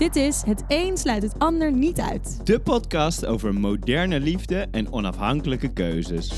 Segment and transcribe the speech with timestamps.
[0.00, 2.40] Dit is Het een sluit het ander niet uit.
[2.44, 6.32] De podcast over moderne liefde en onafhankelijke keuzes.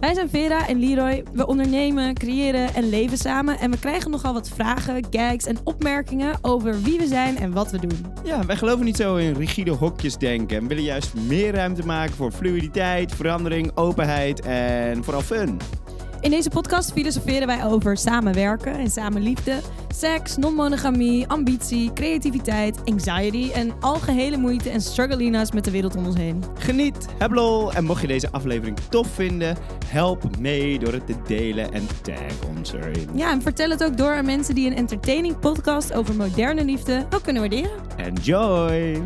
[0.00, 1.24] Wij zijn Vera en Leroy.
[1.32, 3.58] We ondernemen, creëren en leven samen.
[3.58, 7.70] En we krijgen nogal wat vragen, gags en opmerkingen over wie we zijn en wat
[7.70, 8.06] we doen.
[8.24, 12.14] Ja, wij geloven niet zo in rigide hokjes denken en willen juist meer ruimte maken
[12.14, 15.58] voor fluiditeit, verandering, openheid en vooral fun.
[16.20, 19.60] In deze podcast filosoferen wij over samenwerken en samenliefde,
[19.94, 26.16] seks, non-monogamie, ambitie, creativiteit, anxiety en algehele moeite en struggelina's met de wereld om ons
[26.16, 26.44] heen.
[26.58, 31.14] Geniet, heb lol en mocht je deze aflevering tof vinden, help mee door het te
[31.26, 33.08] delen en tag ons erin.
[33.14, 37.06] Ja, en vertel het ook door aan mensen die een entertaining podcast over moderne liefde
[37.14, 37.80] ook kunnen waarderen.
[37.96, 39.02] Enjoy!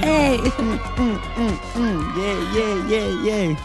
[0.00, 0.36] Hey.
[2.16, 3.56] Yeah, yeah, yeah, yeah.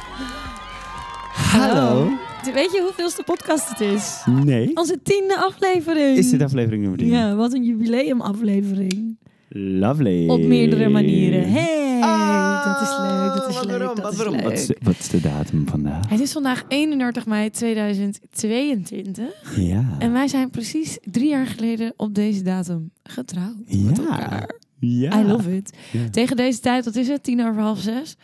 [1.34, 2.09] Hallo.
[2.54, 4.24] Weet je hoeveelste podcast het is?
[4.44, 4.72] Nee.
[4.76, 6.18] Onze tiende aflevering.
[6.18, 7.12] Is dit aflevering nummer 3?
[7.12, 9.18] Ja, wat een jubileumaflevering.
[9.50, 10.28] Lovely.
[10.30, 11.52] Op meerdere manieren.
[11.52, 14.42] Hey, Ah, dat is leuk, dat is leuk, waarom, dat wat is leuk.
[14.44, 16.09] Wat is, de, wat is de datum vandaag?
[16.09, 19.26] Het is vandaag 31 mei 2022
[19.58, 19.84] Ja.
[20.00, 24.04] en wij zijn precies drie jaar geleden op deze datum getrouwd met Ja.
[24.04, 24.56] elkaar.
[24.86, 25.19] Ja.
[25.19, 25.78] I love it.
[25.91, 26.09] Ja.
[26.09, 27.23] Tegen deze tijd, wat is het?
[27.23, 28.16] Tien over half zes.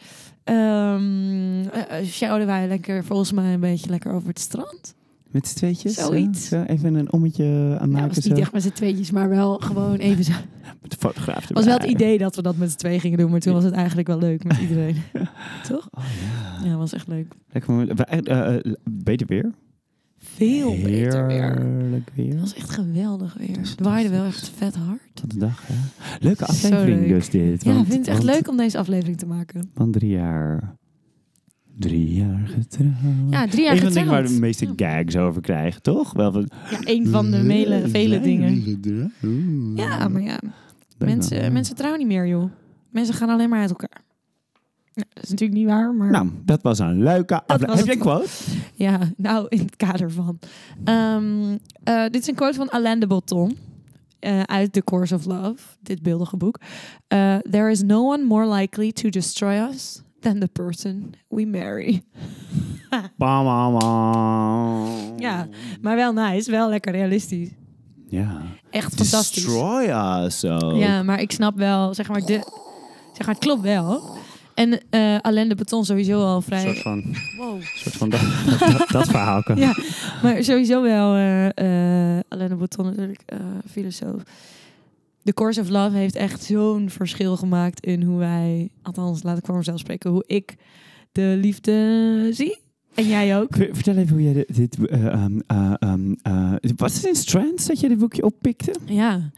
[0.45, 1.69] Um,
[2.45, 4.95] wij lekker, volgens mij een beetje lekker over het strand.
[5.31, 5.93] Met z'n tweetjes?
[5.93, 6.01] zo?
[6.01, 6.47] Zoiets.
[6.47, 8.07] Zo, even een ommetje aan Nou, maken.
[8.07, 8.41] was niet zo.
[8.41, 10.31] echt met z'n tweetjes, maar wel gewoon even zo.
[10.81, 13.17] Met de fotograaf Het was wel het idee dat we dat met z'n twee gingen
[13.17, 14.95] doen, maar toen was het eigenlijk wel leuk met iedereen.
[15.67, 15.87] Toch?
[15.91, 16.03] Oh
[16.61, 16.67] ja.
[16.69, 17.33] Ja, was echt leuk.
[17.51, 18.03] Lekker moment.
[18.05, 19.51] Eh, beter weer.
[20.35, 21.59] Veel beter weer.
[21.61, 22.29] Heerlijk weer.
[22.31, 23.57] Het was echt geweldig weer.
[23.57, 25.39] Het waaide wel echt vet hard.
[25.39, 25.73] Dag, hè?
[26.19, 27.09] Leuke aflevering leuk.
[27.09, 27.63] dus dit.
[27.63, 29.69] Ja, ik vind het echt want- leuk om deze aflevering te maken.
[29.75, 30.75] Van drie jaar...
[31.77, 32.93] Drie jaar getrouwd.
[33.29, 34.27] Ja, drie jaar Een van de dingen waar getrouwd.
[34.27, 34.95] de meeste Ja.
[34.97, 36.13] gags over krijgen, toch?
[36.13, 36.49] Wel van...
[36.71, 38.81] Ja, een van de mele, vele dingen.
[38.81, 39.11] dingen.
[39.75, 40.39] Ja, maar ja,
[40.97, 42.51] mensen, mensen trouwen niet meer, joh.
[42.89, 44.01] Mensen gaan alleen maar uit elkaar.
[44.93, 46.11] Nou, dat is natuurlijk niet waar, maar...
[46.11, 47.75] Nou, dat was een leuke aflevering.
[47.77, 48.29] Heb jij een quote?
[48.73, 50.39] Ja, nou, in het kader van.
[50.83, 53.57] Ehm, eh, dit is een quote van Alain de Botton.
[54.19, 56.59] eh, uit The Course of Love, dit beeldige boek.
[57.07, 62.01] Eh, There is no one more likely to destroy us than the person we marry.
[65.17, 65.47] Ja,
[65.81, 67.49] maar wel nice, wel lekker realistisch.
[68.07, 68.41] Ja.
[68.69, 69.43] Echt fantastisch.
[69.45, 69.83] Destroy
[70.25, 70.45] us.
[70.45, 70.75] ook.
[70.75, 72.39] Ja, maar ik snap wel, zeg maar, de,
[73.13, 74.17] zeg maar het klopt wel.
[74.53, 76.61] En eh Alain de Botton sowieso al Een vrij...
[76.61, 77.03] soort van,
[77.37, 77.61] Wow.
[77.61, 78.19] soort van dat,
[78.91, 79.43] dat, verhaal.
[79.43, 79.75] kan- Ja,
[80.23, 81.45] maar sowieso wel eh
[82.17, 83.37] eh Alain de Botton natuurlijk, eh,
[83.71, 84.21] filosoof.
[85.23, 89.45] The Course of Love heeft echt zo'n verschil gemaakt in hoe wij, althans laat ik
[89.45, 90.55] voor mezelf spreken, hoe ik
[91.11, 92.59] de liefde zie.
[92.95, 93.47] En jij ook.
[93.55, 94.55] Ver- Vertel even hoe jij dit...
[94.55, 98.73] dit eh, ehm, eh, was het in Strands dat je dit boekje oppikte?
[98.85, 99.29] Ja,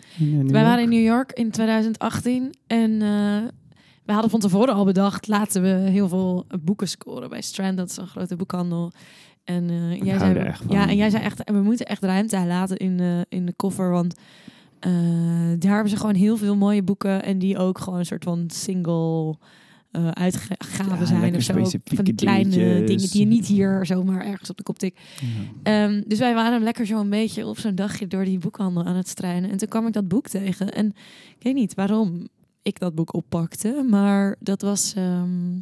[0.47, 0.89] wij waren in?
[0.89, 3.37] New York in 2018 en eh
[4.05, 7.77] we hadden van tevoren al bedacht, laten we heel veel boeken scoren bij Strand.
[7.77, 8.91] Dat is een grote boekhandel.
[9.43, 12.77] En eh, jij zei, ja, en jij zei echt, en we moeten echt ruimte laten
[12.77, 14.15] in de, in de koffer, want
[14.79, 14.91] eh,
[15.59, 18.43] daar hebben ze gewoon heel veel mooie boeken en die ook gewoon een soort van
[18.47, 19.35] single
[19.91, 21.79] eh uitgaven Ja, zijn of zo.
[21.83, 22.87] Van die kleine dingetjes.
[22.87, 24.99] dingen die je niet hier zomaar ergens op de kop tikt.
[25.21, 25.27] Ja.
[25.63, 28.95] Ehm, dus wij waren lekker zo een beetje op zo'n dagje door die boekhandel aan
[28.95, 29.49] het strijden.
[29.49, 30.73] En toen kwam ik dat boek tegen.
[30.73, 30.87] En
[31.37, 32.27] ik weet niet waarom
[32.63, 33.85] ik dat boek oppakte.
[33.89, 35.55] Maar dat was ehm,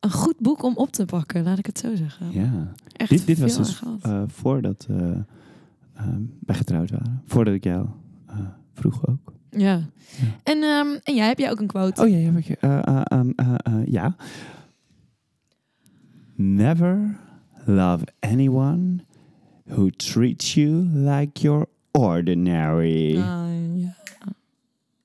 [0.00, 2.30] een goed boek om op te pakken, laat ik het zo zeggen.
[2.32, 2.72] Ja.
[2.92, 5.10] Echt Dit, dit was dus eh, voordat eh,
[5.94, 7.22] ehm, wij getrouwd waren.
[7.24, 7.86] Voordat ik jou
[8.26, 8.38] eh,
[8.74, 9.32] vroeg ook.
[9.50, 9.58] ja.
[9.58, 9.82] ja.
[10.42, 12.02] En, ehm, en jij, heb jij ook een quote?
[12.02, 12.32] Oh ja, ja.
[12.44, 14.16] je- ja.
[16.36, 17.18] Never
[17.66, 18.98] love anyone
[19.66, 23.16] who treats you like you're ordinary.
[23.16, 23.57] Ah, ja.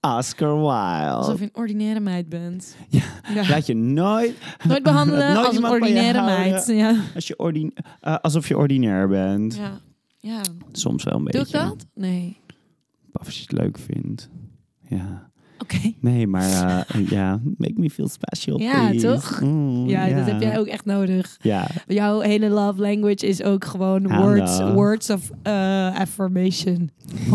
[0.07, 1.09] Oscar Wilde.
[1.09, 2.75] Alsof je een ordinaire meid bent.
[2.89, 3.01] Ja.
[3.33, 3.49] Ja.
[3.49, 6.67] Laat je nooit, Nooit behandelen Nooit als een ordinaire meid.
[6.67, 6.95] Ja.
[7.15, 9.55] als je ordin eh, alsof je ordinair bent.
[9.55, 9.79] Ja.
[10.19, 10.41] ja.
[10.71, 11.57] Soms wel een Doe beetje.
[11.57, 11.85] ik dat?
[11.93, 12.37] Nee.
[13.13, 14.29] Of als je het leuk vindt.
[14.87, 15.31] Ja.
[15.59, 15.77] Oké.
[15.99, 19.05] Nee, maar eh, ja, make me feel special, Ja, please.
[19.07, 19.41] toch?
[19.41, 21.37] Mm, Ja, dat heb jij ook echt nodig.
[21.41, 26.89] Ja, Jouw hele love language is ook gewoon words, words of uh, affirmation.
[27.29, 27.31] 100%.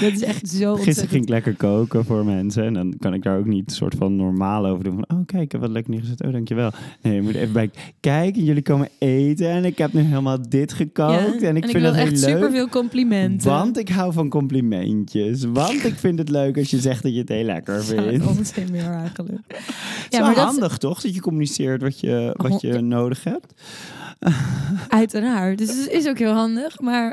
[0.00, 2.64] Dat is echt zo Gisteren ging ik lekker koken voor mensen.
[2.64, 4.94] En dan kan ik daar ook niet soort van normaal over doen.
[4.94, 6.24] Van, oh kijk, ik heb wat lekker neergezet.
[6.24, 6.70] Oh, dankjewel.
[7.02, 7.70] Nee, je moet even bij.
[8.00, 9.50] Kijk, jullie komen eten.
[9.50, 11.40] En ik heb nu helemaal dit gekookt.
[11.40, 12.30] Ja, En ik vind wil dat heel echt leuk.
[12.34, 13.50] superveel complimenten.
[13.50, 15.44] Want ik hou van complimentjes.
[15.44, 18.26] Want ik vind het leuk als je zegt dat je het heel lekker Ja, vindt.
[18.26, 19.30] onzin meer eigenlijk.
[19.46, 19.64] Het is
[20.08, 21.00] Ja, wel maar dat handig toch?
[21.00, 22.80] Dat je communiceert wat je, wat je Ja.
[22.80, 23.52] nodig hebt.
[24.88, 25.58] uiteraard.
[25.58, 27.12] Dus het is ook heel handig, maar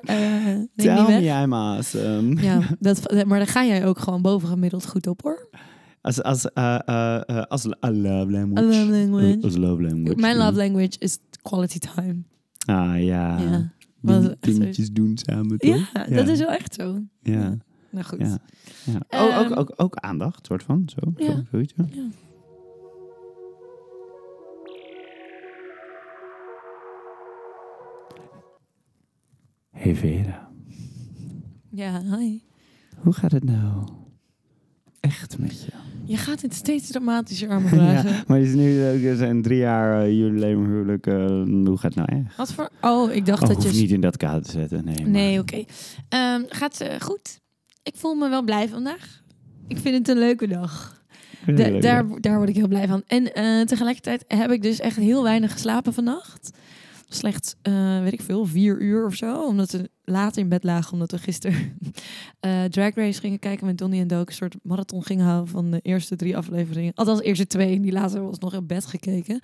[0.75, 1.07] Tell weg.
[1.07, 2.41] me I'm awesome.
[2.41, 5.49] Ja, dat, maar daar ga jij ook gewoon bovengemiddeld goed op hoor.
[6.01, 8.61] Als, als, eh, als a love language.
[8.61, 9.37] A love language.
[9.41, 10.19] Als love language.
[10.19, 10.45] Mijn ja.
[10.45, 12.15] love language is quality time.
[12.65, 13.39] Ah ja.
[13.39, 13.71] Ja.
[14.39, 15.91] Dingetjes doen samen toch?
[15.93, 17.01] Ja, dat is wel echt zo.
[17.21, 17.57] Ja.
[17.89, 18.19] Nou goed.
[18.19, 18.37] Ja.
[18.85, 18.99] ja.
[19.09, 20.89] Oh, ook, Ehm, ook, ook aandacht, soort van.
[20.95, 21.11] Zo.
[21.25, 21.31] Ja.
[21.35, 21.85] Zo, zoiets, ja.
[21.91, 22.07] Ja.
[29.71, 30.49] Hey Vera,
[31.69, 32.39] Ja, hi.
[32.97, 33.87] hoe gaat het nou?
[34.99, 35.71] Echt met je?
[36.05, 38.09] Je gaat het steeds dramatischer aan me vragen.
[38.11, 41.07] Ja, maar het is nu ook, er zijn drie jaar uh, jullie huwelijk.
[41.07, 42.35] eh, hoe gaat het nou echt?
[42.37, 42.69] Wat voor...
[42.81, 43.81] Oh, ik dacht Oh, dat je...
[43.81, 44.85] niet in dat kader te zetten.
[44.85, 45.63] Nee, Nee, oké.
[46.09, 47.39] Ehm, gaat eh, goed.
[47.87, 49.21] Ik voel me wel blij vandaag.
[49.67, 51.01] Ik vind het een leuke dag.
[51.79, 53.03] Daar, daar word ik heel blij van.
[53.07, 56.51] En eh, tegelijkertijd heb ik dus echt heel weinig geslapen vannacht.
[57.09, 59.45] Slechts, eh, weet ik veel, vier uur of zo.
[59.45, 60.93] Omdat we laat in bed lagen.
[60.93, 61.57] Omdat we gisteren
[62.39, 64.27] eh Drag Race gingen kijken met Donnie en Dook.
[64.27, 66.91] Een soort marathon gingen houden van de eerste drie afleveringen.
[66.95, 67.75] Althans, de eerste twee.
[67.75, 69.39] En die later was nog in bed gekeken.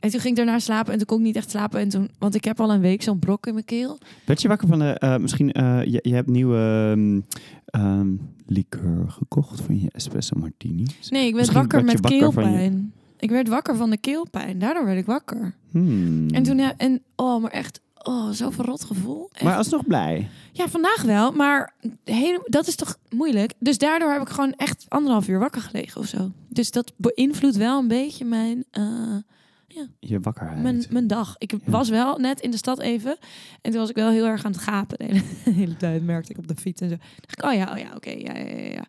[0.00, 0.92] En toen ging ik daarna slapen.
[0.92, 1.80] En toen kon ik niet echt slapen.
[1.80, 3.98] En toen, want ik heb al een week zo'n brok in mijn keel.
[4.24, 4.84] Werd je wakker van de...
[4.84, 5.46] eh, misschien,
[5.84, 6.56] je, je hebt nieuwe
[7.64, 8.16] ehm,
[8.46, 10.86] liqueur gekocht van je espresso martini.
[11.08, 12.92] Nee, ik werd Misschien wakker met keelpijn.
[13.18, 14.58] Ik werd wakker van de keelpijn.
[14.58, 15.54] Daardoor werd ik wakker.
[15.70, 16.28] Hmm.
[16.28, 19.28] En toen, ja, en oh, maar echt, oh, zo'n verrot gevoel.
[19.32, 19.44] Echt.
[19.44, 20.28] Maar alsnog blij.
[20.52, 21.74] Ja, vandaag wel, maar
[22.04, 23.52] hele, dat is toch moeilijk.
[23.58, 26.30] Dus daardoor heb ik gewoon echt anderhalf uur wakker gelegen of zo.
[26.48, 28.64] Dus dat beïnvloedt wel een beetje mijn,
[30.00, 30.62] Je wakkerheid.
[30.62, 31.34] mijn, mijn dag.
[31.38, 33.16] Ik was wel net in de stad even.
[33.60, 36.04] En toen was ik wel heel erg aan het gapen de hele, de hele tijd.
[36.04, 36.96] Merkte ik op de fiets en zo.
[36.96, 38.84] dacht ik, oh ja, oh ja, oké, ja, ja, ja, ja.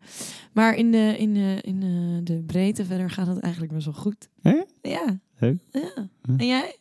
[0.54, 1.80] Maar in de, in, de, in
[2.24, 4.30] de, breedte verder gaat het eigenlijk best wel goed.
[4.42, 4.64] Hè?
[4.82, 5.20] Ja.
[5.38, 5.62] Leuk.
[5.72, 6.10] ja.
[6.38, 6.76] En jij?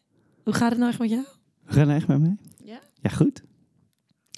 [0.44, 1.24] Hoe gaat het nou echt met jou?
[1.70, 2.36] Je echt met mij?
[2.64, 2.78] Ja.
[3.02, 3.42] Ja, goed.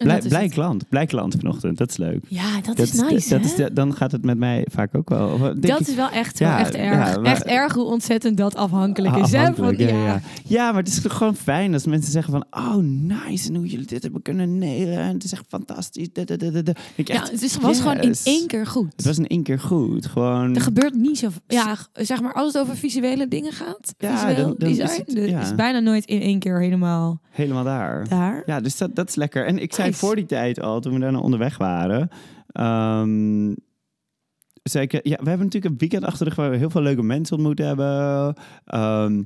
[0.04, 0.88] Blij, blij klant.
[0.88, 1.78] Blij klant vanochtend.
[1.78, 2.24] Dat is leuk.
[2.28, 5.38] Ja, dat, is nice, dat is dan gaat het met mij vaak ook wel.
[5.38, 7.14] denk Dat ik, is wel echt, Ja, wel echt erg.
[7.14, 9.32] ja, maar- echt erg hoe ontzettend dat afhankelijk is.
[9.32, 9.38] Hè?
[9.48, 12.44] afhankelijk, Van, ja, ja, maar het is toch gewoon fijn als mensen zeggen van...
[12.50, 12.76] Oh,
[13.26, 13.48] nice.
[13.48, 14.98] En hoe jullie dit hebben kunnen nelen.
[14.98, 16.08] En het is echt fantastisch.
[16.12, 18.92] Da, da, da, Ja, het is, was gewoon in één keer goed.
[18.96, 20.06] Het was in één keer goed.
[20.06, 20.54] Gewoon...
[20.54, 21.28] Er gebeurt niet zo...
[21.46, 25.42] Ja, zeg maar, als het over visuele dingen gaat, Ja, dan- dan is design, het-
[25.42, 28.08] is bijna nooit in één keer helemaal Helemaal daar.
[28.08, 28.42] daar.
[28.46, 29.46] Ja, dus dat, dat is lekker.
[29.46, 30.06] En ik zei Nice.
[30.06, 32.08] voor die tijd al, toen we daar onderweg waren...
[32.46, 33.54] ehm,
[34.62, 36.34] zei ik, ja, we hebben natuurlijk een weekend achter de rug...
[36.34, 38.34] waar we heel veel leuke mensen ontmoet hebben.
[38.64, 39.22] Ehm,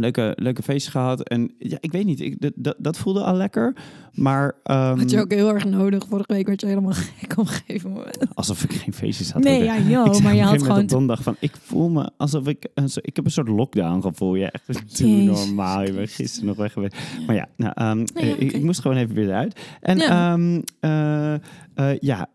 [0.00, 1.28] leuke, leuke feestjes gehad.
[1.28, 3.76] En ja, ik weet niet, ik, dat- voelde al lekker.
[4.12, 6.06] Maar ehm, Had je ook heel erg nodig.
[6.08, 8.18] Vorige week werd je helemaal gek op een gegeven moment.
[8.34, 9.42] alsof ik geen feestjes had.
[9.42, 10.86] Nee, ja, Ik joh, maar je had gewoon...
[10.86, 12.68] donderdag van, ik voel me alsof ik,
[13.00, 14.34] ik heb een soort lockdown gevoel.
[14.34, 15.82] Ja, echt doe normaal.
[15.82, 16.96] Je bent gisteren nog weg geweest.
[17.26, 19.60] Maar ja, nou, ehm, Nee, ja, eh, ik, ik moest gewoon even weer eruit.
[19.80, 20.32] En Ja.
[20.32, 22.28] ehm, eh, eh, ja,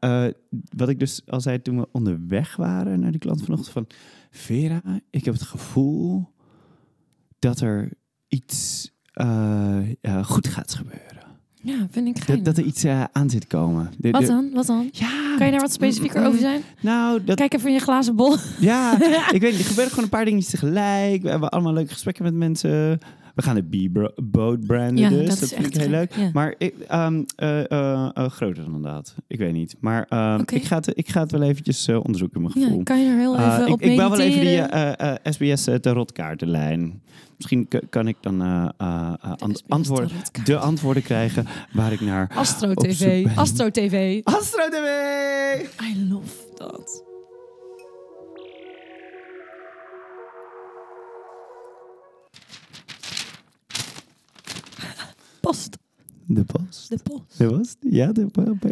[0.75, 3.87] wat ik dus al zei toen we onderweg waren naar die klant vanochtend van,
[4.31, 6.29] Vera, ik heb het gevoel
[7.41, 7.89] dat er
[8.27, 11.09] iets eh, eh, goed gaat gebeuren.
[11.63, 12.25] Ja, vind ik geinig.
[12.25, 13.91] Dat, dat er iets eh, aan zit komen.
[13.97, 14.49] De- Wat dan?
[14.53, 14.89] Wat dan?
[14.91, 15.35] Ja.
[15.37, 16.61] Kan je daar wat specifieker over zijn?
[16.81, 18.35] Nou, dat, Kijk even in je glazen bol.
[18.59, 18.93] ja,
[19.31, 19.59] ik weet niet.
[19.59, 21.21] Er gebeuren gewoon een paar dingetjes tegelijk.
[21.21, 22.99] We hebben allemaal leuke gesprekken met mensen.
[23.35, 25.39] We gaan de B-boat branden dus.
[25.39, 26.15] Dat, vind ik heel leuk.
[26.15, 26.29] Ja.
[26.33, 29.15] Maar ik, ehm, eh, eh, eh, groter dan dat.
[29.27, 29.75] Ik weet niet.
[29.79, 32.77] Maar ehm, ik, ga het, ik ga het wel eventjes onderzoeken in mijn gevoel.
[32.77, 35.19] Ja, kan je er heel even ik, op ik bel wel even die mediteren?
[37.41, 40.09] Misschien kan ik dan eh, eh, eh, antwoorden,
[40.43, 42.31] de antwoorden krijgen waar ik naar...
[42.35, 43.27] Astro TV.
[43.35, 44.21] Astro TV.
[44.23, 44.85] Astro TV!
[45.81, 47.03] I love dat.
[55.41, 55.77] Post.
[56.25, 56.89] De post.
[56.89, 57.37] De post.
[57.37, 57.77] De post?
[57.79, 58.65] De, ja, de post.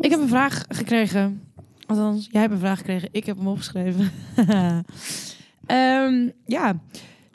[0.00, 1.42] Ik heb een vraag gekregen.
[1.86, 3.08] Althans, jij hebt een vraag gekregen.
[3.12, 4.10] Ik heb hem opgeschreven.
[5.66, 6.80] Ehm, ja.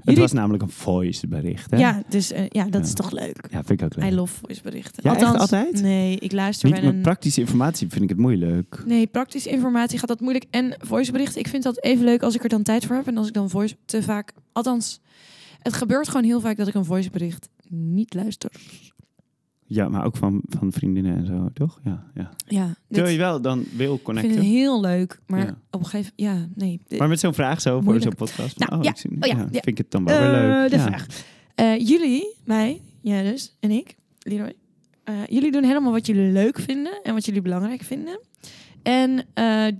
[0.03, 1.77] Het was namelijk een voice bericht, hè?
[1.77, 2.93] Ja, dus eh, ja, dat is Ja.
[2.95, 3.47] toch leuk.
[3.51, 4.11] Ja, vind ik ook leuk.
[4.11, 5.03] I love voiceberichten.
[5.05, 5.81] Ja, echt Althans, altijd?
[5.81, 7.01] Nee, ik luister Niet bij met een...
[7.01, 8.83] praktische informatie vind ik het moeilijk.
[8.85, 10.45] Nee, praktische informatie gaat dat moeilijk.
[10.49, 13.07] En voiceberichten, ik vind dat even leuk als ik er dan tijd voor heb.
[13.07, 14.33] En als ik dan voice te vaak...
[14.51, 14.99] Althans,
[15.59, 18.51] het gebeurt gewoon heel vaak dat ik een voicebericht niet luister.
[19.73, 21.79] Ja, maar ook van, van vriendinnen en zo, toch?
[21.83, 22.29] Ja, ja.
[22.47, 24.33] Ja, Terwijl je wel dan wil ik vind connecten.
[24.35, 25.19] het heel leuk.
[25.27, 25.57] Maar Ja.
[25.71, 26.81] op een gegeven Ja, nee.
[26.97, 28.55] Maar met zo'n vraag zo voor zo'n podcast.
[28.57, 28.89] van, Nou, oh, ja.
[28.89, 29.47] ik zie- Oh, ja.
[29.51, 30.69] Vind ik het dan wel weer Eh, leuk.
[30.69, 30.81] de ja.
[30.83, 31.05] vraag.
[31.55, 34.53] Eh, jullie, mij, jij dus, en ik, Leroy.
[35.03, 38.19] eh, jullie doen helemaal wat jullie leuk vinden en wat jullie belangrijk vinden.
[38.83, 39.25] En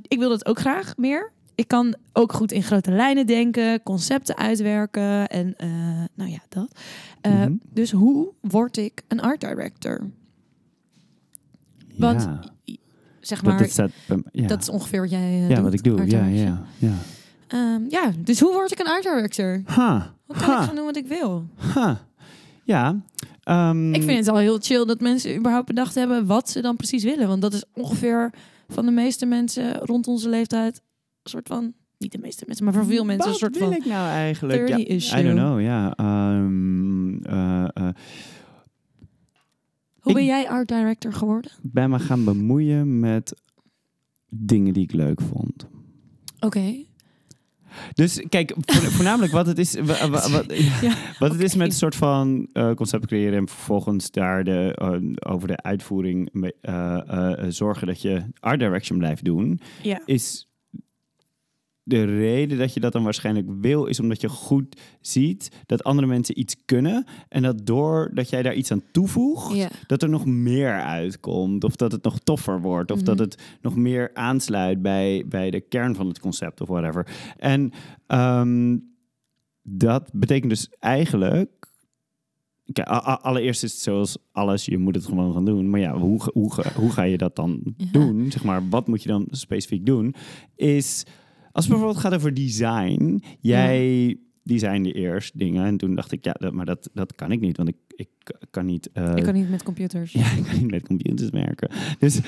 [0.08, 1.32] ik wil dat ook graag meer.
[1.62, 5.70] Ik kan ook goed in grote lijnen denken, concepten uitwerken en eh,
[6.16, 6.80] nou ja, dat.
[7.22, 7.54] Eh, Mhm.
[7.74, 10.10] Dus hoe word ik een art director?
[11.98, 12.40] Want ja.
[13.20, 13.92] Zeg maar, dat staat
[14.32, 14.48] ja.
[14.48, 16.06] dat is ongeveer wat jij eh, ja, doet, wat ik doe.
[16.10, 16.94] Ja, ja, ja.
[17.48, 19.62] Ehm, ja, dus hoe word ik een art director?
[19.66, 21.46] Ha, Hoe kan ik gaan doen wat ik wil?
[21.56, 22.00] ha.
[22.64, 23.02] Ja.
[23.44, 26.76] ehm, Ik vind het al heel chill dat mensen überhaupt bedacht hebben wat ze dan
[26.76, 27.28] precies willen.
[27.28, 28.34] Want dat is ongeveer
[28.70, 30.82] van de meeste mensen rond onze leeftijd
[31.30, 31.74] soort van...
[31.98, 33.78] Niet de meeste mensen, maar voor veel mensen een soort wil van...
[33.78, 34.68] ik nou eigenlijk?
[34.68, 35.20] 30 Ja, issue.
[35.20, 35.94] I don't know, ja.
[35.96, 37.90] Ehm, eh, eh,
[40.00, 41.52] Hoe Ik- ben jij art director geworden?
[41.62, 43.42] ben me gaan bemoeien met
[44.30, 45.68] dingen die ik leuk vond.
[46.40, 46.84] Oké.
[47.94, 50.46] Dus kijk, vo- voornamelijk wat het is, wa- wa- wat,
[50.82, 54.76] Ja, wat het is met een soort van eh, concept creëren en vervolgens daar de,
[55.28, 56.30] over de uitvoering
[57.50, 60.02] zorgen dat je art direction blijft doen, Ja.
[60.06, 60.50] is
[61.92, 66.08] de reden dat je dat dan waarschijnlijk wil, is omdat je goed ziet dat andere
[66.08, 69.70] mensen iets kunnen en dat doordat jij daar iets aan toevoegt, Ja.
[69.88, 71.64] dat er nog meer uitkomt.
[71.64, 72.92] Of dat het nog toffer wordt.
[72.92, 73.06] Of Mhm.
[73.06, 77.08] dat het nog meer aansluit bij, bij de kern van het concept of whatever.
[77.38, 77.72] En
[78.08, 78.78] ehm,
[79.64, 81.50] dat betekent dus eigenlijk.
[82.74, 85.70] Kijk, allereerst is het zoals alles, je moet het gewoon gaan doen.
[85.70, 87.86] Maar ja, hoe, ga- hoe, hoe ga je dat dan Ja.
[87.92, 88.32] doen?
[88.32, 90.16] Zeg maar, wat moet je dan specifiek doen?
[90.56, 91.04] Is,
[91.52, 95.66] als het bijvoorbeeld gaat over design, jij designde eerst dingen.
[95.66, 97.58] En toen dacht ik, ja, dat, maar dat, dat kan ik niet.
[97.58, 98.10] Want ik, ik
[98.52, 98.90] kan niet...
[98.94, 100.12] eh, Ik kan niet met computers.
[100.12, 101.70] ja, ik kan niet met computers werken.
[102.00, 102.16] Dus,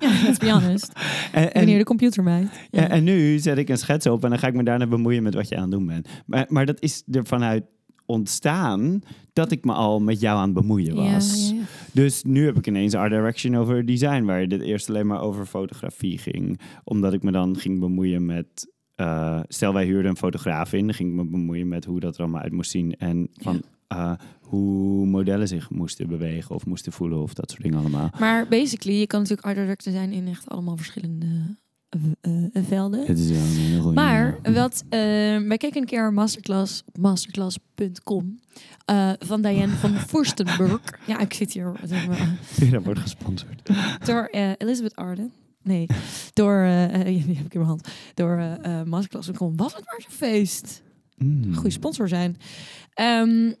[0.00, 0.92] Ja, let's be honest.
[1.32, 2.48] en, Ik ben hier en, de computermeid.
[2.70, 2.82] Ja.
[2.82, 5.22] en, en nu zet ik een schets op en dan ga ik me daarna bemoeien
[5.22, 6.08] met wat je aan het doen bent.
[6.26, 7.64] Maar, maar dat is er vanuit
[8.06, 9.00] ontstaan
[9.32, 11.48] dat ik me al met jou aan het bemoeien was.
[11.48, 11.66] Ja, ja, ja.
[11.92, 15.46] Dus nu heb ik ineens art direction over design, waar dit eerst alleen maar over
[15.46, 16.60] fotografie ging.
[16.84, 18.74] Omdat ik me dan ging bemoeien met.
[18.94, 22.14] eh, stel, wij huurden een fotograaf in, dan ging ik me bemoeien met hoe dat
[22.14, 22.96] er allemaal uit moest zien.
[22.96, 27.78] En van eh, hoe modellen zich moesten bewegen of moesten voelen of dat soort dingen
[27.78, 28.10] allemaal.
[28.18, 31.56] Maar basically, je kan natuurlijk art director zijn in echt allemaal verschillende
[31.88, 33.06] eh, eh, velden.
[33.06, 34.52] Het is wel een hele goeie, Maar ja.
[34.52, 34.98] wat, eh,
[35.38, 38.40] wij keken een keer een masterclass op masterclass.com
[39.18, 40.80] van Diane van Forstenburg.
[41.06, 41.88] Ja, ik zit hier maar,
[42.70, 43.70] dat wordt gesponsord.
[44.04, 44.28] door
[44.58, 45.32] Elizabeth Arden.
[45.62, 45.86] Nee,
[46.32, 46.62] door,
[47.04, 47.88] die heb ik in mijn hand.
[48.14, 49.56] Door masterclass.com.
[49.56, 50.82] Was het maar zo'n feest.
[51.16, 51.54] Mm.
[51.54, 52.36] Goede sponsor zijn.
[52.92, 53.52] Ehm,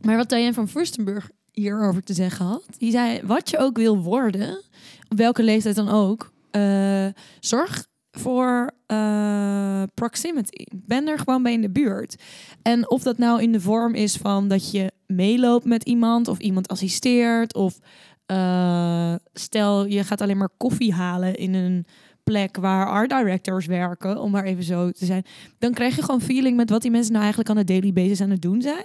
[0.00, 2.64] maar wat Diane van Furstenburg hierover te zeggen had.
[2.78, 4.62] Die zei, wat je ook wil worden,
[5.08, 7.06] op welke leeftijd dan ook, eh,
[7.40, 10.64] zorg voor eh, proximity.
[10.74, 12.22] Ben er gewoon bij in de buurt.
[12.62, 16.38] En of dat nou in de vorm is van dat je meeloopt met iemand of
[16.38, 17.78] iemand assisteert of
[18.26, 21.86] eh, stel je gaat alleen maar koffie halen in een
[22.22, 25.24] plek waar art directors werken, om maar even zo te zijn
[25.58, 28.20] dan krijg je gewoon feeling met wat die mensen nou eigenlijk aan de daily basis
[28.20, 28.84] aan het doen zijn.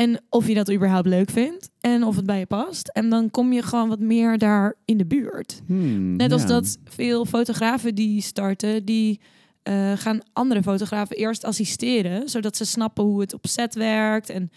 [0.00, 2.88] En of je dat überhaupt leuk vindt en of het bij je past.
[2.88, 5.60] En dan kom je gewoon wat meer daar in de buurt.
[5.66, 6.48] Hmm, Net als ja.
[6.48, 9.20] dat veel fotografen die starten, die
[9.62, 14.28] eh, gaan andere fotografen eerst assisteren, zodat ze snappen hoe het op set werkt.
[14.28, 14.50] En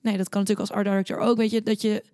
[0.00, 2.04] nee, dat kan natuurlijk als art director ook, weet je, dat je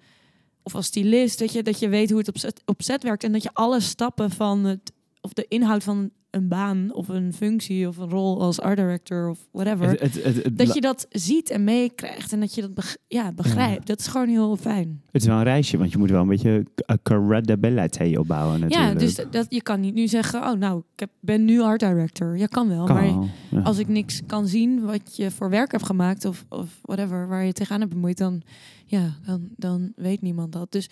[0.63, 3.25] of als stylist, dat je, dat je weet hoe het op set, op set werkt
[3.25, 7.33] en dat je alle stappen van het of de inhoud van een baan of een
[7.33, 10.81] functie of een rol als art director of whatever, Het, het, het, het, dat je
[10.81, 13.87] dat ziet en meekrijgt en dat je dat beg- ja, begrijpt.
[13.87, 15.03] Dat is gewoon heel fijn.
[15.11, 16.65] het is wel een reisje, want je moet wel een beetje
[17.03, 18.93] credibility opbouwen natuurlijk.
[18.93, 21.81] Ja, dus dat, je kan niet nu zeggen, oh nou, ik heb, ben nu art
[21.81, 22.39] director.
[22.39, 23.61] Ja, kan wel, Kan maar wel, ja.
[23.61, 27.45] als ik niks kan zien wat je voor werk hebt gemaakt of, of whatever, waar
[27.45, 28.43] je tegenaan hebt bemoeid, dan,
[28.87, 30.73] ja, dan, dan weet niemand dat.
[30.73, 30.89] Dus,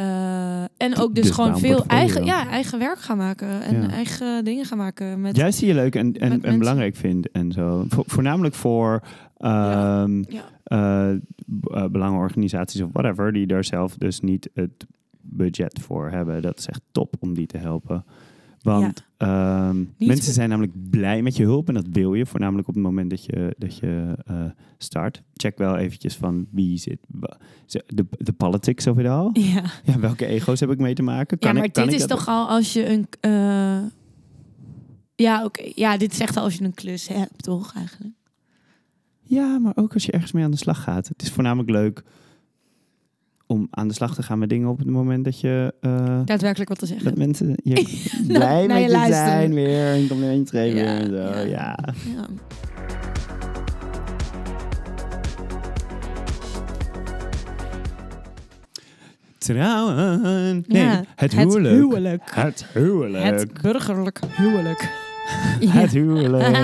[0.00, 3.88] eh, en ook dus, Dus gewoon veel eigen, ja, eigen werk gaan maken en Ja.
[3.90, 5.20] eigen dingen gaan maken.
[5.20, 7.84] Met, Juist die je leuk en, en, belangrijk vindt en zo.
[7.88, 9.02] Vo- voornamelijk voor
[9.36, 10.42] ehm, ja.
[10.64, 11.18] eh, eh,
[11.90, 14.86] belangenorganisaties of whatever, die daar zelf dus niet het
[15.20, 16.42] budget voor hebben.
[16.42, 18.04] Dat is echt top om die te helpen.
[18.62, 22.74] Want ehm, mensen zijn namelijk blij met je hulp en dat wil je, voornamelijk op
[22.74, 24.44] het moment dat je, dat je eh,
[24.78, 25.22] start.
[25.34, 26.98] Check wel eventjes van wie zit,
[27.86, 29.30] de, de politics of it all.
[29.54, 29.62] Ja.
[29.84, 31.36] Ja, welke ego's heb ik mee te maken?
[31.40, 33.06] ja, Kan maar ik, kan dit ik is toch al als je een.
[33.20, 33.78] eh,
[35.14, 35.70] ja, oké.
[35.74, 38.14] Ja, dit is echt al als je een klus hebt, toch eigenlijk?
[39.22, 41.08] Ja, maar ook als je ergens mee aan de slag gaat.
[41.08, 42.02] Het is voornamelijk leuk
[43.50, 45.74] om aan de slag te gaan met dingen op het moment dat je...
[45.80, 47.04] eh, Daadwerkelijk wat te zeggen.
[47.04, 47.74] dat mensen je
[48.26, 49.94] Nou, blij je met je zijn weer.
[49.94, 51.14] Een complimentje geven Ja, en zo.
[51.16, 51.46] ja.
[51.48, 51.76] Ja.
[52.16, 52.26] Ja.
[59.38, 60.64] trouwen.
[60.66, 61.64] Nee, Ja, het huwelijk.
[61.74, 62.22] Het huwelijk.
[62.34, 63.24] Het huwelijk.
[63.24, 65.08] Het burgerlijk huwelijk.
[65.80, 66.56] Het huwelijk.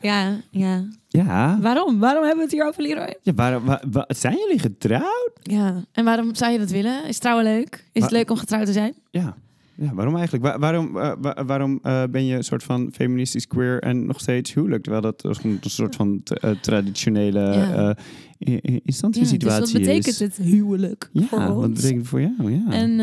[0.00, 0.84] Ja, ja.
[1.08, 1.58] ja.
[1.60, 1.98] Waarom?
[1.98, 3.14] Waarom hebben we het hier over, Leroy?
[3.22, 5.30] ja waarom, wa- wa- zijn jullie getrouwd?
[5.42, 5.74] Ja.
[5.92, 7.04] En waarom zou je dat willen?
[7.04, 7.74] Is trouwen leuk?
[7.92, 8.94] Is Wa- het leuk om getrouwd te zijn?
[9.10, 9.36] Ja.
[9.74, 10.44] Ja, waarom eigenlijk?
[10.44, 14.20] Wa- waarom eh, wa- waarom eh, ben je een soort van feministisch queer en nog
[14.20, 14.82] steeds huwelijk?
[14.82, 17.88] Terwijl dat een soort van eh, traditionele Ja.
[17.88, 18.04] eh
[18.48, 20.18] i- i- Ja, dus instantiesituatie wat betekent is.
[20.18, 21.74] het huwelijk voor Ja, wat ons?
[21.74, 22.52] betekent het voor jou?
[22.52, 22.70] Ja.
[22.72, 22.98] En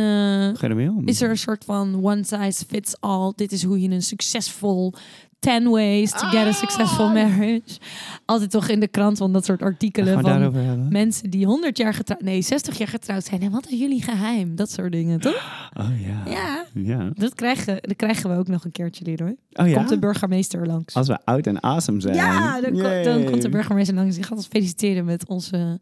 [0.56, 1.08] ga je ermee om?
[1.08, 3.34] is er een soort van one size fits all?
[3.36, 4.94] Dit is hoe je een succesvol
[5.40, 7.14] 10 ways to get a successful Ah.
[7.14, 7.80] marriage.
[8.26, 10.88] Altijd toch in de krant van dat soort artikelen van daarover hebben?
[10.92, 13.42] mensen die 100 jaar getrouwd, nee 60 jaar getrouwd zijn.
[13.42, 14.56] En wat is jullie geheim?
[14.56, 15.70] Dat soort dingen, toch?
[15.74, 16.32] Oh ja.
[16.32, 16.66] Ja.
[16.74, 17.10] Ja.
[17.14, 19.36] Dat krijgen, dat krijgen we ook nog een keertje, Leroy.
[19.54, 19.74] Oh ja?
[19.76, 20.94] Komt de burgemeester langs.
[20.96, 22.16] Als we oud en awesome zijn.
[22.16, 24.16] Ja, dan, ko- dan komt de burgemeester langs.
[24.16, 25.80] Die gaat ons feliciteren met onze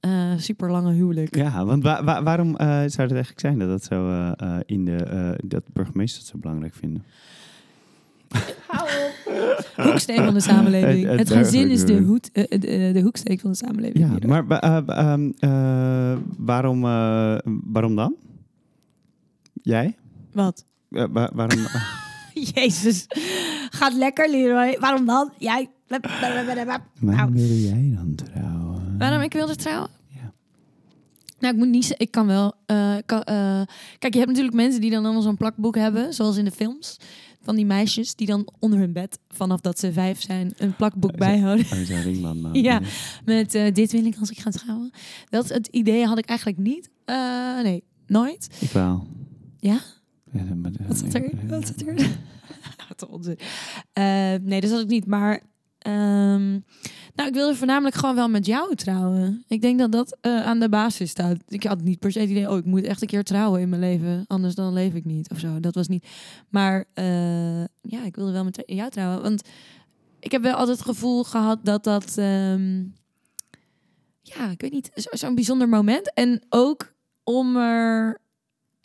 [0.00, 1.36] eh super lange huwelijk.
[1.36, 4.60] Ja, want wa- wa- waarom eh, zou het eigenlijk zijn dat dat zo eh, eh,
[4.66, 7.04] in de eh, dat burgemeesters het zo belangrijk vinden?
[9.76, 11.06] Hoeksteen van de samenleving.
[11.08, 14.22] Het- Het, het gezin is de, hoed, eh, de, de hoeksteek van de samenleving.
[14.22, 18.14] Ja, maar eh, ehm, eh, waarom, eh, waarom dan?
[19.62, 19.96] Jij?
[20.32, 20.64] Wat?
[20.90, 21.58] Eh, wa- waarom?
[22.54, 23.04] Jezus.
[23.70, 24.76] Gaat lekker, Leroy.
[24.80, 25.32] Waarom dan?
[25.38, 25.70] Jij.
[27.00, 28.98] waarom wil jij dan trouwen?
[28.98, 29.88] Waarom ik wilde trouwen?
[30.06, 30.32] Ja.
[31.38, 32.54] Nou, ik moet niet zeggen, ik kan wel.
[32.66, 33.60] eh, kan, eh,
[33.98, 36.96] kijk, je hebt natuurlijk mensen die dan allemaal zo'n plakboek hebben, zoals in de films.
[37.48, 41.16] Van die meisjes die dan onder hun bed, vanaf dat ze vijf zijn, een plakboek
[41.16, 41.64] bijhouden.
[41.64, 42.54] Oh, zo'n ringband man.
[42.68, 42.80] Ja.
[43.24, 44.90] Met eh, dit wil ik als ik ga trouwen.
[45.28, 46.90] Dat het idee had ik eigenlijk niet.
[47.04, 48.48] Eh, nee, nooit.
[48.60, 49.06] Ik wel.
[49.58, 49.80] Ja?
[50.32, 51.30] Ja, maar- Wat zat er?
[51.46, 51.94] Wat zat er?
[52.88, 53.38] Wat onzin.
[53.92, 54.04] Eh,
[54.42, 55.06] nee, dat had ik niet.
[55.06, 55.40] Maar
[55.78, 56.58] ehm,
[57.18, 59.44] nou, ik wilde voornamelijk gewoon wel met jou trouwen.
[59.48, 61.36] Ik denk dat dat eh, aan de basis staat.
[61.48, 63.68] Ik had niet per se het idee, oh, ik moet echt een keer trouwen in
[63.68, 64.24] mijn leven.
[64.26, 65.60] Anders dan leef ik niet of zo.
[65.60, 66.06] Dat was niet.
[66.48, 69.22] Maar eh, ja, ik wilde wel met jou trouwen.
[69.22, 69.42] Want
[70.20, 72.18] ik heb wel altijd het gevoel gehad dat dat...
[72.18, 72.78] ehm,
[74.22, 76.12] ja, ik weet niet, zo- zo'n bijzonder moment.
[76.14, 76.92] En ook
[77.24, 78.20] om er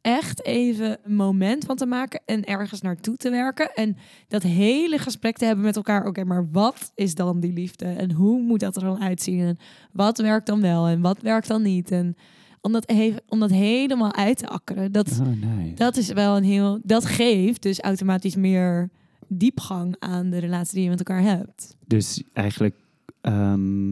[0.04, 3.74] echt even een moment van te maken en ergens naartoe te werken.
[3.74, 6.06] En dat hele gesprek te hebben met elkaar.
[6.06, 7.86] Oké, maar wat is dan die liefde?
[7.86, 9.40] En hoe moet dat er dan uitzien?
[9.40, 9.58] En
[9.92, 11.92] wat werkt dan wel en wat werkt dan niet?
[11.92, 12.16] En
[12.62, 15.74] om dat, even, om dat helemaal uit te akkeren, dat, Oh, nice.
[15.76, 16.80] dat is wel een heel.
[16.84, 18.90] Dat geeft dus automatisch meer
[19.28, 21.76] diepgang aan de relatie die je met elkaar hebt.
[21.88, 22.76] Dus eigenlijk
[23.22, 23.92] ehm,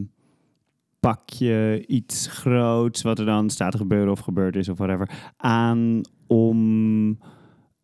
[1.02, 5.10] pak je iets groots wat er dan staat te gebeuren of gebeurd is of whatever
[5.38, 7.18] aan om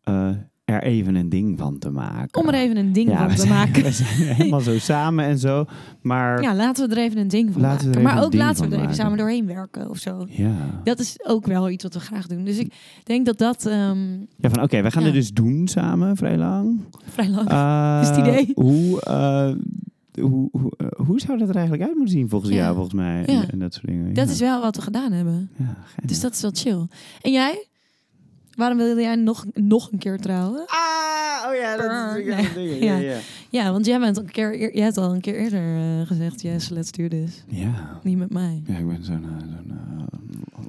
[0.02, 0.30] eh,
[0.64, 2.40] er even een ding van te maken.
[2.42, 3.82] Om er even een ding Ja, van te zijn- maken.
[3.82, 5.64] We zijn helemaal zo samen en zo,
[6.02, 7.84] maar Ja, laten we er even een ding van maken.
[7.84, 10.26] er even Maar ook laten we er even samen doorheen werken of zo.
[10.28, 10.80] ja.
[10.84, 12.44] Dat is ook wel iets wat we graag doen.
[12.44, 15.08] Dus ik denk dat dat ehm, Ja, van oké, we gaan Ja.
[15.10, 16.80] dit dus doen samen, vrij lang.
[17.04, 18.52] vrij lang Eh, is het idee.
[18.54, 19.50] Hoe, eh,
[20.20, 22.56] hoe, hoe, eh, hoe zou dat er eigenlijk uit moeten zien volgens Ja.
[22.56, 23.24] jou, volgens mij?
[23.24, 23.44] En, Ja.
[23.50, 24.14] en dat soort dingen.
[24.14, 24.32] Dat ja.
[24.32, 25.50] is wel wat we gedaan hebben.
[26.04, 26.86] Dus dat is wel chill.
[27.20, 27.66] En jij?
[28.54, 30.64] Waarom wilde jij nog, nog een keer trouwen?
[30.66, 32.46] Ah, oh ja, dat is natuurlijk Nee.
[32.46, 32.82] een ding.
[32.82, 32.96] Ja.
[32.96, 33.18] Ja, ja.
[33.50, 36.42] Ja, want jij bent een keer, eer- jij hebt al een keer eerder eh, gezegd,
[36.42, 37.44] yes, let's do this.
[37.48, 38.00] Ja.
[38.02, 38.62] Niet met mij.
[38.66, 39.46] Ja, ik ben zo'n eh,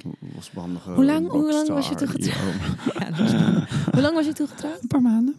[0.02, 2.54] zo'n losbandige Hoe lang- hoe lang was je toen getrouwd?
[3.30, 3.66] Ja.
[3.92, 4.82] Hoe lang was je toen getrouwd?
[4.82, 5.34] Een paar maanden.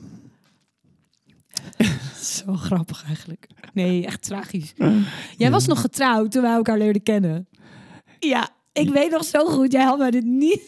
[2.46, 3.48] Zo grappig eigenlijk.
[3.74, 4.74] Nee, echt tragisch.
[5.38, 7.48] Jij was nog getrouwd toen wij elkaar leerden kennen.
[8.20, 9.72] Ja, ik weet nog zo goed.
[9.72, 10.62] Jij had mij dit niet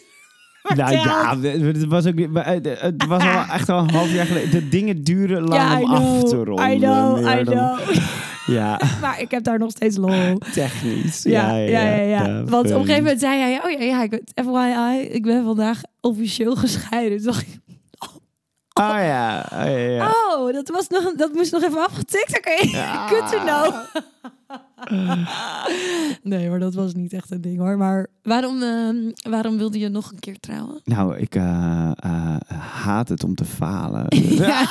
[0.76, 2.32] Nou ja, het was ook niet.
[2.32, 4.52] maar Het was al echt al een half jaar geleden.
[4.52, 6.72] De dingen duren lang Ja, om af te ronden.
[6.72, 7.80] I know, I dan- know.
[8.46, 10.38] Ja, Maar ik heb daar nog steeds lol.
[10.54, 11.24] technisch.
[11.24, 12.02] Ja, ja, ja.
[12.26, 15.24] ja, Want op een gegeven moment zei hij, oh ja, ja, ik, ben- FYI, ik
[15.24, 17.18] ben vandaag officieel gescheiden.
[17.18, 17.60] Toen dacht ik,
[18.74, 20.10] Oh ja, oh, ja, ja.
[20.10, 22.38] oh, dat, was nog, dat moest nog even afgetikt.
[22.38, 23.08] Oké, Ja.
[23.08, 23.74] good to know.
[26.24, 27.78] nee, maar dat was niet echt een ding hoor.
[27.78, 28.96] Maar waarom, ehm,
[29.30, 30.82] waarom wilde je nog een keer trouwen?
[30.84, 32.36] Nou, ik eh, eh,
[32.84, 34.06] haat het om te falen.
[34.46, 34.68] ja,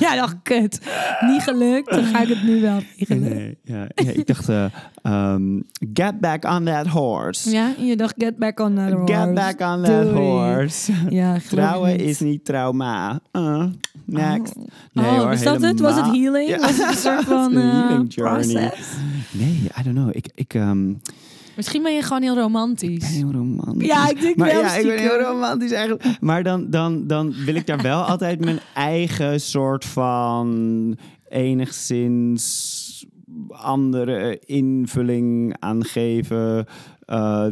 [0.00, 0.80] ja, dacht kut.
[1.20, 2.80] Niet gelukt, dan ga ik het nu wel.
[3.08, 4.64] Nee, ja, ja, ik dacht, eh,
[5.02, 5.60] ehm,
[5.92, 7.50] get back on that horse.
[7.50, 9.14] Ja, je dacht, get back on that horse.
[9.14, 10.14] Get back on that Doei.
[10.14, 10.92] horse.
[11.08, 12.00] Ja, Trouwen niet.
[12.00, 13.20] is niet trauma.
[14.04, 14.56] Next.
[14.56, 14.64] Oh.
[14.92, 15.80] Nee oh, hoor, was dat het?
[15.80, 16.56] Was het healing?
[16.60, 18.42] Was het een soort van healing journey.
[18.42, 18.96] process?
[19.30, 20.08] Nee, I don't know.
[20.12, 20.92] Ik, ik ehm,
[21.56, 23.08] Misschien ben je gewoon heel ben romantisch.
[23.08, 23.86] heel romantisch.
[23.86, 26.20] Ja, ik denk maar wel ja, ik ben heel romantisch eigenlijk.
[26.20, 30.96] Maar dan, dan, dan wil ik daar wel altijd mijn eigen soort van
[31.28, 33.06] enigszins
[33.50, 36.66] andere invulling aan geven.
[37.04, 37.46] Eh,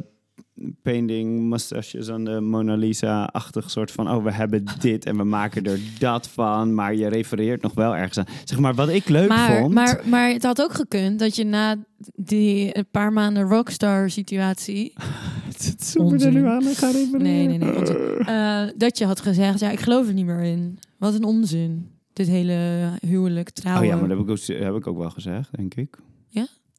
[0.82, 4.10] painting, mustaches aan de Mona Lisa-achtig soort van...
[4.10, 6.74] oh, we hebben dit en we maken er dat van.
[6.74, 8.34] Maar je refereert nog wel ergens aan.
[8.44, 9.74] Zeg maar, wat ik leuk maar, vond...
[9.74, 11.76] Maar, maar het had ook gekund dat je na
[12.14, 14.92] die een paar maanden rockstar situatie...
[15.52, 17.22] het is super er nu aan gaan refereren.
[17.22, 17.78] Nee, nee, nee.
[17.78, 18.18] onzin.
[18.18, 20.78] Eh, dat je had gezegd, ja, ik geloof er niet meer in.
[20.98, 21.92] Wat een onzin.
[22.12, 23.82] Dit hele huwelijk, trouwen.
[23.82, 25.98] Oh ja, maar dat heb ik, ook, heb ik ook wel gezegd, denk ik.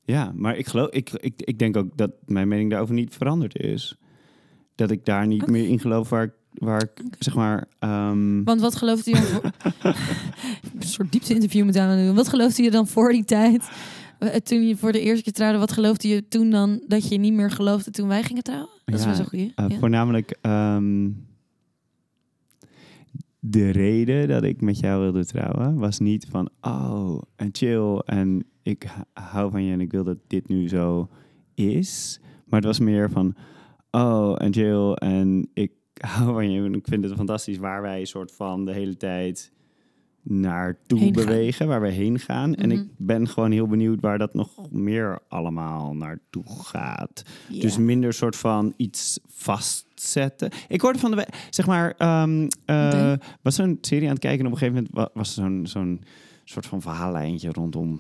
[0.05, 0.31] Ja?
[0.35, 3.95] Maar ik, geloof, ik, ik, ik denk ook dat mijn mening daarover niet veranderd is.
[4.75, 7.67] Dat ik daar niet meer in geloof waar, ik- waar ik, zeg maar...
[7.79, 9.41] ehm, Want wat geloofde je voor...
[10.75, 12.15] een soort diepte-interview met aan doen.
[12.15, 13.69] Wat geloofde je dan voor die tijd?
[14.19, 17.17] eh, Toen je voor de eerste keer trouwde, wat geloofde je toen dan dat je
[17.17, 18.69] niet meer geloofde toen wij gingen trouwen?
[18.85, 19.51] Dat is Ja, wel zo goed.
[19.55, 19.69] ja.
[19.79, 21.09] Voornamelijk ehm,
[23.49, 26.49] de reden dat ik met jou wilde trouwen was niet van...
[26.61, 31.09] Oh, en chill en ik hou van je en ik wil dat dit nu zo
[31.53, 32.19] is.
[32.45, 33.35] Maar het was meer van...
[33.91, 35.71] Oh, en chill en ik
[36.15, 39.51] hou van je en ik vind het fantastisch waar wij soort van de hele tijd
[40.21, 41.25] naartoe Heen gaan.
[41.25, 42.55] bewegen, waar we heen gaan.
[42.55, 42.77] En Mhm.
[42.79, 47.23] ik ben gewoon heel benieuwd waar dat nog meer allemaal naartoe gaat.
[47.61, 49.19] Dus minder soort van iets
[50.67, 54.45] Ik hoorde van de zeg maar, ehm eh, was zo'n serie aan het kijken en
[54.45, 56.01] op een gegeven moment wa- was zo'n zo'n
[56.43, 57.99] soort van verhaallijntje rondom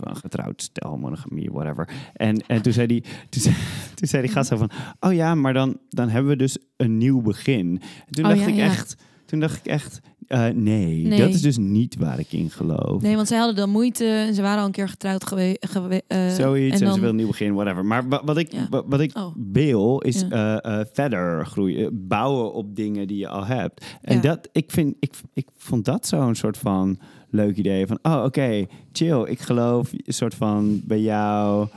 [0.00, 1.88] een getrouwd stel, monogamie, whatever.
[2.14, 3.54] En, en toen zei die, toen zei,
[3.94, 6.98] toen zei die gast zo van, oh ja, maar dan, dan hebben we dus een
[6.98, 7.80] nieuw begin.
[8.06, 8.64] En toen Oh dacht ja, ik ja.
[8.64, 11.18] echt, toen dacht ik echt, eh, nee, Nee.
[11.18, 13.02] dat is dus niet waar ik in geloof.
[13.02, 15.66] Nee, want zij hadden dan moeite en ze waren al een keer getrouwd geweest.
[15.70, 17.84] Gewe eh, Zoiets en, en dan, ze wil een nieuw begin, whatever.
[17.84, 18.66] Maar wa- wat ik, Ja.
[18.70, 19.34] wa- wat ik Oh.
[19.52, 20.60] wil, is Ja.
[20.60, 22.06] eh, verder groeien.
[22.08, 23.84] Bouwen op dingen die je al hebt.
[24.02, 24.20] En Ja.
[24.20, 26.98] dat, ik, vind, ik, ik vond dat zo'n soort van
[27.30, 27.86] leuk idee.
[27.86, 29.22] Van, oh, oké, chill.
[29.24, 31.68] Ik geloof een soort van bij jou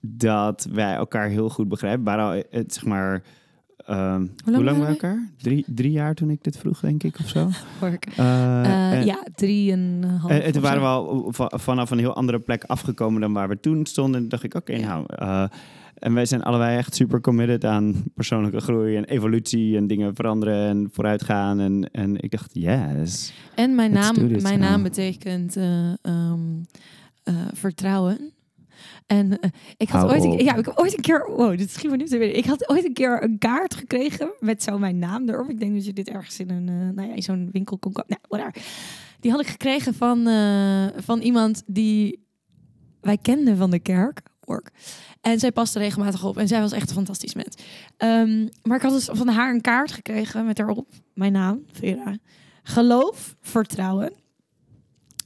[0.00, 2.02] dat wij elkaar heel goed begrijpen.
[2.04, 3.22] Maar zeg maar...
[3.88, 5.28] ehm, hoe lang, waren we elkaar?
[5.42, 7.48] Drie, drie jaar toen ik dit vroeg, denk ik, of zo.
[7.80, 10.30] Eh, Eh, en- ja, drie en een half.
[10.32, 13.48] en, en toen waren we al va- vanaf een heel andere plek afgekomen dan waar
[13.48, 14.20] we toen stonden.
[14.22, 15.04] En dacht ik, oké, nou...
[15.06, 15.44] eh,
[15.98, 20.68] en wij zijn allebei echt super committed aan persoonlijke groei en evolutie en dingen veranderen
[20.68, 21.60] en vooruitgaan.
[21.60, 23.32] En, en ik dacht, yes.
[23.54, 24.68] En mijn naam, mijn now.
[24.68, 26.38] naam betekent eh, ehm,
[27.22, 28.18] eh, vertrouwen.
[29.08, 31.70] En eh, ik had Hou ooit een, ja, ik heb ooit een keer, wow, dit
[31.70, 32.38] schiet me nu te weten.
[32.38, 35.48] Ik had ooit een keer een kaart gekregen met zo mijn naam erop.
[35.48, 37.92] Ik denk dat je dit ergens in een, eh, nou ja, in zo'n winkel kon
[37.92, 38.16] kopen.
[38.16, 38.62] Nou, whatever.
[39.20, 42.26] Die had ik gekregen van, eh, van iemand die
[43.00, 44.20] wij kenden van de kerk.
[45.20, 46.36] En zij paste regelmatig op.
[46.36, 47.56] En zij was echt een fantastisch mens.
[47.96, 52.16] Ehm, maar ik had dus van haar een kaart gekregen met daarop mijn naam, Vera.
[52.62, 54.12] Geloof, vertrouwen.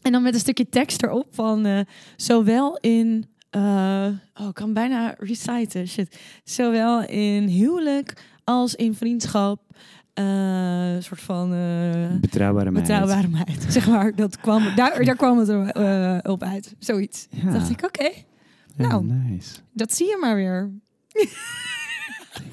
[0.02, 3.31] En dan met een stukje tekst erop van zowel in...
[3.60, 4.06] eh,
[4.42, 6.18] oh, ik kan bijna reciten, shit.
[6.44, 9.60] Zowel in huwelijk als in vriendschap.
[10.14, 11.52] eh, een soort van...
[11.54, 12.86] eh, Betrouwbare meid.
[12.86, 13.64] betrouwbare meid.
[13.72, 16.74] Zeg maar, dat kwam, daar, daar kwam het er, op uit.
[16.78, 17.26] Zoiets.
[17.30, 17.50] Ja.
[17.50, 18.10] Dacht ik, oké,
[18.76, 19.04] Ja, nou.
[19.04, 19.54] nice.
[19.72, 20.70] dat zie je maar weer.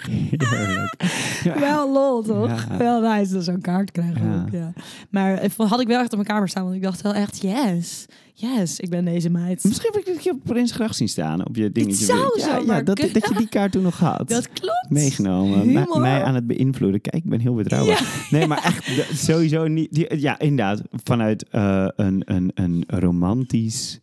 [0.10, 0.96] Heerlijk.
[1.44, 1.60] Ja.
[1.60, 2.66] Wel lol, toch?
[2.70, 2.78] Ja.
[2.78, 4.42] Wel nice dat zo'n kaart krijgen Ja.
[4.42, 4.74] ook, ja.
[5.10, 7.42] Maar eh, had ik wel echt op mijn kamer staan, want ik dacht wel echt,
[7.42, 9.64] yes, yes, ik ben deze meid.
[9.64, 12.06] Misschien heb ik je op Prinsgracht zien staan, op je dingetje.
[12.06, 14.30] zou ja, zo ja, maar dat, dat je die kaart toen nog had.
[14.30, 14.90] Dat klopt.
[14.90, 15.72] meegenomen.
[16.02, 17.02] Mij aan het beïnvloeden.
[17.02, 18.28] Kijk, ik ben heel betrouwbaar.
[18.30, 19.94] Nee, maar echt sowieso niet.
[19.94, 20.82] Die, ja, inderdaad.
[21.04, 24.00] Vanuit eh, een, een, een romantisch.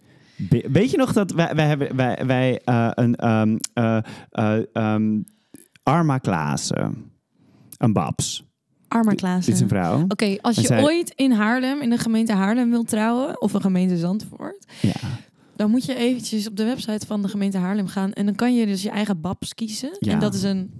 [0.70, 3.16] Weet je nog dat wij, wij hebben wij, wij eh, een
[4.72, 5.18] ehm,
[5.88, 7.10] Arma Klaassen,
[7.78, 8.44] een Babs.
[8.88, 9.62] Arma Dit is Klaassen.
[9.62, 10.04] een vrouw.
[10.08, 13.52] Oké, als En je zij- ooit in Haarlem, in de gemeente Haarlem wilt trouwen, of
[13.52, 14.92] een gemeente Zandvoort, Ja.
[15.56, 18.12] dan moet je eventjes op de website van de gemeente Haarlem gaan.
[18.12, 19.90] En dan kan je dus je eigen babs kiezen.
[19.98, 20.12] Ja.
[20.12, 20.70] En dat is een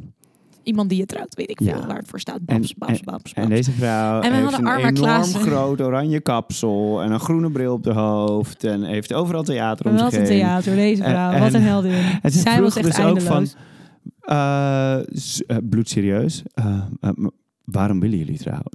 [0.63, 1.87] iemand die je trouwt, weet ik veel Ja.
[1.87, 2.45] waar het voor staat.
[2.45, 3.55] Babs, En- babs, babs, En babs.
[3.57, 5.41] deze vrouw En we heeft hadden een Arma enorm Klaassen.
[5.41, 9.97] groot oranje kapsel en een groene bril op haar hoofd en heeft overal theater om
[9.97, 11.31] Wat een theater, deze En- vrouw.
[11.31, 11.93] en- Wat een heldin.
[12.23, 13.51] En ze Zij was echt dus ook eindeloos.
[13.51, 13.61] van,
[15.63, 16.65] bloedserieus, eh,
[17.01, 17.31] eh, m-
[17.67, 18.65] waarom willen jullie trouwen?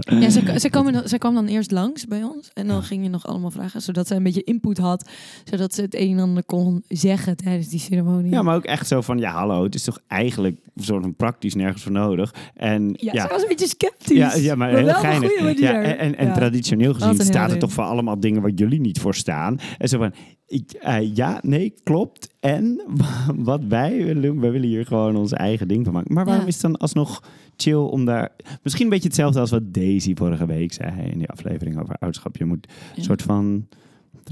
[0.00, 2.50] Eh, Ja, ze, ze, komen ze kwam dan eerst langs bij ons.
[2.54, 2.82] En dan Ja.
[2.82, 3.82] ging je nog allemaal vragen.
[3.82, 5.10] Zodat ze een beetje input had.
[5.44, 8.30] Zodat ze het een en ander kon zeggen tijdens die ceremonie.
[8.30, 11.54] ja, maar ook echt zo van, ja hallo, het is toch eigenlijk soort van praktisch
[11.54, 12.34] nergens voor nodig.
[12.54, 14.16] En Ja, ja, ze was een beetje sceptisch.
[14.16, 15.58] ja, ja, maar, heel geinig.
[15.58, 19.00] Ja, en en, traditioneel Wat gezien staat er toch voor allemaal dingen waar jullie niet
[19.00, 19.58] voor staan.
[19.78, 20.12] En zo van,
[20.46, 22.28] ik, eh, ja, nee, klopt.
[22.40, 22.80] En
[23.50, 26.14] wat wij willen doen, wij willen hier gewoon ons eigen ding van maken.
[26.14, 27.22] Maar waarom is het dan alsnog
[27.62, 28.30] chill om daar...
[28.62, 32.36] Misschien een beetje hetzelfde als wat Daisy vorige week zei in die aflevering over ouderschap.
[32.36, 32.96] Je moet Ja.
[32.96, 33.68] een soort van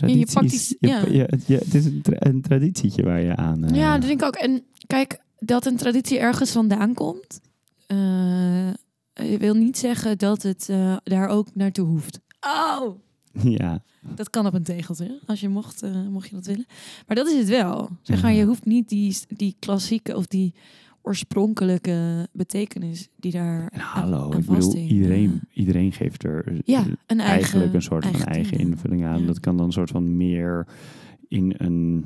[0.07, 1.01] je pakt ja.
[1.07, 3.65] je- je- het is een, tra- een traditietje waar je aan...
[3.65, 4.35] eh, Ja, dat denk ik ook.
[4.37, 7.41] En kijk, dat een traditie ergens vandaan komt,
[7.89, 8.69] uh,
[9.39, 12.21] wil niet zeggen dat het uh, daar ook naartoe hoeft.
[12.41, 12.99] Oh!
[13.43, 13.83] Ja.
[14.15, 16.67] Dat kan op een tegeltje, als je mocht, uh, mocht je dat willen.
[17.07, 17.89] Maar dat is het wel.
[18.03, 20.55] Zeg maar, je hoeft niet die, die klassieke of die
[21.07, 23.69] oorspronkelijke betekenis die daar.
[23.73, 28.05] En hallo, aan, ik bedoel, iedereen, iedereen geeft er ja, een eigenlijk eigen, een soort
[28.05, 29.21] eigen van eigen invulling aan.
[29.21, 29.27] Ja.
[29.27, 30.67] Dat kan dan een soort van meer
[31.29, 32.05] in een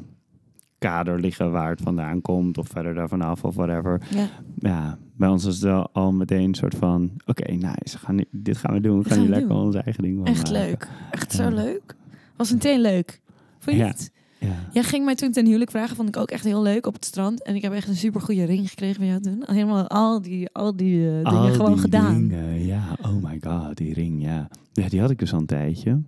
[0.78, 4.00] kader liggen waar het vandaan komt of verder daarvan af of whatever.
[4.10, 4.28] Ja.
[4.58, 8.24] Ja, bij ons is het wel al meteen een soort van, oké, nice, we gaan
[8.30, 8.98] dit gaan we doen.
[9.02, 9.58] We gaan gaan we lekker doen.
[9.58, 10.52] onze eigen ding Echt maken.
[10.52, 10.88] leuk.
[11.10, 11.96] Echt zo leuk.
[12.36, 13.20] Was meteen leuk.
[13.58, 13.88] Vond je Ja.
[13.88, 14.12] niet?
[14.40, 14.68] Ja.
[14.72, 17.04] Jij ging mij toen ten huwelijk vragen, vond ik ook echt heel leuk op het
[17.04, 17.42] strand.
[17.42, 19.42] En ik heb echt een super goede ring gekregen van jou toen.
[19.46, 22.32] Helemaal al die, al die eh, dingen Al gewoon die gedaan.
[22.58, 24.48] ja, oh my god, die ring, ja.
[24.72, 25.98] Ja, die had ik dus al een tijdje.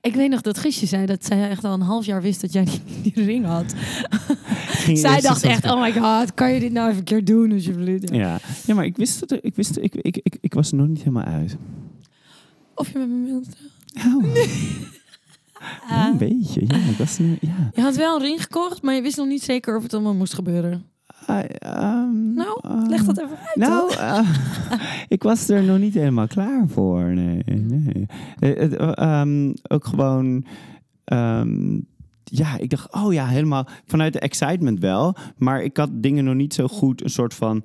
[0.00, 2.52] Ik weet nog dat Guusje zei dat zij echt al een half jaar wist dat
[2.52, 3.74] jij die, die ring had.
[4.92, 8.10] Zij dacht echt, oh my god, kan je dit nou even een keer doen alsjeblieft?
[8.10, 8.16] Ja.
[8.16, 8.38] Ja.
[8.66, 10.98] ja, maar ik wist het, ik wist, ik, ik, ik, ik was er nog niet
[10.98, 11.56] helemaal uit.
[12.74, 13.56] Of je met me wilt.
[14.06, 14.24] Oh,
[15.90, 16.76] Een beetje, ja.
[17.40, 17.70] Ja.
[17.74, 20.14] Je had wel een ring gekocht, maar je wist nog niet zeker of het allemaal
[20.14, 20.84] moest gebeuren.
[21.26, 23.56] Ah, ehm, Nou, ehm, leg dat even uit.
[23.56, 24.28] Nou, eh,
[25.08, 27.02] ik was er nog niet helemaal klaar voor.
[27.02, 28.06] Nee, nee.
[28.38, 30.44] Eh, eh, ehm, ook gewoon.
[32.24, 35.16] ja, ik dacht, oh ja, helemaal vanuit de excitement wel.
[35.36, 37.64] Maar ik had dingen nog niet zo goed een soort van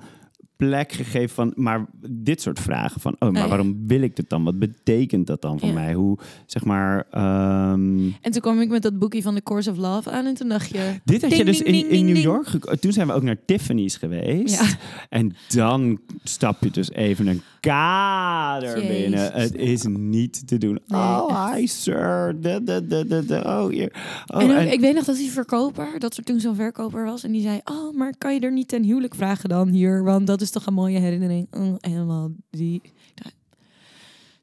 [0.67, 3.47] plek gegeven van, maar dit soort vragen van, oh, maar ja.
[3.47, 4.43] waarom wil ik dit dan?
[4.43, 5.73] Wat betekent dat dan voor Ja.
[5.73, 5.93] mij?
[5.93, 9.77] Hoe, zeg maar, ehm, En toen kwam ik met dat boekje van The Course of
[9.77, 10.99] Love aan en toen dacht je...
[11.03, 12.17] Dit had je dus in, in New.
[12.17, 12.47] York.
[12.79, 14.59] Toen zijn we ook naar Tiffany's geweest.
[14.61, 14.67] Ja.
[15.09, 18.97] En dan stap je dus even een kader Jezus.
[19.01, 19.31] binnen.
[19.33, 20.79] Het is niet te doen.
[20.87, 22.35] Nee, oh, hi sir.
[22.41, 23.41] De, de, de, de, de.
[23.45, 23.93] Oh, hier.
[24.27, 27.05] Oh, en ook- en- ik weet nog dat die verkoper, dat er toen zo'n verkoper
[27.05, 27.23] was.
[27.23, 30.03] En die zei, oh, maar kan je er niet ten huwelijk vragen dan hier?
[30.03, 31.47] Want dat is toch een mooie herinnering.
[31.51, 32.81] Oh, helemaal die...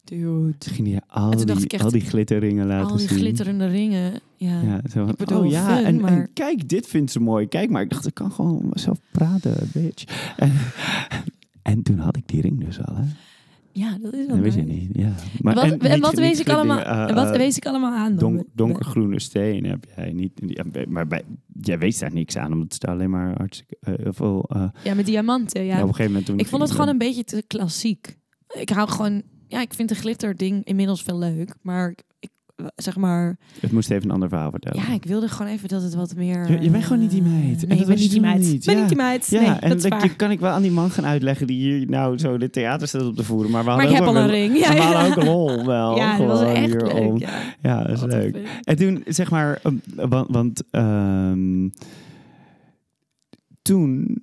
[0.05, 0.55] Dude.
[0.59, 2.97] Toen ging hij al, En toen dacht die, ik echt, al die glitterringen laten Al
[2.97, 3.19] die zien.
[3.19, 4.21] glitterende ringen.
[4.37, 4.61] Ja.
[4.63, 7.47] Ja, zo van, bedoel, oh ja, fun, en, en kijk, dit vindt ze mooi.
[7.49, 10.05] Kijk maar, ik dacht, ik kan gewoon zelf praten, bitch.
[10.37, 10.53] En,
[11.69, 13.03] en toen had ik die ring dus al, hè.
[13.73, 15.07] Ja, dat is wel Dat wist je niet, ja.
[15.07, 17.67] En Maar, wat, en, wat niet wees ik allemaal, eh, en wat eh, wees ik
[17.67, 18.19] allemaal aan dan?
[18.19, 20.63] Donk, donkergroene steen heb jij niet.
[20.89, 21.23] Maar bij,
[21.63, 24.51] jij weet daar niks aan, omdat het alleen maar hartstikke eh, veel.
[24.83, 25.77] Ja, met diamanten, ja.
[25.77, 28.19] ja, op een gegeven moment toen Ik vond het gewoon een beetje te klassiek.
[28.61, 29.23] Ik hou gewoon...
[29.47, 31.55] Ja, ik vind de glitter ding inmiddels veel leuk.
[31.63, 32.05] Maar ik,
[32.77, 33.37] zeg maar...
[33.61, 34.83] Het moest even een ander verhaal vertellen.
[34.83, 36.51] Ja, ik wilde gewoon even dat het wat meer...
[36.51, 37.63] Je- je bent gewoon niet die meid.
[37.63, 38.39] En Nee, dat ik ben niet die meid.
[38.41, 38.65] niet.
[38.65, 38.81] Ben Ja.
[38.81, 39.27] niet die meid.
[39.27, 41.59] Ja, en dat is dat je- kan ik wel aan die man gaan uitleggen die
[41.59, 43.51] hier nou zo de theater staat op te voeren.
[43.51, 44.59] Maar we Maar hadden ik heb al een ring.
[44.59, 45.09] Ja, we hadden ja.
[45.09, 45.97] ook lol wel.
[45.97, 47.19] Ja, dat was echt hierom.
[47.19, 47.29] leuk.
[47.63, 47.83] Ja.
[47.85, 48.35] Dat is leuk.
[48.37, 49.61] een- En toen, zeg maar,
[50.09, 51.69] want, want ehm,
[53.63, 54.19] toen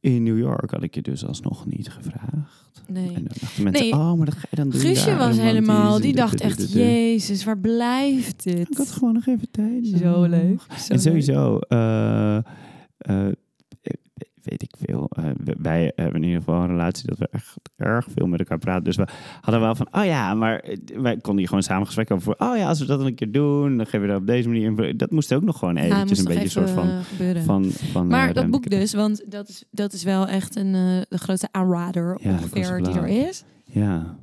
[0.00, 2.63] in New York had ik je dus alsnog niet gevraagd.
[2.88, 3.06] Nee.
[3.06, 3.92] En dan dachten mensen, Nee.
[3.92, 4.80] oh, maar dat ga je dan doen.
[4.80, 5.96] Guusje was helemaal...
[5.96, 8.70] en Die dacht echt, jezus, waar blijft dit?
[8.70, 9.86] Ik had gewoon nog even tijd.
[9.98, 10.60] Zo leuk.
[10.78, 13.26] Zo En sowieso, eh, eh,
[14.44, 15.10] weet ik veel.
[15.10, 15.24] eh,
[15.58, 18.84] wij hebben in ieder geval een relatie dat we echt erg veel met elkaar praten.
[18.84, 19.06] Dus we
[19.40, 22.24] hadden wel van, oh ja, maar eh, wij konden hier gewoon samen gesprek over.
[22.24, 24.48] Voor, oh ja, als we dat een keer doen, dan geven we dat op deze
[24.48, 24.96] manier.
[24.96, 26.88] Dat moest ook nog gewoon eventjes een beetje een soort van...
[26.88, 27.42] eh, gebeuren.
[27.42, 30.72] van, van Maar dat boek dus, want dat is, dat is wel echt een,
[31.08, 33.44] de grootste aanrader Ja, ongeveer die er is.
[33.64, 34.16] Ja.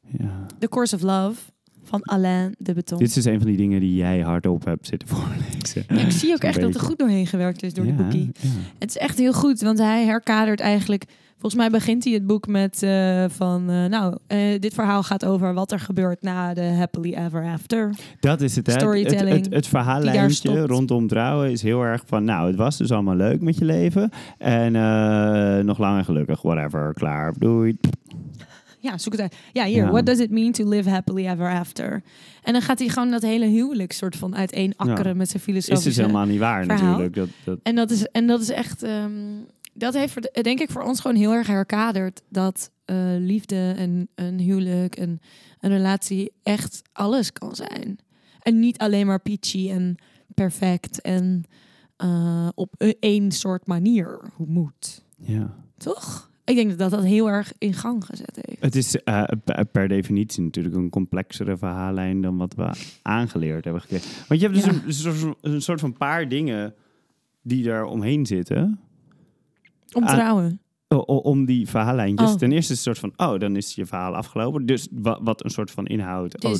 [0.00, 0.46] ja.
[0.58, 1.40] The Course of Love
[1.86, 2.98] van Alain de Beton.
[2.98, 5.84] Dit is dus een van die dingen die jij hardop hebt zitten voorlezen.
[5.88, 8.30] Ja, ik zie ook echt dat er goed doorheen gewerkt is door ja, die boekie.
[8.40, 8.48] Ja.
[8.78, 11.04] Het is echt heel goed, want hij herkadert eigenlijk...
[11.38, 13.70] Volgens mij begint hij het boek met eh, van...
[13.70, 17.94] eh, nou, eh, dit verhaal gaat over wat er gebeurt na de happily ever after.
[18.20, 18.72] Dat is het, hè?
[18.72, 22.24] Storytelling het, het, verhaallijntje rondom trouwen is heel erg van...
[22.24, 24.10] Nou, het was dus allemaal leuk met je leven.
[24.38, 27.76] En eh, nog lang en gelukkig, whatever, klaar, doei.
[28.86, 29.36] Ja, zoek het uit.
[29.52, 29.84] Ja, hier.
[29.84, 29.90] Ja.
[29.90, 32.02] What does it mean to live happily ever after?
[32.42, 35.14] En dan gaat hij gewoon dat hele huwelijk soort van uiteen akkeren Ja.
[35.14, 35.88] met zijn Is filosofische...
[35.88, 36.84] dus helemaal niet waar verhaal.
[36.86, 37.14] natuurlijk.
[37.14, 38.82] Dat, dat, En dat is, en dat is echt.
[38.82, 39.12] ehm,
[39.72, 44.38] dat heeft denk ik voor ons gewoon heel erg herkaderd dat eh, liefde en een
[44.38, 45.20] huwelijk en
[45.60, 47.98] een relatie echt alles kan zijn.
[48.42, 49.96] En niet alleen maar peachy en
[50.34, 51.44] perfect en
[51.96, 55.02] eh, op e- één soort manier hoe moet.
[55.18, 55.54] ja.
[55.78, 56.30] Toch?
[56.46, 58.62] Ik denk dat dat heel erg in gang gezet heeft.
[58.62, 59.22] Het is eh,
[59.72, 62.70] per- definitie natuurlijk een complexere verhaallijn dan wat we
[63.02, 64.10] aangeleerd hebben gekregen.
[64.28, 64.80] Want je hebt dus Ja.
[64.86, 66.74] een, soort- een soort van paar dingen
[67.42, 68.78] die er omheen zitten.
[69.92, 70.60] Om Ah, trouwen.
[70.88, 72.30] O- om die verhaallijntjes.
[72.32, 72.36] Oh.
[72.36, 74.66] Ten eerste is het een soort van, oh, dan is je verhaal afgelopen.
[74.66, 76.44] Dus wat, wat een soort van inhoud.
[76.44, 76.54] Oh,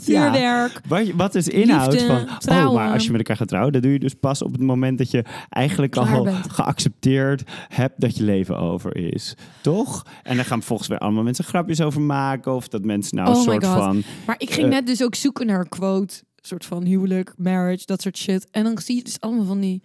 [0.00, 0.80] Vuurwerk.
[0.88, 2.74] Wat, wat is inhoud Liefde, van, oh, trouwen.
[2.82, 4.98] maar als je met elkaar gaat trouwen, dat doe je dus pas op het moment
[4.98, 6.52] dat je eigenlijk Klaar al bent.
[6.52, 9.34] geaccepteerd hebt dat je leven over is.
[9.60, 10.06] Toch?
[10.22, 13.34] En dan gaan volgens weer allemaal mensen grapjes over maken of dat mensen nou een
[13.36, 13.76] Oh my soort God.
[13.76, 14.02] van...
[14.26, 14.72] Maar ik ging Eh.
[14.72, 16.22] net dus ook zoeken naar een quote.
[16.44, 18.48] soort van huwelijk, marriage, dat soort shit.
[18.50, 19.82] En dan zie je dus allemaal van die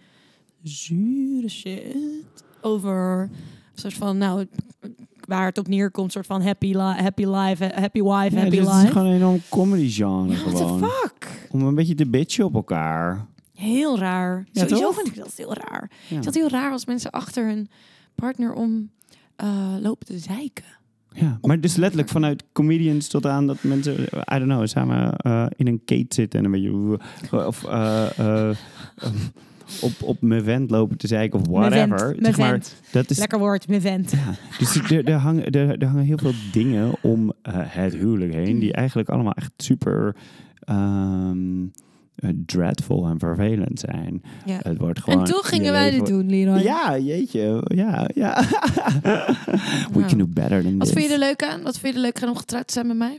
[0.62, 1.96] zure shit.
[2.60, 3.30] Over een
[3.74, 4.46] soort van, nou,
[5.28, 6.12] waar het op neerkomt.
[6.12, 8.84] soort van happy, happy life, happy wife, Ja, happy dit life.
[8.84, 10.80] is gewoon een enorm comedy genre Ja, what gewoon.
[10.80, 11.48] the fuck?
[11.50, 13.26] Om een beetje te bitchen op elkaar.
[13.54, 14.46] Heel raar.
[14.52, 14.94] Ja, Sowieso toch?
[14.94, 15.90] vind ik dat heel raar.
[16.08, 16.16] Ja.
[16.20, 17.68] Het heel raar als mensen achter hun
[18.14, 18.90] partner om
[19.36, 20.64] eh, lopen te zeiken.
[21.12, 25.46] Ja, maar dus letterlijk vanuit comedians tot aan dat mensen, I don't know, samen eh,
[25.56, 26.98] in een kate zitten en een beetje
[27.46, 28.56] of eh, eh, eh,
[29.80, 32.16] op, op mijn vent lopen te zeiken of whatever.
[32.20, 34.10] Zeg maar, dat is, Lekker woord, mijn vent.
[34.10, 38.32] ja, dus er, er, hangen, er, er hangen heel veel dingen om eh, het huwelijk
[38.34, 40.16] heen die eigenlijk allemaal echt super
[40.58, 41.64] ehm,
[42.14, 44.22] eh, dreadful en vervelend zijn.
[44.44, 44.58] Ja.
[44.62, 46.62] Het wordt gewoon En je gingen wij dit doen, Leroy.
[46.62, 47.62] Ja, jeetje.
[47.74, 48.42] Ja, ja.
[49.92, 50.96] We can do better than Wat this.
[50.96, 51.62] vind je er leuk aan?
[51.62, 53.18] Wat vind je er leuk aan om getrouwd te zijn met mij?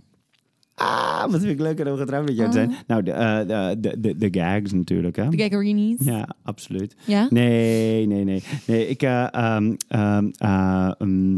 [0.79, 2.73] Ah, wat vind ik leuker om getrouwd met jou te zijn.
[2.87, 5.29] Nou, de, eh, de, de, de, de gags natuurlijk, hè?
[5.29, 5.95] De Gaggarinis.
[5.99, 6.95] Ja, absoluut.
[7.05, 7.27] Ja?
[7.29, 8.43] Nee, nee, nee.
[8.65, 9.01] Nee, ik...
[9.01, 11.37] eh, ehm, ehm, eh, ehm,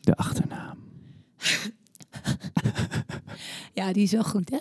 [0.00, 0.76] de achternaam.
[3.74, 4.56] Ja, die is wel goed, hè?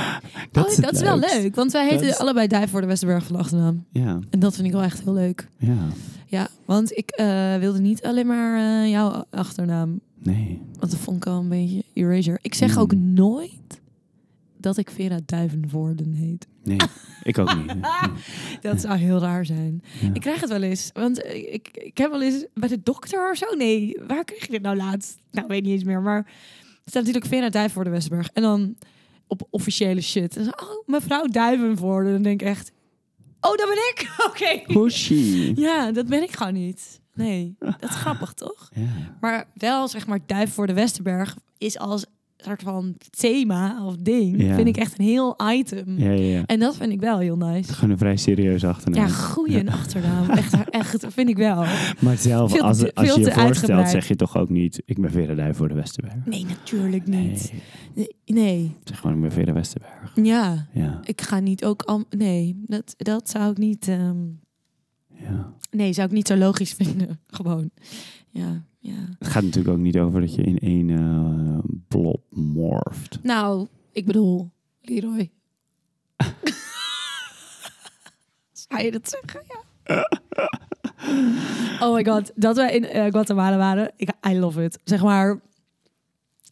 [0.52, 1.54] Dat oh, is dat is wel leuk.
[1.54, 3.84] Want wij heten is- allebei Duif voor de Westerberg van de achternaam.
[3.90, 5.48] Ja, En dat vind ik wel echt heel leuk.
[5.58, 5.76] ja.
[6.28, 7.12] Ja, want ik
[7.60, 10.00] wilde niet alleen maar jouw achternaam.
[10.18, 10.60] Nee.
[10.78, 12.38] Want dat vond ik al een beetje erasure.
[12.42, 12.82] Ik zeg Hmm.
[12.82, 13.80] ook nooit
[14.56, 16.46] dat ik Vera Duivenvoorden heet.
[16.64, 16.76] Nee,
[17.22, 17.74] ik ook niet.
[18.60, 19.82] Dat zou heel raar zijn.
[20.00, 20.10] Ja.
[20.12, 20.90] Ik krijg het wel eens.
[20.92, 23.56] Want ik, ik, heb wel eens bij de dokter of zo.
[23.56, 25.18] Nee, waar kreeg je dit nou laatst?
[25.30, 26.02] Nou, weet niet eens meer.
[26.02, 26.24] Maar er
[26.84, 28.30] staat natuurlijk Vera Duivenvoorde Westerberg.
[28.32, 28.76] En dan
[29.26, 30.36] op officiële shit.
[30.36, 32.10] En zo, oh, mevrouw Duivenvoorde.
[32.12, 32.72] Dan denk ik echt...
[33.40, 34.14] Oh, dat ben ik?
[34.28, 34.72] Oké.
[34.78, 35.52] Hoeshi.
[35.56, 37.00] Ja, dat ben ik gewoon niet.
[37.16, 38.68] Nee, dat is grappig, toch?
[38.74, 38.82] Ja.
[39.20, 42.06] Maar wel, zeg maar, Duif voor de Westerberg is als
[42.38, 44.42] soort van thema of ding.
[44.42, 44.54] Ja.
[44.54, 45.98] Vind ik echt een heel item.
[45.98, 46.42] Ja.
[46.46, 47.72] En dat vind ik wel heel nice.
[47.72, 49.06] Gewoon een vrij serieuze achternaam.
[49.06, 50.30] Ja, goeie achternaam.
[50.30, 51.64] Echt, echt, vind ik wel.
[52.00, 54.82] Maar zelf, te- als, je je te voorstelt, zeg je toch ook niet...
[54.84, 56.14] Ik ben Vera Duij voor de Westerberg.
[56.24, 57.52] Nee, natuurlijk niet.
[57.94, 58.44] Nee, Nee.
[58.44, 58.76] nee.
[58.84, 60.12] zeg gewoon ik ben Vera Westerberg.
[60.14, 61.82] Ja, Ja, ik ga niet ook...
[61.82, 63.88] Al, nee, dat, dat zou ik niet...
[63.88, 64.16] ehm,
[65.16, 65.54] ja.
[65.70, 67.20] nee, zou ik niet zo logisch vinden.
[67.26, 67.70] Gewoon.
[68.30, 69.16] Ja, ja.
[69.18, 73.18] Het gaat natuurlijk ook niet over dat je in één eh, blob morft.
[73.22, 74.50] Nou, ik bedoel,
[74.80, 75.30] Leroy.
[78.68, 79.42] Zou je dat zeggen?
[79.46, 80.08] Ja.
[81.86, 83.92] oh my god, dat wij in eh, Guatemala waren.
[83.96, 84.78] Ik, I love it.
[84.84, 85.40] Zeg maar,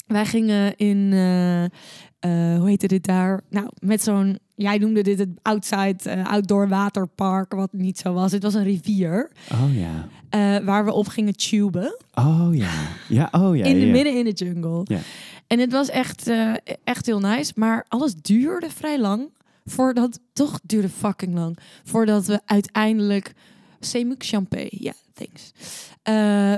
[0.06, 3.40] wij gingen in, eh, hoe heette dit daar?
[3.50, 8.32] Nou, met zo'n, jij noemde dit het outside, eh, outdoor waterpark, wat niet zo was.
[8.32, 10.08] Het was een rivier Oh ja.
[10.28, 11.98] eh, waar we op gingen tuben.
[12.14, 12.72] Oh ja.
[13.08, 13.64] Ja, oh ja.
[13.64, 13.92] in de ja.
[13.92, 14.80] midden in de jungle.
[14.84, 14.98] Ja.
[15.46, 16.52] En het was echt, eh,
[16.84, 17.52] echt heel nice.
[17.56, 19.32] Maar alles duurde vrij lang.
[19.64, 21.58] Voordat, toch duurde fucking lang.
[21.84, 23.32] Voordat we uiteindelijk...
[23.80, 24.70] Semuk champagne.
[24.70, 25.52] Ja, thanks.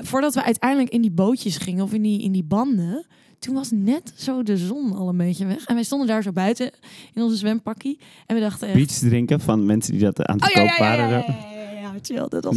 [0.09, 1.85] Voordat we uiteindelijk in die bootjes gingen.
[1.85, 3.07] Of in die, in die banden.
[3.39, 5.65] Toen was net zo de zon al een beetje weg.
[5.65, 6.71] En wij stonden daar zo buiten
[7.15, 7.99] in onze zwempakkie.
[8.27, 8.99] En we dachten echt...
[9.01, 11.09] Drinken van mensen die dat aan het Oh waren.
[11.09, 11.56] ja, ja, ja, ja,
[12.03, 12.27] chill.
[12.29, 12.57] Dat was.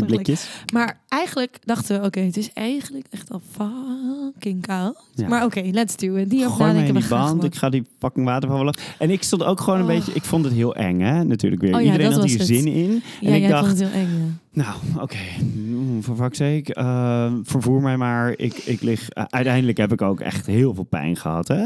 [0.74, 4.98] Maar eigenlijk dachten we, oké, het is eigenlijk echt al fucking koud.
[5.16, 5.28] Ja.
[5.28, 6.30] Maar oké, let's do it.
[6.30, 7.44] Die Gooi mij in die band.
[7.44, 8.96] Ik ga die fucking waterval af.
[9.00, 9.92] En ik stond ook gewoon een Oh.
[9.92, 10.12] beetje...
[10.14, 11.24] Ik vond het heel eng, hè?
[11.24, 11.74] Natuurlijk weer.
[11.76, 12.48] Oh ja, Iedereen dat had hier het.
[12.48, 13.02] zin in.
[13.22, 15.18] Ja, en ik dacht, vond het heel eng, nou, oké.
[15.56, 16.74] mm, Voor fuck's sake.
[16.74, 18.34] eh, vervoer mij maar.
[18.38, 19.10] Ik, ik lig...
[19.10, 21.64] eh, uiteindelijk heb ik ook echt heel veel pijn gehad, hè?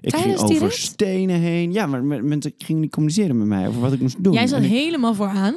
[0.00, 1.72] Ik ging Tijdens over stenen heen.
[1.72, 4.32] Ja, maar men- mensen gingen niet communiceren met mij over wat ik moest doen.
[4.32, 5.54] Jij zat ik- helemaal vooraan.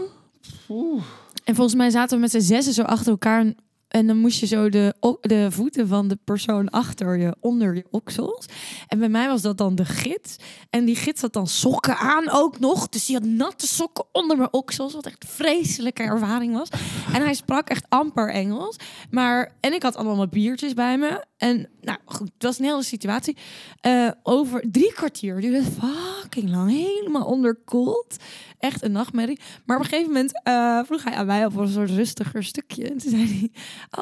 [1.45, 3.53] En volgens mij zaten we met z'n zessen zo achter elkaar.
[3.87, 7.85] En dan moest je zo de, de voeten van de persoon achter je, onder je
[7.91, 8.45] oksels.
[8.87, 10.35] En bij mij was dat dan de gids.
[10.69, 12.89] En die gids had dan sokken aan ook nog.
[12.89, 14.93] Dus die had natte sokken onder mijn oksels.
[14.93, 16.69] Wat echt een vreselijke ervaring was.
[17.13, 18.75] En hij sprak echt amper Engels.
[19.09, 21.23] Maar, en ik had allemaal mijn biertjes bij me.
[21.45, 23.37] En nou goed, het was een hele situatie.
[23.79, 26.71] Eh, over drie kwartier duurde het fucking lang.
[26.71, 28.15] Helemaal onderkoeld.
[28.59, 29.39] Echt een nachtmerrie.
[29.65, 32.89] Maar op een gegeven moment eh, vroeg hij aan mij op een soort rustiger stukje.
[32.89, 33.51] En toen zei hij,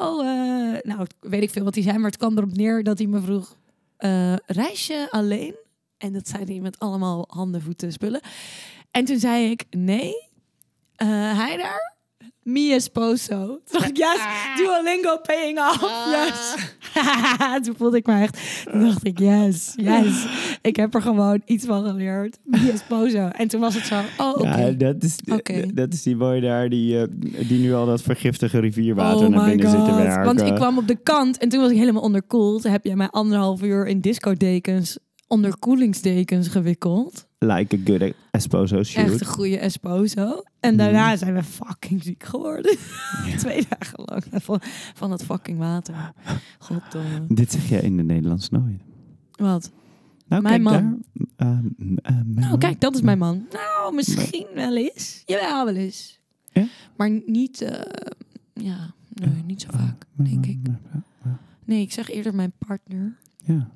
[0.02, 1.96] oh, eh, nou weet ik veel wat hij zei.
[1.96, 3.56] Maar het kwam erop neer dat hij me vroeg,
[4.46, 5.54] reis je alleen?
[5.98, 8.20] En dat zei hij met allemaal handen, voeten, spullen.
[8.90, 10.12] En toen zei ik, nee.
[10.96, 11.93] Hij daar?
[12.42, 13.46] Mi esposo.
[13.46, 14.20] Toen dacht ik, yes,
[14.56, 16.08] Duolingo paying off.
[16.10, 16.54] Yes.
[17.64, 18.38] toen voelde ik me echt...
[18.70, 20.26] Toen dacht ik, yes, yes.
[20.62, 22.38] Ik heb er gewoon iets van geleerd.
[22.44, 23.28] Die esposo.
[23.28, 24.58] En toen was het zo, oh, oké.
[24.58, 25.16] Ja, dat is,
[25.74, 27.06] dat is die boy daar die, eh,
[27.48, 30.02] die nu al dat vergiftige rivierwater Oh naar binnen zit te god.
[30.02, 30.24] werken.
[30.24, 32.62] Want ik kwam op de kant en toen was ik helemaal onderkoeld.
[32.62, 34.98] Toen heb jij mij anderhalf uur in discodekens,
[35.28, 37.26] onderkoelingsdekens gewikkeld.
[37.46, 39.10] Like a good esposo shoot.
[39.10, 40.42] Echt een goede esposo.
[40.60, 42.76] En daarna zijn we fucking ziek geworden.
[43.26, 43.36] Ja.
[43.36, 44.58] Twee dagen lang van,
[44.94, 46.12] van het fucking water.
[46.58, 47.24] Goddomme.
[47.28, 48.80] Dit zeg je in het Nederlands nooit.
[49.32, 49.70] Wat?
[50.26, 51.02] Nou, Mijn kijk man.
[51.36, 51.48] daar.
[51.48, 52.58] Eh, m- eh, mijn Nou, man.
[52.58, 53.46] kijk, dat is mijn man.
[53.52, 55.22] Nou, misschien wel eens.
[55.26, 56.20] Jawel, wel eens.
[56.52, 56.66] Ja?
[56.96, 57.80] Maar niet, eh,
[58.54, 60.58] ja, nee, niet zo vaak, denk ik.
[61.64, 63.16] Nee, ik zeg eerder mijn partner.
[63.44, 63.68] Ja.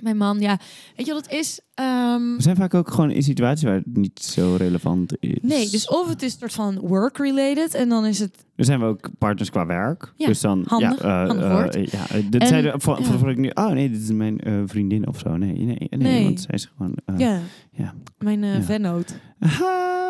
[0.00, 0.58] Mijn man, ja.
[0.96, 1.60] Weet je wat het is?
[1.74, 5.38] Ehm, We zijn vaak ook gewoon in situaties waar het niet zo relevant is.
[5.42, 8.46] nee, dus of het is een soort van work-related en dan is het...
[8.56, 10.12] Dan zijn we ook partners qua werk.
[10.16, 13.04] Ja, dus dan, handig, ja, eh, handig eh, ja, eh, dat En- zeiden voor, ja.
[13.04, 15.36] voor, voor ik nu, oh nee, dit is mijn vriendin of zo.
[15.36, 16.24] Nee, nee, nee, Nee.
[16.24, 16.96] want zij is gewoon.
[17.16, 17.40] ja,
[17.72, 17.94] ja.
[18.18, 19.14] mijn vennoot.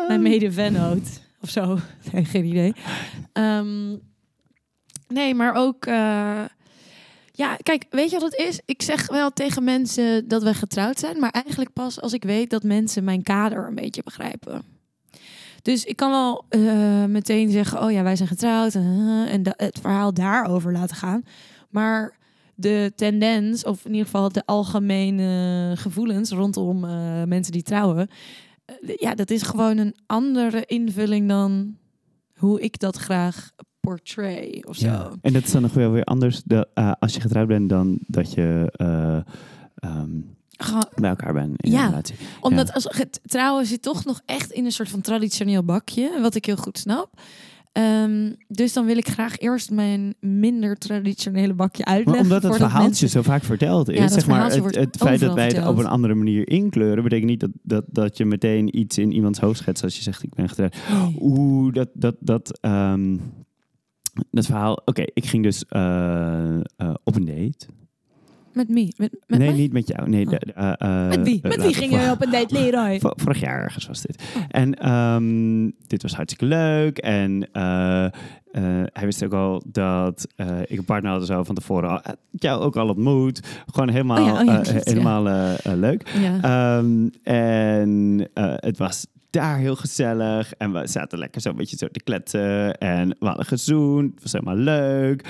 [0.07, 1.21] Mijn mede-vennoot.
[1.41, 1.77] Of zo.
[2.11, 2.73] Nee, geen idee.
[3.33, 3.95] Ehm,
[5.07, 5.85] nee, maar ook...
[7.39, 8.61] ja, kijk, weet je wat het is?
[8.65, 12.49] Ik zeg wel tegen mensen dat we getrouwd zijn, maar eigenlijk pas als ik weet
[12.49, 14.61] dat mensen mijn kader een beetje begrijpen.
[15.61, 19.79] Dus ik kan wel eh, meteen zeggen, oh ja, wij zijn getrouwd eh, en het
[19.81, 21.23] verhaal daarover laten gaan.
[21.69, 22.17] Maar
[22.55, 28.09] de tendens, of in ieder geval de algemene gevoelens rondom eh, mensen die trouwen,
[28.97, 31.77] ja, dat is gewoon een andere invulling dan
[32.35, 33.51] hoe ik dat graag
[33.89, 34.85] portray of zo.
[34.87, 35.11] Ja.
[35.21, 37.97] En dat is dan nog wel weer anders de, eh, als je getrouwd bent dan
[38.07, 38.71] dat je
[40.61, 41.85] Gewoon- bij elkaar bent in Ja.
[41.85, 42.15] relatie.
[42.41, 42.73] Omdat Ja.
[42.73, 42.87] als
[43.25, 46.77] trouwen zit toch nog echt in een soort van traditioneel bakje, wat ik heel goed
[46.77, 47.21] snap.
[47.71, 52.23] Ehm, dus dan wil ik graag eerst mijn minder traditionele bakje Maar uitleggen.
[52.23, 55.43] omdat het verhaaltje mensen- zo vaak verteld is, Ja, zeg maar, het, feit dat wij
[55.43, 55.73] het verteld.
[55.77, 59.39] op een andere manier inkleuren, betekent niet dat, dat, dat je meteen iets in iemands
[59.39, 60.75] hoofd schetst als je zegt ik ben getrouwd.
[61.19, 63.17] Oeh, dat, dat, dat, ehm,
[64.31, 64.81] dat verhaal.
[64.85, 66.61] Oké, ik ging dus eh, eh,
[67.03, 67.65] op een date.
[68.53, 68.93] Met wie?
[68.97, 69.57] Met, met nee, mij?
[69.57, 70.09] niet met jou.
[70.09, 70.31] Nee, Oh.
[70.31, 71.39] de- eh, Met wie?
[71.41, 72.99] Met wie ging we- je op een date, Leroy?
[72.99, 74.23] Vo- Vorig jaar ergens was dit.
[74.37, 74.43] Oh.
[74.47, 76.97] En ehm, dit was hartstikke leuk.
[76.97, 77.47] En
[78.93, 80.27] hij wist ook al dat
[80.65, 81.89] ik een partner had zo van tevoren.
[82.03, 83.63] al- jou ook al ontmoet.
[83.65, 84.91] Gewoon helemaal, Oh ja, oh ja, klopt, ja.
[84.91, 85.23] helemaal
[85.63, 86.09] leuk.
[87.23, 90.53] En het was daar heel gezellig.
[90.53, 92.77] En we zaten lekker zo een beetje zo te kletsen.
[92.77, 94.13] En we hadden gezoend.
[94.13, 95.27] Het was helemaal leuk.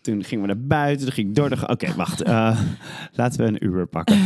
[0.00, 1.06] Toen gingen we naar buiten.
[1.06, 1.64] Toen ging ik door.
[1.66, 2.22] Oké, wacht.
[2.22, 2.60] eh,
[3.12, 4.16] laten we een Uber pakken.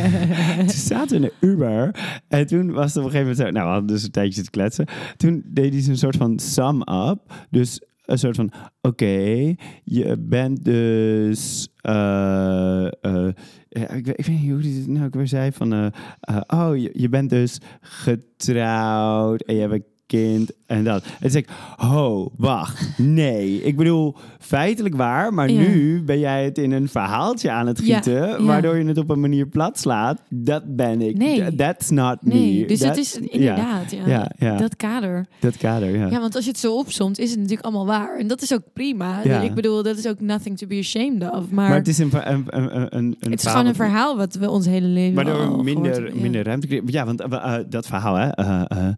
[0.58, 1.94] toen zaten in de Uber.
[2.28, 3.50] En toen was het op een gegeven moment zo...
[3.50, 4.86] Nou, we hadden dus een tijdje zitten kletsen.
[5.16, 7.18] Toen deed hij zo'n soort van sum-up.
[7.50, 8.52] Dus een soort van...
[8.80, 9.54] Oké,
[9.84, 11.68] je bent dus...
[11.80, 13.32] eh, ja,
[13.72, 15.52] ik, weet, ik weet niet hoe hij het nou ook weer zei.
[15.52, 15.86] Van, eh,
[16.20, 21.04] eh, oh, je, je bent dus getrouwd en je hebt een kind en dat.
[21.04, 21.50] En toen zei ik,
[21.80, 23.62] oh, wacht, nee.
[23.62, 25.60] Ik bedoel, feitelijk waar, maar Ja.
[25.60, 28.42] nu ben jij het in een verhaaltje aan het gieten, ja.
[28.42, 30.20] waardoor je het op een manier plat slaat.
[30.28, 31.16] Dat ben ik.
[31.16, 31.54] Nee.
[31.54, 32.66] That's not nee, me.
[32.66, 35.26] dus het That- is inderdaad, ja, Ja, ja, dat, dat kader.
[35.58, 36.06] kader, ja.
[36.10, 38.18] Ja, want als je het zo opsomt, is het natuurlijk allemaal waar.
[38.18, 39.22] En dat is ook prima.
[39.22, 41.50] Ik bedoel, dat is ook nothing to be ashamed of.
[41.50, 44.50] Maar, maar het is een, een, een, een, het is gewoon een verhaal wat we
[44.50, 46.82] ons hele leven Waardoor minder, minder ruimte.
[46.86, 48.28] Ja, want eh, eh, dat verhaal, hè.
[48.28, 48.88] eh,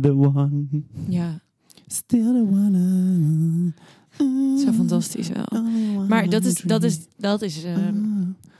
[0.00, 0.66] the one,
[1.08, 1.40] Ja,
[1.86, 3.72] still the one.
[4.20, 5.62] uh, zo fantastisch wel.
[6.08, 7.88] Maar dat is, dat is, dat is, eh,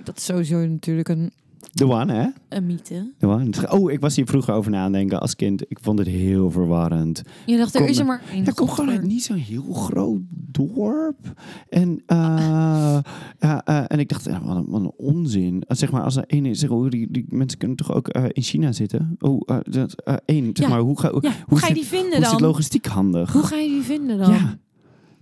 [0.04, 1.32] dat is sowieso natuurlijk een,
[1.72, 2.28] The one, hè?
[2.48, 3.12] een mythe.
[3.18, 3.50] The one.
[3.70, 5.62] Oh, ik was hier vroeger over nadenken als kind.
[5.68, 7.22] Ik vond het heel verwarrend.
[7.46, 8.42] Je dacht, er Kom, is er maar één.
[8.42, 11.42] Ja, ik kom gewoon uit niet zo'n heel groot dorp.
[11.68, 12.98] En, eh,
[13.92, 15.62] en ik dacht, wat, een, wat een onzin.
[15.62, 18.08] Eh, zeg maar, als er één is, zeg, oh, die, die mensen kunnen toch ook
[18.08, 19.16] in China zitten?
[19.18, 20.44] Oh, dat, één.
[20.52, 20.68] Zeg Ja.
[20.68, 22.48] maar, hoe, ga, Ja, hoe hoe ga je die vinden hoe is het dan?
[22.48, 23.32] logistiek handig?
[23.32, 24.32] Hoe ga je die vinden dan?
[24.32, 24.58] Ja,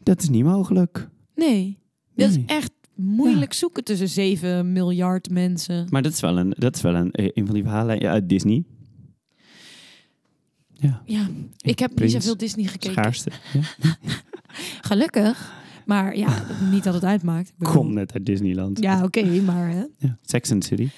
[0.03, 1.09] dat is niet mogelijk.
[1.34, 1.78] Nee,
[2.14, 2.72] dat is echt
[3.03, 5.86] moeilijk zoeken tussen 7 miljard mensen.
[5.90, 8.01] Maar dat is wel een, dat is wel een, eh, een van die verhalen.
[8.01, 8.64] Ja, uit Disney.
[10.72, 11.28] Ja, Ja,
[11.59, 12.92] ik heb niet zoveel Disney gekeken.
[12.92, 13.30] schaarste.
[13.53, 13.96] Ja.
[14.80, 15.53] Gelukkig.
[15.86, 17.48] Maar ja, niet dat het uitmaakt.
[17.59, 18.82] Ik Kom net uit Disneyland.
[18.82, 19.84] Ja, oké, maar hè.
[19.98, 20.18] Ja.
[20.22, 20.88] Sex and the City.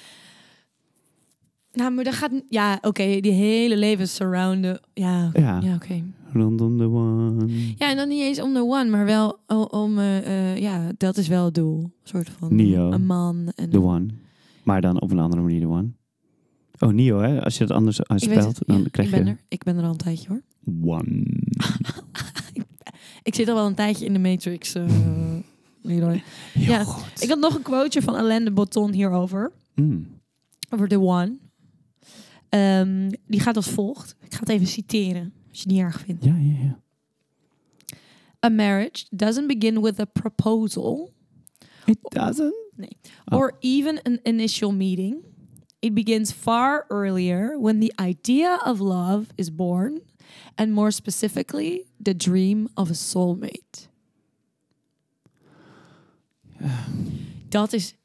[1.73, 2.31] Nou, maar dat gaat...
[2.49, 4.79] Ja, oké, die hele leven surrounden.
[4.93, 6.03] Ja, Ja, ja oké.
[6.33, 7.45] rondom the one.
[7.77, 9.97] Ja, en dan niet eens om de one, maar wel om...
[9.99, 11.79] eh, eh, ja, dat is wel het doel.
[11.83, 12.91] Een soort van Neo.
[12.91, 13.51] een man.
[13.55, 14.05] En The one.
[14.63, 15.87] Maar dan op een andere manier the one.
[16.79, 17.43] Oh, Neo, hè?
[17.43, 19.37] Als je het anders Ik weet spelt, het, dan ja, krijg ik ben je er.
[19.47, 20.41] Ik ben er al een tijdje hoor.
[20.95, 21.23] one.
[23.23, 24.73] Ik zit al wel een tijdje in de Matrix.
[24.75, 24.85] eh,
[26.53, 26.85] Ja.
[27.19, 29.51] Ik had nog een quoteje van Alain de Botton hierover.
[29.75, 30.07] Mm.
[30.69, 31.37] Over The One.
[32.53, 34.15] Ehm, die gaat als volgt.
[34.21, 36.23] Ik ga het even citeren, als je het niet erg vindt.
[36.23, 36.79] Ja, ja, ja.
[38.45, 41.13] A marriage doesn't begin with a proposal
[41.85, 42.53] It doesn't.
[43.25, 43.37] Oh.
[43.37, 45.23] or even an initial meeting.
[45.79, 50.01] It begins far earlier when the idea of love is born,
[50.55, 53.87] and more specifically, the dream of a soulmate.
[57.49, 57.95] Dat is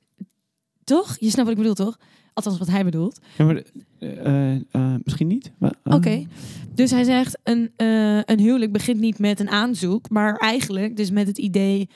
[0.85, 1.17] toch?
[1.19, 1.99] Je snapt wat ik bedoel, toch?
[2.33, 3.21] Althans, wat hij bedoelt.
[3.39, 3.63] Ja, maar,
[3.99, 5.53] eh, eh, misschien niet.
[5.61, 6.27] Eh, Oké.
[6.75, 7.73] Dus hij zegt: een,
[8.25, 11.89] een huwelijk begint niet met een aanzoek, maar eigenlijk dus met het idee.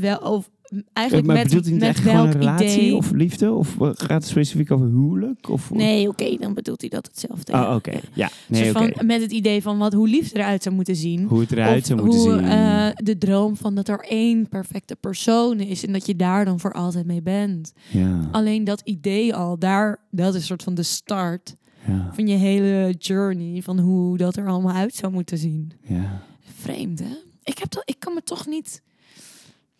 [0.00, 0.50] Wel, of
[0.92, 2.96] eigenlijk maar met, bedoelt hij niet met echt gewoon welk een relatie idee.
[2.96, 3.52] of liefde?
[3.52, 5.48] Of eh, gaat het specifiek over huwelijk?
[5.48, 7.52] Of, Nee, oké, dan bedoelt hij dat hetzelfde.
[7.52, 8.00] Oh, oké.
[8.12, 8.30] Ja.
[8.48, 11.24] Nee, van, met het idee van wat, hoe liefde eruit zou moeten zien.
[11.26, 12.48] Hoe het eruit Of zou moeten hoe, zien.
[12.48, 16.60] eh, de droom van dat er één perfecte persoon is en dat je daar dan
[16.60, 17.72] voor altijd mee bent.
[17.90, 21.56] ja, Alleen dat idee al, daar, dat is een soort van de start
[21.86, 25.72] ja, van je hele journey van hoe dat er allemaal uit zou moeten zien.
[25.82, 26.22] ja.
[26.56, 27.14] Vreemd, hè?
[27.44, 28.82] Ik, heb toch, ik kan me toch niet.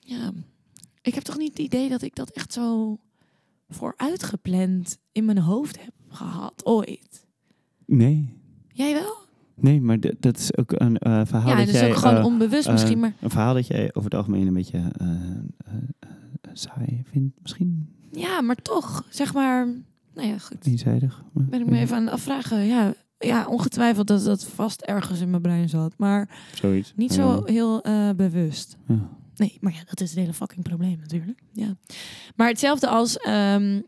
[0.01, 0.31] Ja,
[1.03, 2.99] ik heb toch niet het idee dat ik dat echt zo
[3.69, 7.27] vooruitgepland in mijn hoofd heb gehad ooit.
[7.87, 8.41] Nee.
[8.69, 9.17] Jij wel?
[9.55, 11.91] Nee, maar dat is ook een eh, verhaal ja, dat dat is jij...
[11.91, 14.55] ook gewoon eh, onbewust eh, misschien, maar Een verhaal dat jij over het algemeen een
[14.55, 14.93] beetje
[16.53, 19.67] saai vindt, misschien ja, maar toch, zeg maar.
[20.15, 20.67] Nou ja, goed.
[20.67, 21.25] eenzijdig.
[21.33, 22.59] maar- Ben ik me even aan het afvragen.
[22.67, 26.93] Ja, ja, ongetwijfeld dat dat vast ergens in mijn brein zat, maar Zoiets.
[26.97, 27.23] niet Ja.
[27.23, 27.81] zo heel
[28.17, 28.77] bewust.
[28.87, 29.09] Ja.
[29.37, 31.41] Nee, maar ja, dat is het hele fucking probleem natuurlijk.
[31.53, 31.77] Ja.
[32.37, 33.81] Maar hetzelfde als ehm,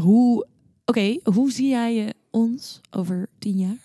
[0.00, 0.46] hoe.
[0.84, 3.78] Oké, hoe zie jij je ons over tien jaar?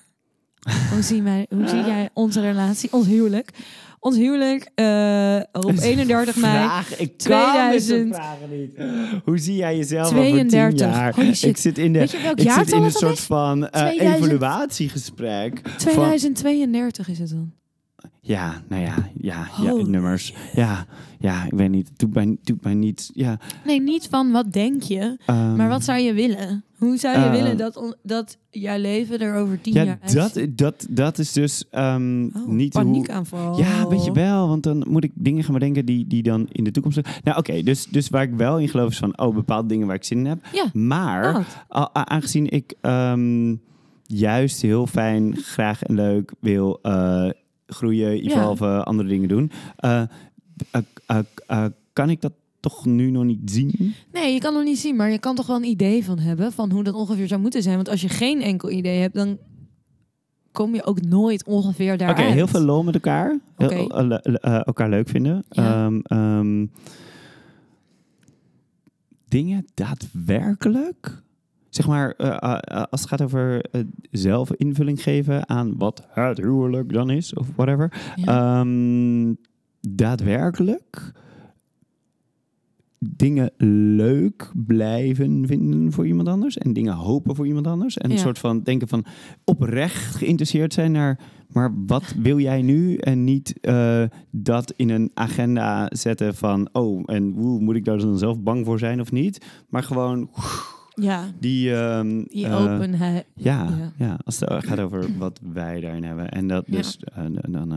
[0.93, 3.49] Hoe, zien wij, hoe zie jij onze relatie, ons huwelijk?
[3.99, 6.53] Ons huwelijk eh, op 31 mei.
[6.53, 8.11] Vraag, ik 2000.
[8.11, 8.77] kan vragen niet.
[9.23, 10.79] Hoe zie jij jezelf over 32.
[10.79, 11.15] tien jaar?
[11.15, 11.49] Holy shit.
[11.49, 13.23] Ik zit in, de, Weet je welk ik zit in een soort is?
[13.23, 14.31] van eh, 2000.
[14.31, 15.59] evaluatiegesprek.
[15.63, 17.53] Van, 2032 is het dan.
[18.27, 20.33] Ja, nou ja, ja, ja Holy nummers.
[20.53, 20.85] Ja,
[21.19, 21.91] ja, ik weet niet.
[21.99, 23.11] Doet mij, doet mij niet.
[23.13, 26.63] Ja, Nee, niet van wat denk je, ehm, maar wat zou je willen?
[26.77, 30.15] Hoe zou je Eh, willen dat, dat jouw leven er over tien Ja, jaar dat,
[30.17, 30.57] uitziet?
[30.57, 32.83] dat, dat is dus ehm, Oh, niet hoe...
[32.83, 33.57] paniekaanval.
[33.59, 36.63] Ja, weet je wel, want dan moet ik dingen gaan bedenken die, die dan in
[36.63, 36.99] de toekomst...
[37.23, 39.95] Nou oké, dus, dus waar ik wel in geloof is van, oh, bepaalde dingen waar
[39.95, 40.45] ik zin in heb.
[40.53, 40.65] Ja.
[40.73, 41.45] Maar, Oh,
[41.81, 43.55] a- a- aangezien ik ehm,
[44.03, 47.29] juist heel fijn, graag en leuk wil eh,
[47.67, 48.29] groeien, Ja.
[48.41, 49.51] evolven, andere dingen doen...
[49.75, 50.01] eh,
[50.71, 53.93] eh, eh, kan ik dat toch nu nog niet zien?
[54.13, 56.51] Nee, je kan nog niet zien, maar je kan toch wel een idee van hebben
[56.51, 57.75] van hoe dat ongeveer zou moeten zijn.
[57.75, 59.37] Want als je geen enkel idee hebt, dan
[60.51, 62.33] kom je ook nooit ongeveer Oké, daaruit.
[62.33, 63.39] heel veel lol met elkaar.
[63.57, 64.15] Heel- Oké.
[64.41, 65.45] elkaar leuk vinden.
[65.49, 65.85] Ja.
[65.85, 66.65] Ehm, ehm,
[69.27, 71.23] dingen daadwerkelijk.
[71.77, 73.65] Zeg maar, eh, eh, eh, als het gaat over
[74.11, 78.13] zelf invulling geven aan wat het huwelijk dan is, of whatever.
[78.15, 78.59] Ja.
[78.59, 79.33] Ehm,
[79.81, 81.11] daadwerkelijk
[82.99, 83.51] dingen
[83.95, 86.57] leuk blijven vinden voor iemand anders.
[86.57, 87.97] En dingen hopen voor iemand anders.
[87.97, 89.05] En een soort van denken van
[89.43, 91.19] oprecht geïnteresseerd zijn naar...
[91.51, 92.95] maar wat wil jij nu?
[92.95, 93.53] En niet
[94.31, 96.69] dat in een agenda zetten van...
[96.71, 99.45] oh, en woe, moet ik daar dan zelf bang voor zijn of niet?
[99.69, 100.29] Maar gewoon
[101.01, 101.75] ja, die...
[101.75, 103.25] ehm, die eh, openheid.
[103.35, 103.91] ja, Ja.
[104.05, 104.19] ja.
[104.25, 106.29] als het gaat over wat wij daarin hebben.
[106.29, 106.77] En dat Ja.
[106.77, 107.71] dus eh, dan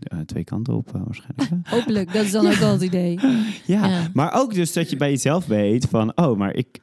[0.00, 1.68] eh, twee kanten op waarschijnlijk.
[1.76, 3.18] Hopelijk, dat is dan ook wel het idee.
[3.66, 4.08] ja.
[4.12, 6.16] Maar ook dus dat je bij jezelf weet van...
[6.16, 6.80] oh, maar ik...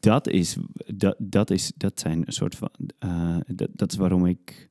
[0.00, 0.56] dat is,
[0.94, 2.70] dat, dat is, dat zijn een soort van,
[3.46, 4.68] dat, dat is waarom ik,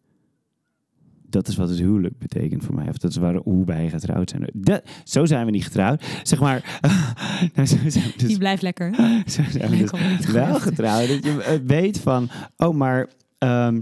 [1.34, 2.90] dat is wat het huwelijk betekent voor mij.
[2.90, 4.50] Of dat is waar, hoe wij getrouwd zijn.
[4.54, 6.04] Dat, zo zijn we niet getrouwd.
[6.24, 6.80] Zeg maar,
[7.56, 8.96] nou, zo zijn we dus Die blijft lekker.
[9.36, 9.78] zo zijn we
[10.18, 11.08] dus wel getrouwd.
[11.08, 13.08] Dat je eh, weet van, oh, maar
[13.38, 13.82] ehm,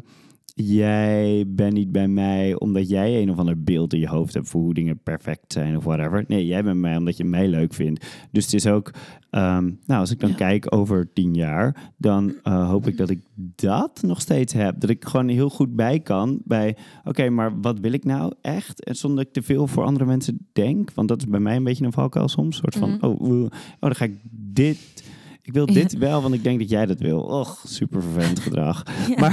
[0.55, 4.47] jij bent niet bij mij omdat jij een of ander beeld in je hoofd hebt
[4.49, 6.23] voor hoe dingen perfect zijn of whatever.
[6.27, 8.05] Nee, jij bent bij mij omdat je mij leuk vindt.
[8.31, 8.91] Dus het is ook,
[9.29, 10.35] ehm, nou, als ik dan Ja.
[10.35, 13.21] kijk over tien jaar, dan eh, hoop ik dat ik
[13.55, 14.79] dat nog steeds heb.
[14.79, 18.83] Dat ik gewoon heel goed bij kan bij, oké, maar wat wil ik nou echt?
[18.83, 21.55] En zonder dat ik te veel voor andere mensen denk, want dat is bij mij
[21.55, 22.47] een beetje een valkuil soms.
[22.55, 23.05] Een soort van, Mhm.
[23.05, 23.49] oh, oh,
[23.79, 25.03] dan ga ik dit
[25.41, 27.21] ik wil dit wel, want ik denk dat jij dat wil.
[27.21, 28.83] Och, super vervelend gedrag.
[29.07, 29.19] Ja.
[29.19, 29.31] Maar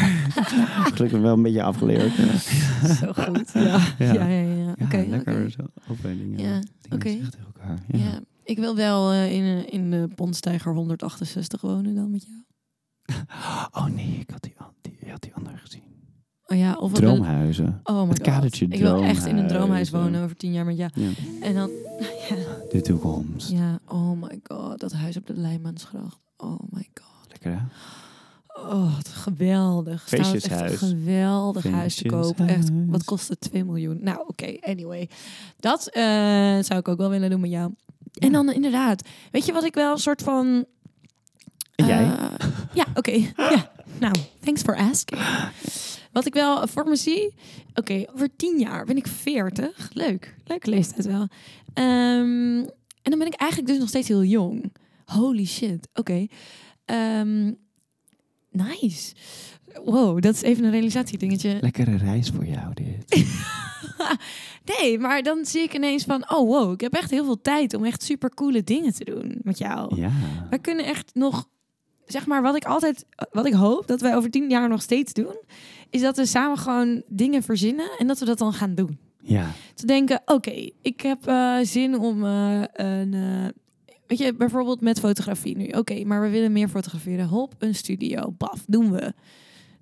[0.94, 2.12] gelukkig wel een beetje afgeleerd.
[3.00, 3.52] Zo goed.
[3.98, 4.74] Ja, ja, ja.
[4.82, 6.38] Oké, lekker zo open dingen.
[6.38, 7.08] Ja, oké.
[7.44, 7.78] elkaar.
[7.88, 7.98] Ja.
[7.98, 8.20] Ja.
[8.44, 12.36] ik wil wel eh, in, eh, in de Pondstijger 168 wonen dan met jou.
[13.72, 15.87] Oh nee, ik had die, die, had die andere gezien.
[16.50, 17.80] Oh ja, of Droomhuizen.
[17.84, 18.26] Oh my Het god.
[18.26, 20.90] kadertje Ik wil echt in een droomhuis wonen over tien jaar met jou.
[20.94, 21.08] Ja.
[21.40, 21.70] En dan,
[22.28, 22.36] ja,
[22.70, 23.50] De toekomst.
[23.50, 26.18] ja, oh my god, dat huis op de Leijmansgracht.
[26.36, 27.26] Oh my god.
[27.28, 27.58] Lekker hè?
[28.68, 30.00] Oh, wat geweldig.
[30.06, 30.76] Staat echt een Feestjeshuis.
[30.78, 32.46] geweldig huis te kopen.
[32.46, 32.88] Echt, Feestjeshuis.
[32.90, 33.40] wat kost het?
[33.40, 33.98] 2 miljoen.
[34.02, 35.08] Nou, oké, anyway.
[35.60, 36.02] Dat eh,
[36.60, 37.74] zou ik ook wel willen doen met jou.
[38.12, 40.64] En dan inderdaad, weet je wat ik wel een soort van...
[41.74, 42.04] Jij?
[42.04, 43.10] eh, ja, oké.
[43.36, 45.20] ja, nou, thanks for asking.
[46.12, 47.34] Wat ik wel voor me zie...
[47.74, 49.90] Oké, over tien jaar ben ik 40.
[49.92, 50.34] Leuk.
[50.44, 51.28] Leuke leeftijd wel.
[51.74, 52.58] Ehm,
[53.02, 54.72] en dan ben ik eigenlijk dus nog steeds heel jong.
[55.04, 55.88] Holy shit.
[55.94, 56.26] Oké.
[56.84, 57.52] Ehm,
[58.50, 59.14] nice.
[59.84, 61.58] Wow, dat is even een realisatiedingetje.
[61.60, 63.26] Lekkere reis voor jou dit.
[64.78, 66.30] Nee, maar dan zie ik ineens van...
[66.30, 69.38] Oh, wow, ik heb echt heel veel tijd om echt super coole dingen te doen
[69.42, 70.00] met jou.
[70.00, 70.10] Ja.
[70.50, 71.48] Wij kunnen echt nog...
[72.06, 73.06] Zeg maar, wat ik altijd...
[73.30, 75.36] Wat ik hoop dat wij over tien jaar nog steeds doen...
[75.90, 78.98] Is dat we samen gewoon dingen verzinnen en dat we dat dan gaan doen.
[79.22, 79.50] Ja.
[79.74, 83.14] te denken, oké, ik heb eh, zin om eh, een...
[83.14, 83.46] eh,
[84.06, 85.66] weet je, bijvoorbeeld met fotografie nu.
[85.66, 87.26] Oké, maar we willen meer fotograferen.
[87.26, 88.34] Hop, een studio.
[88.38, 89.12] Baf, doen we.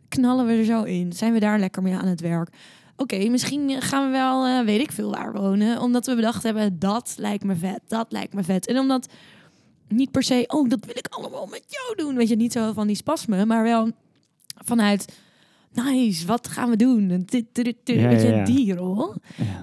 [0.08, 1.12] Knallen we er zo in.
[1.12, 2.48] Zijn we daar lekker mee aan het werk?
[2.96, 5.80] Oké, misschien gaan we wel, weet ik veel, waar wonen.
[5.80, 7.80] Omdat we bedacht hebben, dat lijkt me vet.
[7.86, 8.66] Dat lijkt me vet.
[8.66, 9.08] En omdat
[9.88, 12.16] niet per se, oh, dat wil ik allemaal met jou doen.
[12.16, 13.90] Weet je, niet zo van die spasmen, maar wel
[14.64, 15.24] vanuit...
[15.84, 17.10] Nice, wat gaan we doen?
[17.10, 18.44] En dit, dit, dit, Ja, ja, ja.
[18.44, 19.14] die rol.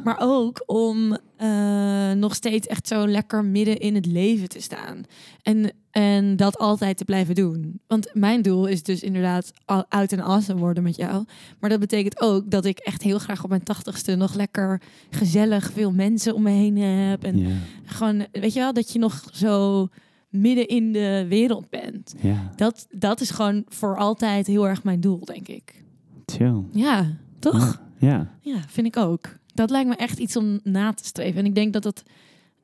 [0.04, 5.04] Maar ook om eh, nog steeds echt zo lekker midden in het leven te staan.
[5.42, 7.80] En, en dat altijd te blijven doen.
[7.88, 11.26] Want mijn doel is dus inderdaad al- oud en awesome worden met jou.
[11.60, 15.72] Maar dat betekent ook dat ik echt heel graag op mijn tachtigste nog lekker gezellig
[15.72, 17.24] veel mensen om me heen heb.
[17.24, 19.88] En gewoon, weet je wel, dat je nog zo
[20.30, 22.14] midden in de wereld bent.
[22.22, 22.52] Ja.
[22.56, 25.83] Dat, dat is gewoon voor altijd heel erg mijn doel, denk ik.
[26.26, 26.64] Chill.
[26.72, 27.82] Ja, toch?
[28.00, 28.08] Ja.
[28.10, 28.32] ja.
[28.54, 29.38] Ja, vind ik ook.
[29.54, 31.40] Dat lijkt me echt iets om na te streven.
[31.40, 32.04] En ik denk dat dat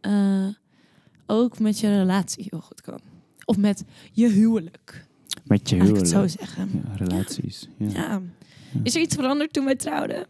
[0.02, 0.48] eh,
[1.26, 3.00] ook met je relatie heel goed kan.
[3.46, 5.06] Of met je huwelijk,
[5.44, 6.32] Met je laat ik het huwelijk.
[6.32, 6.70] zo zeggen.
[6.74, 7.68] Ja, relaties.
[7.78, 7.88] Ja.
[7.90, 8.22] Ja.
[8.84, 10.26] Is er iets veranderd toen wij trouwden?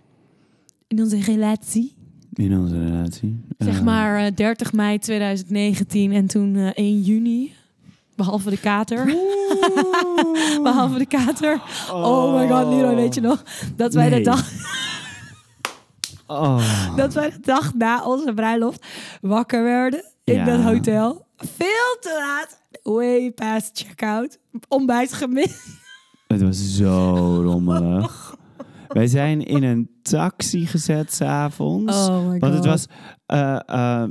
[0.88, 1.94] In onze relatie?
[2.34, 3.40] In onze relatie.
[3.58, 7.52] Zeg Eh, maar eh, 30 mei 2019 en toen eh 1 juni.
[8.20, 9.06] Behalve de kater.
[10.64, 11.62] Behalve de kater.
[11.92, 13.44] Oh my god, Leroy, weet je nog?
[13.76, 14.44] Dat wij, de, dag,
[16.28, 16.96] Oh.
[16.96, 18.86] dat wij de dag na onze bruiloft
[19.22, 20.46] wakker werden in Ja.
[20.46, 21.26] dat hotel.
[21.38, 22.62] Veel te laat.
[22.84, 24.40] Way past checkout.
[24.68, 25.66] Ontbijt gemist.
[26.28, 27.16] Het was zo
[27.52, 28.36] rommelig.
[28.88, 32.08] Wij zijn in een taxi gezet s'avonds.
[32.08, 32.40] Oh my god.
[32.40, 32.86] Want het was...
[33.26, 34.04] eh, eh,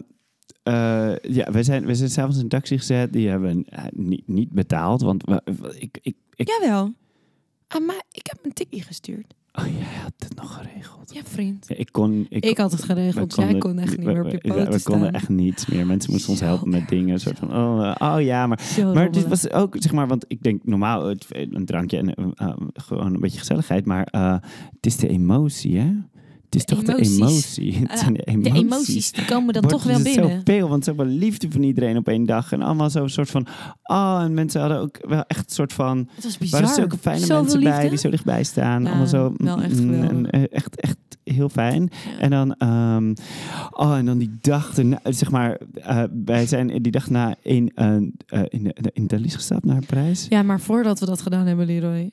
[0.68, 3.12] eh, ja, wij zijn, wij zijn s'avonds in een taxi gezet.
[3.12, 5.02] Die hebben eh, niet, niet betaald.
[5.02, 5.42] Want we,
[5.78, 6.92] ik, ik, ik, Jawel.
[7.68, 9.34] Ah, maar ik heb een tikkie gestuurd.
[9.52, 11.14] oh, jij had het nog geregeld.
[11.14, 11.64] Ja, vriend.
[11.68, 12.26] Ja, ik kon...
[12.28, 13.34] Ik, Ik had het geregeld.
[13.34, 15.14] Jij kon echt niet we- meer op je we- poten We konden staan.
[15.20, 15.86] echt niets meer.
[15.86, 17.20] Mensen moesten ons helpen met dingen.
[17.20, 20.24] Soort van, oh, eh, oh ja, maar Zo Maar het was ook, zeg maar, want
[20.28, 22.32] ik denk normaal een drankje en
[22.72, 24.08] gewoon een beetje gezelligheid, maar
[24.74, 25.92] het is de emotie, hè?
[26.50, 27.16] Het is toch emoties.
[27.16, 27.76] de emotie.
[27.78, 28.52] Het Ah, zijn de emoties.
[28.52, 30.42] De emoties die komen dan Wordt toch wel het binnen.
[30.46, 32.52] zoveel, want zoveel liefde van iedereen op één dag.
[32.52, 33.46] En allemaal zo'n soort van,
[33.82, 36.60] oh, en mensen hadden ook wel echt een soort van, Het was er bizar.
[36.60, 38.82] waren zulke fijne Zoveel mensen bij die zo dichtbij staan.
[38.82, 41.90] Ja, allemaal zo, wel echt mm, en, eh, echt, echt heel fijn.
[42.04, 42.18] Ja.
[42.18, 43.14] En dan, ehm,
[43.70, 47.72] oh, en dan die dag erna, zeg maar, eh, wij zijn die dag na in,
[47.74, 47.92] eh,
[48.48, 50.26] in, de, in Thalys gestapt naar Parijs.
[50.28, 52.10] Ja, maar voordat we dat gedaan hebben, Leroy.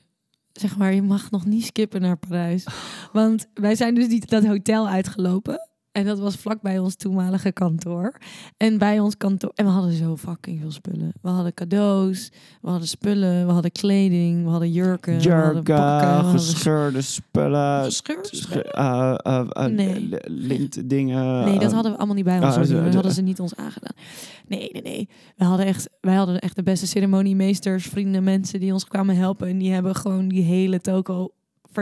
[0.60, 2.66] Zeg maar, je mag nog niet skippen naar Parijs.
[3.12, 5.68] Want wij zijn dus niet dat hotel uitgelopen.
[5.96, 8.18] En dat was vlakbij ons toenmalige kantoor.
[8.56, 9.50] En bij ons kantoor...
[9.54, 11.12] En we hadden zo fucking veel spullen.
[11.22, 12.30] We hadden cadeaus,
[12.62, 15.74] we hadden spullen, we hadden kleding, we hadden jurken, we hadden pakken.
[15.74, 18.64] we Jurken, hadden gescheurde spullen, gescheurd sch- spullen.
[18.72, 20.08] eh, eh, Nee.
[20.10, 21.44] l- lintdingen.
[21.44, 22.54] Nee, dat hadden we allemaal niet bij ons.
[22.54, 23.94] zo, Dat de- hadden ze niet ons aangedaan.
[24.48, 25.08] Nee, nee, nee.
[25.36, 29.48] We hadden echt, wij hadden echt de beste ceremoniemeesters, vrienden, mensen die ons kwamen helpen.
[29.48, 31.30] En die hebben gewoon die hele toko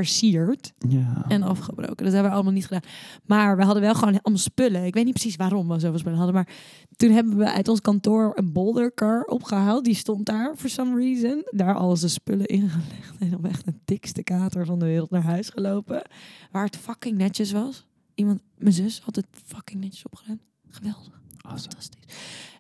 [0.03, 1.25] versierd Ja.
[1.29, 2.05] en afgebroken.
[2.05, 2.83] Dat hebben we allemaal niet gedaan.
[3.25, 4.85] Maar we hadden wel gewoon allemaal spullen.
[4.85, 6.35] Ik weet niet precies waarom we zoveel spullen hadden.
[6.35, 6.49] Maar
[6.97, 9.85] toen hebben we uit ons kantoor een boldercar opgehaald.
[9.85, 11.43] Die stond daar for some reason.
[11.51, 13.19] Daar al onze spullen ingelegd.
[13.19, 16.03] En dan echt de dikste kater van de wereld naar huis gelopen.
[16.51, 17.87] Waar het fucking netjes was.
[18.15, 20.41] Iemand, mijn zus had het fucking netjes opgeruimd.
[20.69, 21.21] Geweldig.
[21.41, 21.61] Awesome.
[21.71, 22.05] Fantastisch.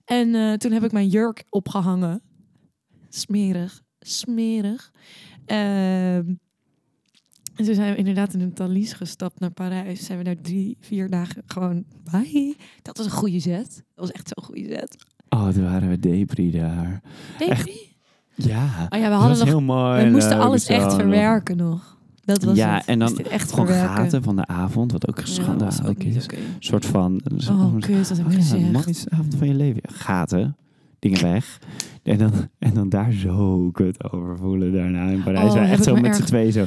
[0.04, 2.22] En eh, toen heb ik mijn jurk opgehangen.
[3.08, 3.82] Smerig.
[3.98, 4.92] Smerig.
[5.46, 6.34] Ehm,
[7.56, 10.04] en toen zijn we inderdaad in een Thalys gestapt naar Parijs.
[10.04, 12.54] Zijn we daar drie, vier dagen gewoon bij.
[12.82, 13.74] Dat was een goede zet.
[13.74, 14.96] Dat was echt zo'n goede zet.
[15.28, 17.00] Oh, toen waren we depri daar.
[17.38, 17.92] Depri?
[18.34, 18.86] Ja.
[18.88, 19.46] Oh ja, we hadden nog...
[19.48, 19.96] heel mooi.
[20.00, 20.72] We en moesten alles zo.
[20.72, 21.96] echt verwerken nog.
[22.24, 22.84] Dat was Ja, het.
[22.86, 23.96] en dan echt Gewoon verwerken?
[23.96, 26.26] gaten van de avond, wat ook Ja, schandalig ook niet is.
[26.26, 27.20] Een soort van...
[27.50, 28.64] Oh, kut, dat heb Oh ik ja, gezegd.
[28.64, 29.80] de mooiste avond van je leven.
[29.88, 30.56] Ja, Gaten,
[30.98, 31.58] dingen weg.
[32.02, 35.52] En dan, en dan daar zo kut over voelen daarna in Parijs.
[35.52, 36.64] Oh, echt zo me met z'n tweeën zo...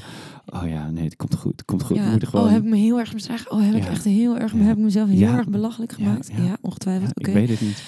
[0.54, 1.98] Oh ja, nee, het komt goed, het komt goed.
[1.98, 2.10] Ja.
[2.10, 2.46] moeten gewoon...
[2.46, 3.52] Oh, heb ik me heel erg misdragen?
[3.52, 4.52] Oh, heb ik echt heel erg...
[4.52, 6.30] Heb ik mezelf heel erg belachelijk gemaakt?
[6.36, 7.10] Ja, ongetwijfeld.
[7.10, 7.30] Oké.
[7.30, 7.84] Ik weet het niet.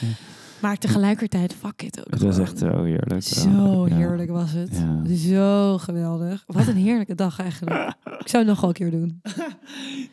[0.61, 3.23] Maar tegelijkertijd, fuck it ook Het was echt zo heerlijk.
[3.23, 3.95] Zo Ja.
[3.95, 4.69] heerlijk was het.
[5.07, 5.15] Ja.
[5.15, 6.43] Zo geweldig.
[6.47, 7.93] Wat een heerlijke dag eigenlijk.
[8.19, 9.21] Ik zou het nog wel een keer doen.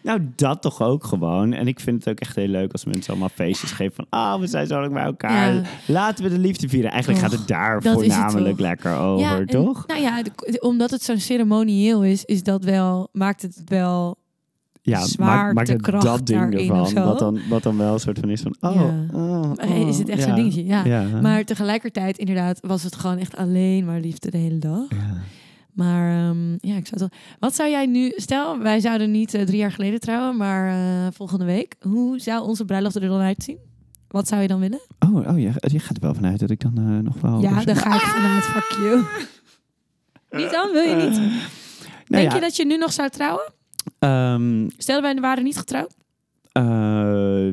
[0.02, 1.52] Nou, dat toch ook gewoon.
[1.52, 4.06] En ik vind het ook echt heel leuk als mensen allemaal feestjes geven van...
[4.10, 5.54] Ah, we zijn zo lang bij elkaar.
[5.54, 5.62] Ja.
[5.86, 6.90] Laten we de liefde vieren.
[6.90, 8.66] Eigenlijk gaat het daar het voornamelijk toch.
[8.66, 9.86] lekker over, en- toch?
[9.86, 14.16] Nou ja, de- de- omdat het zo'n ceremonieel is, is dat wel, maakt het wel...
[14.86, 15.66] Ja, maak,
[16.00, 16.94] dat ding ervan.
[16.94, 18.56] Wat dan, wat dan wel een soort van is van...
[18.60, 19.06] Oh, Ja.
[19.12, 20.40] oh, Eh, is het echt oh, zo'n ja.
[20.42, 20.64] dingetje?
[20.64, 20.84] Ja.
[20.84, 21.20] Ja.
[21.20, 24.88] Maar tegelijkertijd, inderdaad, was het gewoon echt alleen maar liefde de hele dag.
[24.88, 25.16] Ja.
[25.72, 27.08] Maar ehm, ja, ik zou wel...
[27.38, 28.12] Wat zou jij nu...
[28.16, 31.76] Stel, wij zouden niet eh, drie jaar geleden trouwen, maar eh, volgende week.
[31.80, 33.58] Hoe zou onze bruiloft er dan uitzien?
[34.08, 34.80] Wat zou je dan willen?
[34.98, 37.40] Oh, oh je, je gaat er wel vanuit dat ik dan nog wel...
[37.40, 38.44] ja, daar ga ik vanuit.
[38.44, 39.04] Fuck you.
[40.42, 40.72] niet dan?
[40.72, 41.18] Wil je niet?
[41.18, 41.30] Nou
[42.06, 43.54] Denk ja, je dat je nu nog zou trouwen?
[43.98, 45.94] Ehm, Stel, wij waren niet getrouwd.
[46.56, 47.48] Eh,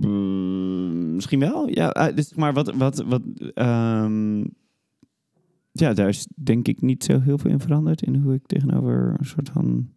[0.00, 1.68] mm, misschien wel.
[1.68, 2.74] Ja, eh, dus, maar wat.
[2.74, 3.22] wat, wat
[3.54, 4.40] ehm,
[5.72, 8.02] ja, daar is denk ik niet zo heel veel in veranderd.
[8.02, 9.92] In hoe ik tegenover een soort van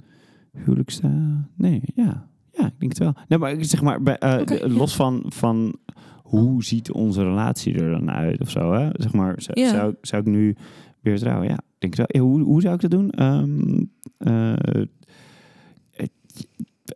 [0.52, 1.48] huwelijk sta.
[1.56, 2.30] Nee, ja.
[2.52, 3.14] Ja, ik denk het wel.
[3.28, 4.68] Nee, maar ik zeg maar, bij, eh, ja.
[4.68, 5.76] los van, van
[6.24, 8.90] hoe ziet onze relatie er dan uit of zo, hè?
[8.94, 9.70] Zeg maar, zou, Ja.
[9.70, 10.56] zou, zou ik nu
[11.00, 11.48] weer trouwen?
[11.48, 12.26] Ja, ik denk het wel.
[12.26, 13.10] Hoe, hoe zou ik dat doen?
[13.10, 13.84] Ehm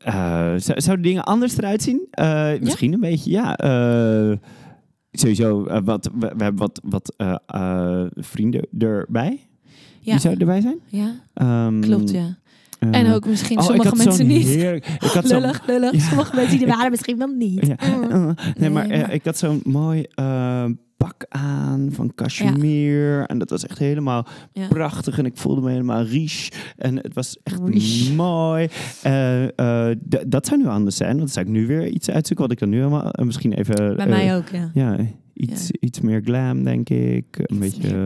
[0.03, 2.07] eh, zou, zouden dingen anders eruit zien?
[2.11, 3.57] Eh, Misschien een beetje, ja.
[3.57, 4.37] Eh,
[5.11, 7.13] sowieso, wat, we, we hebben wat, wat
[8.15, 9.39] vrienden erbij.
[9.99, 10.79] Ja, Die zouden erbij zijn.
[10.87, 12.37] ja Ehm, klopt, ja.
[12.91, 14.45] En ook misschien oh, sommige mensen niet.
[14.45, 15.91] heerlijk- ik had lullig, lullig.
[15.91, 15.99] Ja.
[15.99, 17.65] Sommige mensen die er waren misschien wel niet.
[17.65, 17.75] Ja.
[17.97, 18.03] Mm.
[18.15, 20.65] Uh, nee, maar, eh, maar- ik had zo'n mooi eh,
[20.97, 23.23] pak aan van cashmere.
[23.23, 24.27] En dat was echt helemaal
[24.69, 25.17] prachtig.
[25.17, 26.51] En ik voelde me helemaal riche.
[26.77, 28.13] En het was echt Riche.
[28.13, 28.67] mooi.
[29.01, 29.89] Eh,
[30.27, 31.09] dat zou nu anders zijn.
[31.09, 33.13] Want dan zou ik nu weer iets uitzoeken wat ik dan nu helemaal...
[33.23, 33.95] misschien even...
[33.95, 34.71] Bij mij ook, ja.
[34.73, 34.97] Ja,
[35.33, 37.25] iets, iets meer glam, denk ik.
[37.31, 38.05] Een beetje...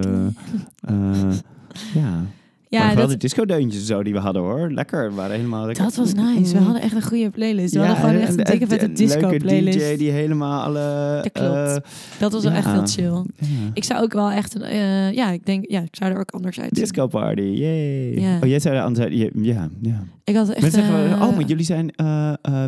[1.93, 2.25] ja.
[2.71, 4.71] Ja, maar wel dat, de disco-deuntjes zo die we hadden, hoor.
[4.71, 5.09] Lekker.
[5.09, 5.65] We waren helemaal...
[5.65, 6.53] lekker- dat was nice.
[6.57, 7.73] We hadden echt een goede playlist.
[7.73, 9.79] We hadden gewoon echt een en- dikke vette disco leuke playlist.
[9.79, 11.19] DJ die helemaal alle...
[11.23, 11.53] Dat klopt.
[11.55, 11.75] eh,
[12.19, 12.57] Dat was wel ja.
[12.57, 13.25] echt heel chill.
[13.39, 13.69] ja.
[13.73, 14.61] Ik zou ook wel echt een...
[14.61, 15.69] eh, ja, ik denk...
[15.69, 18.19] Ja, ik zou er ook anders uit Disco party, yay.
[18.19, 18.37] Ja.
[18.43, 20.03] Oh, jij zei de andere ja, ja, ja.
[20.23, 20.61] Ik had echt...
[20.61, 21.93] Mensen zeggen, eh, oh, maar jullie zijn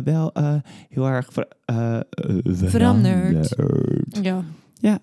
[0.04, 0.32] wel
[0.88, 1.46] heel erg ver,
[2.54, 3.48] Veranderd.
[3.48, 3.54] veranderd.
[4.22, 4.98] Ja.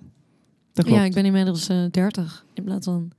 [0.74, 1.00] Dat klopt.
[1.00, 3.12] ja, ik ben inmiddels eh 30 in plaats van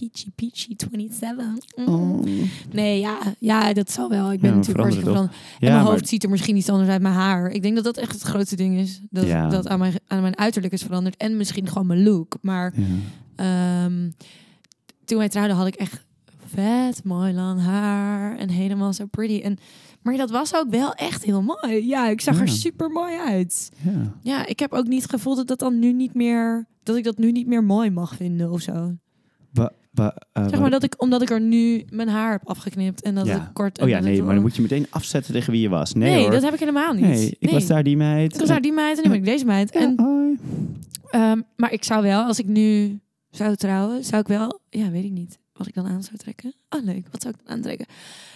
[0.00, 1.46] peachy peachy 27.
[1.76, 1.88] Mm.
[1.88, 2.24] Oh.
[2.72, 4.32] Nee, ja, ja, dat zal wel.
[4.32, 5.18] Ik ben Ja, natuurlijk hartstikke.
[5.20, 5.30] Ja, en
[5.60, 7.02] mijn maar- hoofd ziet er misschien iets anders uit.
[7.02, 7.50] Mijn haar.
[7.50, 9.00] Ik denk dat dat echt het grootste ding is.
[9.10, 9.48] Dat, Ja.
[9.48, 11.16] dat aan, mijn, aan mijn uiterlijk is veranderd.
[11.16, 12.36] En misschien gewoon mijn look.
[12.40, 12.74] Maar
[13.36, 14.10] ehm,
[15.04, 16.04] toen wij trouwden had ik echt
[16.46, 18.36] vet mooi lang haar.
[18.38, 19.40] En helemaal zo pretty.
[19.40, 19.56] En,
[20.02, 21.86] maar dat was ook wel echt heel mooi.
[21.86, 23.70] Ja, ik zag er super mooi uit.
[23.84, 24.12] Ja.
[24.22, 26.66] Ja, ik heb ook niet gevoeld dat dat dan nu niet meer...
[26.82, 28.94] Dat ik dat nu niet meer mooi mag vinden of zo.
[29.98, 33.02] Eh, Zeg maar dat ik, omdat ik er nu mijn haar heb afgeknipt.
[33.02, 33.32] En dat Ja.
[33.32, 33.80] het kort...
[33.80, 35.92] Oh ja, nee, maar dan moet je meteen afzetten tegen wie je was.
[35.92, 36.30] Nee, Nee, hoor.
[36.30, 37.04] dat heb ik helemaal niet.
[37.04, 38.32] nee, ik was daar die meid.
[38.34, 39.72] Ik was daar die meid en nu ben ik deze meid.
[39.72, 40.38] Ja, En, hoi.
[41.10, 44.60] ehm, maar ik zou wel, als ik nu zou trouwen, zou ik wel...
[44.70, 45.38] Ja, weet ik niet.
[45.52, 46.54] Wat ik dan aan zou trekken.
[46.70, 47.06] Oh, leuk.
[47.10, 47.86] Wat zou ik dan aantrekken?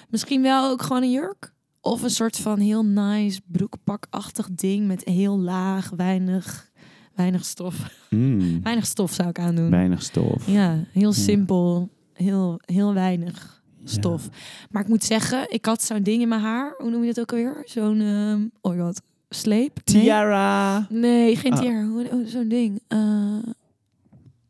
[0.09, 1.53] Misschien wel ook gewoon een jurk.
[1.81, 6.70] Of een soort van heel nice broekpakachtig ding met heel laag, weinig,
[7.15, 7.77] weinig stof.
[8.11, 9.71] Mm, Weinig stof zou ik aandoen.
[9.71, 10.47] weinig stof.
[10.47, 11.89] Ja, heel simpel.
[12.13, 14.29] Heel, heel weinig stof.
[14.71, 16.75] Maar ik moet zeggen, ik had zo'n ding in mijn haar.
[16.79, 17.63] Hoe noem je dat ook alweer?
[17.65, 19.79] Zo'n, ehm oh god, sleep?
[19.85, 20.03] Nee.
[20.03, 20.87] Tiara.
[20.91, 21.59] Nee, geen Ah.
[21.61, 21.87] tiara.
[21.87, 22.81] Hoe- Zo'n ding.
[22.89, 22.99] Eh,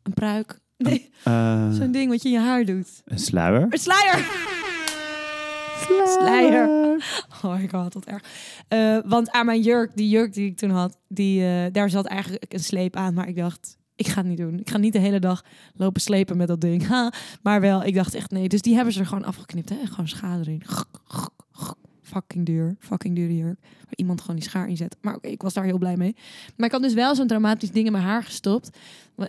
[0.03, 0.59] een pruik.
[0.77, 3.01] Nee, Eh, zo'n ding wat je in je haar doet.
[3.05, 3.67] een sluier.
[3.69, 4.15] Een sluier!
[6.05, 6.79] Sluier.
[7.43, 8.23] Oh my god, wat erg.
[8.67, 12.05] Eh, want aan mijn jurk, die jurk die ik toen had, die, eh, daar zat
[12.05, 13.13] eigenlijk een sleep aan.
[13.13, 14.59] Maar ik dacht, ik ga het niet doen.
[14.59, 16.87] Ik ga niet de hele dag lopen slepen met dat ding.
[16.87, 17.13] Ha.
[17.41, 18.47] Maar wel, ik dacht echt nee.
[18.47, 19.69] Dus die hebben ze er gewoon afgeknipt.
[19.69, 19.75] Hè?
[19.85, 20.63] Gewoon schade erin.
[22.01, 22.75] Fucking duur.
[22.79, 23.59] Fucking dure jurk.
[23.61, 24.97] Waar iemand gewoon die schaar in zet.
[25.01, 26.15] Maar oké, ik was daar heel blij mee.
[26.55, 28.69] Maar ik had dus wel zo'n dramatisch ding in mijn haar gestopt.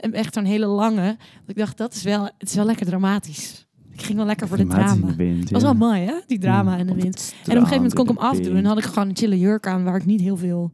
[0.00, 1.16] Echt zo'n hele lange.
[1.46, 3.66] Ik dacht, dat is wel, het is wel lekker dramatisch.
[3.93, 5.07] Ik ging wel lekker voor de drama.
[5.07, 6.14] de wind, was wel mooi, hè?
[6.26, 7.34] Die drama Ja, en de wind.
[7.34, 8.57] En op een gegeven moment kon ik hem afdoen.
[8.57, 10.72] En had ik gewoon een chille jurk aan waar ik niet heel veel...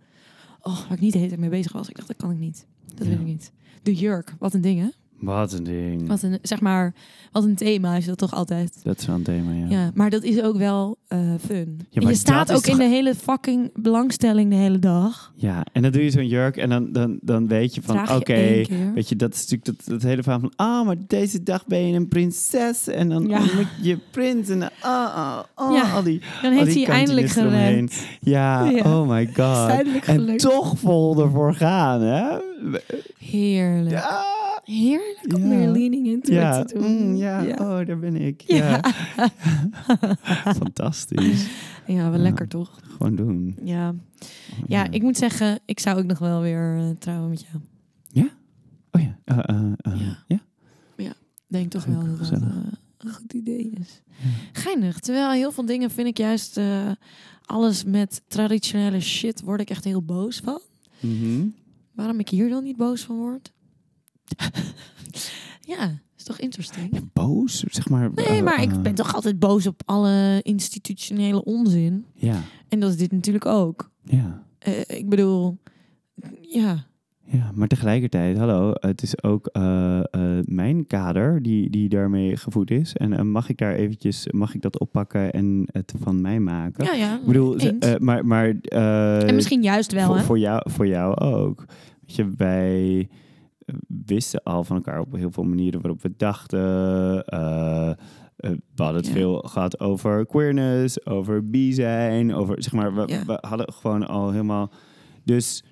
[0.62, 1.88] Oh, waar ik niet de hele tijd mee bezig was.
[1.88, 2.66] Ik dacht, dat kan ik niet.
[2.94, 3.52] Dat wil ik niet.
[3.82, 4.88] De jurk, wat een ding, hè?
[5.20, 6.08] Wat een ding.
[6.08, 6.94] Wat een, zeg maar,
[7.32, 8.80] wat een thema is dat toch altijd.
[8.82, 9.66] Dat is wel een thema, ja.
[9.68, 11.76] Ja, maar dat is ook wel eh, fun.
[11.78, 15.32] Ja, En maar je staat ook in de hele fucking belangstelling de hele dag.
[15.34, 18.62] Ja, en dan doe je zo'n jurk en dan, dan, dan weet je van, oké,
[18.94, 21.86] weet je, dat is natuurlijk dat, dat hele verhaal van, ah, maar deze dag ben
[21.88, 23.38] je een prinses en dan Ja.
[23.38, 25.90] moet je prins en dan, ah, ah, ah, Ja.
[25.92, 28.06] al die, Dan heeft hij eindelijk gered.
[28.20, 29.70] Ja, oh my god.
[30.06, 32.36] En toch vol ervoor gaan, hè?
[33.18, 33.90] Heerlijk.
[33.90, 35.48] Ja, Heerlijk om Ja.
[35.48, 37.08] weer leaning into ja, it te doen.
[37.08, 37.40] mm, ja.
[37.58, 38.40] oh, daar ben ik.
[38.40, 38.80] Ja.
[40.62, 41.48] Fantastisch.
[41.86, 42.18] Ja, wel Ja.
[42.18, 42.80] lekker toch?
[42.82, 43.56] Gewoon doen.
[43.64, 43.94] Ja.
[44.66, 47.62] ja, ik moet zeggen, ik zou ook nog wel weer eh, trouwen met jou.
[48.90, 49.18] Oh ja.
[49.24, 50.40] eh, eh, Ja.
[50.96, 51.12] ja.
[51.46, 52.54] Denk toch wel dat gezellig.
[52.98, 54.02] een goed idee is.
[54.52, 54.98] Geinig.
[55.00, 56.60] Terwijl heel veel dingen vind ik juist
[57.44, 60.60] alles met traditionele shit word ik echt heel boos van.
[61.00, 61.46] Mhm.
[61.94, 63.52] Waarom ik hier dan niet boos van word?
[65.60, 66.88] ja, is toch interesting?
[66.94, 68.10] Ja, boos, zeg maar.
[68.14, 72.04] Nee, eh, maar eh, ik ben toch altijd boos op alle institutionele onzin.
[72.14, 73.90] Ja, En dat is dit natuurlijk ook.
[74.04, 74.46] ja.
[74.58, 75.58] Eh, ik bedoel,
[76.40, 76.86] ja.
[77.30, 80.04] Ja, maar tegelijkertijd, hallo, het is ook eh, eh,
[80.44, 82.94] mijn kader die, die daarmee gevoed is.
[82.96, 86.84] En eh, mag ik daar eventjes, mag ik dat oppakken en het van mij maken?
[86.84, 87.14] Ja, ja.
[87.18, 90.22] Ik bedoel, eh, maar, maar eh, en misschien juist wel, voor, hè?
[90.22, 91.64] voor, jou, voor jou ook.
[92.06, 93.16] Weet je, wij eh,
[94.06, 97.24] wisten al van elkaar op heel veel manieren waarop we dachten.
[97.24, 97.92] eh,
[98.74, 99.12] we hadden het Ja.
[99.12, 103.24] veel gehad over queerness, over bi zijn, over zeg maar, we, Ja.
[103.24, 104.70] we hadden gewoon al helemaal.
[105.24, 105.64] Dus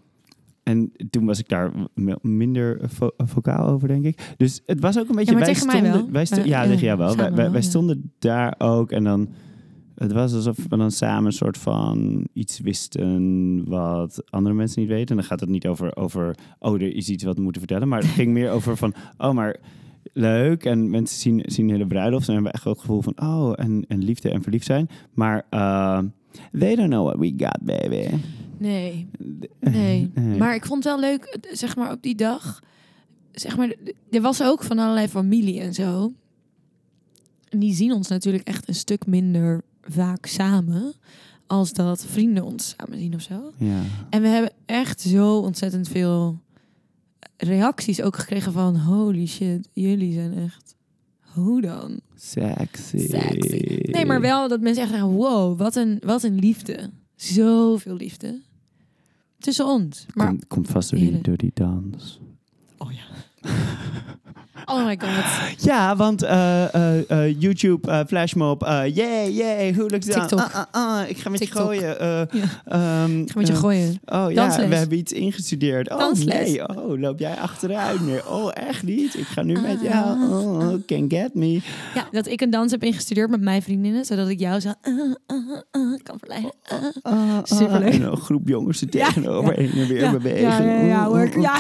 [0.63, 1.73] en toen was ik daar
[2.21, 4.35] minder vo- vocaal over, denk ik.
[4.37, 5.33] Dus het was ook een beetje.
[5.33, 6.13] maar wij tegen mij stonden, wel.
[6.13, 7.07] Wij ja, tegen jou wel.
[7.07, 7.67] Wij, samen wij, wel, wij ja.
[7.69, 9.29] stonden daar ook en dan.
[9.97, 14.91] Het was alsof we dan samen een soort van iets wisten wat andere mensen niet
[14.91, 15.09] weten.
[15.09, 17.89] En dan gaat het niet over, over oh, er is iets wat we moeten vertellen.
[17.89, 19.57] Maar het ging meer over van, oh, maar
[20.13, 20.65] leuk.
[20.65, 23.85] En mensen zien, zien hele bruiloft en hebben echt wel het gevoel van, oh, en,
[23.89, 24.89] en liefde en verliefd zijn.
[25.15, 25.99] Maar uh,
[26.59, 28.09] they don't know what we got, baby.
[28.59, 29.09] Nee,
[29.61, 30.11] nee.
[30.39, 32.63] Maar ik vond het wel leuk, eh, zeg maar, op die dag.
[33.33, 33.75] Zeg maar,
[34.11, 36.13] er was ook van allerlei familie en zo.
[37.49, 40.95] En die zien ons natuurlijk echt een stuk minder vaak samen.
[41.47, 43.53] Als dat vrienden ons samen zien of zo.
[43.59, 43.83] Ja.
[44.11, 46.41] En we hebben echt zo ontzettend veel
[47.37, 48.77] reacties ook gekregen van...
[48.77, 50.75] Holy shit, jullie zijn echt...
[51.21, 52.01] Hoe dan?
[52.15, 53.09] Sexy.
[53.09, 53.79] Sexy.
[53.83, 55.11] Nee, maar wel dat mensen echt zeggen...
[55.11, 56.91] Wow, wat een, wat een liefde.
[57.17, 58.41] Zoveel liefde.
[59.39, 60.07] Tussen ons.
[60.15, 62.21] Maar, Komt, komt vast door die, door die dans.
[62.79, 63.05] oh ja.
[64.65, 65.63] oh my god.
[65.63, 70.21] Ja, want eh, eh, YouTube, Flashmob, yeah, yeah, hoe lukt dan?
[70.21, 70.39] TikTok.
[70.39, 71.97] Ah, ah, ah, ik ga met je gooien.
[71.99, 72.27] Ja.
[72.65, 74.01] ehm, Ik ga met je gooien.
[74.07, 75.91] Oh ja, we hebben iets ingestudeerd.
[75.91, 76.35] Oh Dansles.
[76.35, 78.19] nee, oh, loop jij achteruit nu?
[78.29, 79.15] Oh, echt niet?
[79.15, 80.31] Ik ga nu met jou.
[80.31, 81.61] Oh, can get me.
[81.95, 84.05] Ja, dat ik een dans heb ingestudeerd met mijn vriendinnen.
[84.05, 85.37] Zodat ik jou zo uh, uh,
[85.73, 86.53] uh, kan verleiden.
[86.73, 86.79] Uh.
[87.03, 87.93] Ah, ah, Superleuk.
[87.95, 90.65] En een groep jongens er Ja, tegenover heen en weer Ja, bewegen.
[90.87, 91.09] ja,
[91.41, 91.57] ja,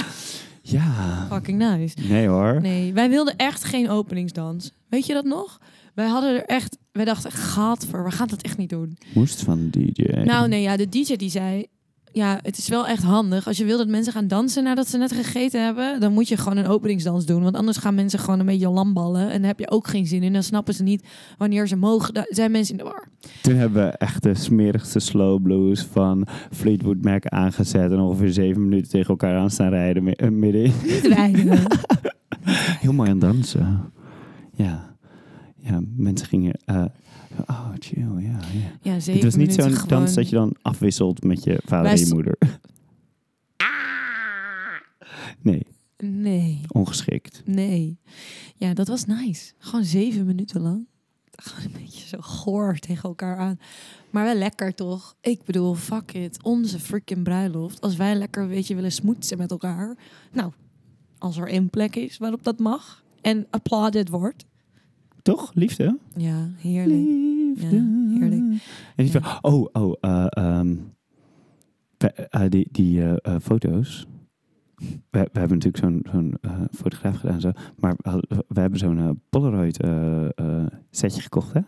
[0.70, 1.96] ja, fucking nice.
[2.08, 2.60] Nee hoor.
[2.60, 4.72] Nee, wij wilden echt geen openingsdans.
[4.88, 5.60] Weet je dat nog?
[5.94, 6.78] Wij hadden er echt...
[6.92, 8.98] Wij dachten, gadver, we gaan dat echt niet doen.
[9.14, 10.22] Moest van de DJ.
[10.24, 11.66] Nou nee, ja, de DJ die zei...
[12.16, 13.46] Ja, het is wel echt handig.
[13.46, 16.00] Als je wil dat mensen gaan dansen nadat ze net gegeten hebben...
[16.00, 17.42] dan moet je gewoon een openingsdans doen.
[17.42, 19.30] Want anders gaan mensen gewoon een beetje lamballen.
[19.30, 20.32] En daar heb je ook geen zin in.
[20.32, 21.06] Dan snappen ze niet
[21.38, 22.14] wanneer ze mogen.
[22.14, 23.08] Daar zijn mensen in de war.
[23.42, 27.92] Toen hebben we echt de smerigste slow blues van Fleetwood Mac aangezet.
[27.92, 30.72] En ongeveer zeven minuten tegen elkaar aan staan rijden eh, middenin.
[30.82, 31.58] Niet rijden.
[32.82, 33.92] Heel mooi aan dansen.
[34.52, 34.94] Ja.
[35.56, 36.54] Ja, mensen gingen...
[36.64, 36.84] eh,
[37.46, 38.38] oh, chill, ja.
[38.52, 38.70] ja.
[38.82, 39.24] Ja, zeker.
[39.24, 39.88] Het was niet zo'n gewoon...
[39.88, 42.38] dans dat je dan afwisselt met je vader Wij en je moeder.
[45.42, 45.66] Nee,
[45.98, 47.42] Nee, ongeschikt.
[47.44, 47.98] nee.
[48.56, 49.52] Ja, dat was nice.
[49.58, 50.86] Gewoon zeven minuten lang.
[51.30, 53.58] Gewoon een beetje zo goor tegen elkaar aan.
[54.10, 55.16] Maar wel lekker toch?
[55.20, 56.42] Ik bedoel, fuck it.
[56.42, 57.80] Onze freaking bruiloft.
[57.80, 59.96] Als wij lekker een beetje willen smoetsen met elkaar.
[60.32, 60.52] Nou,
[61.18, 63.04] als er één plek is waarop dat mag.
[63.20, 64.44] En applauded wordt.
[65.26, 65.50] Toch?
[65.54, 65.98] Liefde?
[66.16, 67.04] Ja, heerlijk.
[67.56, 67.76] Liefde.
[67.76, 68.40] Ja, heerlijk.
[68.96, 70.76] En die van, oh, oh, eh, ehm,
[71.98, 74.06] we- eh, die, die eh, foto's.
[75.10, 76.34] We, we hebben natuurlijk zo'n zo'n
[76.74, 79.76] fotograaf gedaan, zo, maar we, we hebben zo'n Polaroid
[80.90, 81.60] setje gekocht, hè?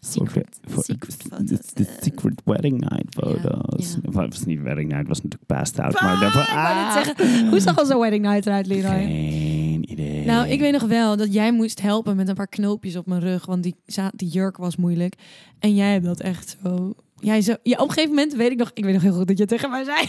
[0.00, 1.46] Secret, Voor- secret de- foto's.
[1.46, 3.92] De, de secret wedding night foto's.
[3.92, 4.08] ja.
[4.08, 5.94] Of, Het was niet wedding night, het was natuurlijk past out.
[5.96, 8.90] Ah, maar daarvoor, ah, zeggen, hoe zag onze wedding night eruit, Leroy?
[9.06, 10.24] Geen idee.
[10.24, 13.20] Nou, ik weet nog wel dat jij moest helpen met een paar knoopjes op mijn
[13.20, 13.76] rug, want die,
[14.14, 15.14] die jurk was moeilijk.
[15.58, 16.94] En jij hebt dat echt zo.
[17.18, 17.54] Jij zo.
[17.62, 19.46] Ja, op een gegeven moment weet ik nog, ik weet nog heel goed dat je
[19.46, 20.06] tegen mij zei.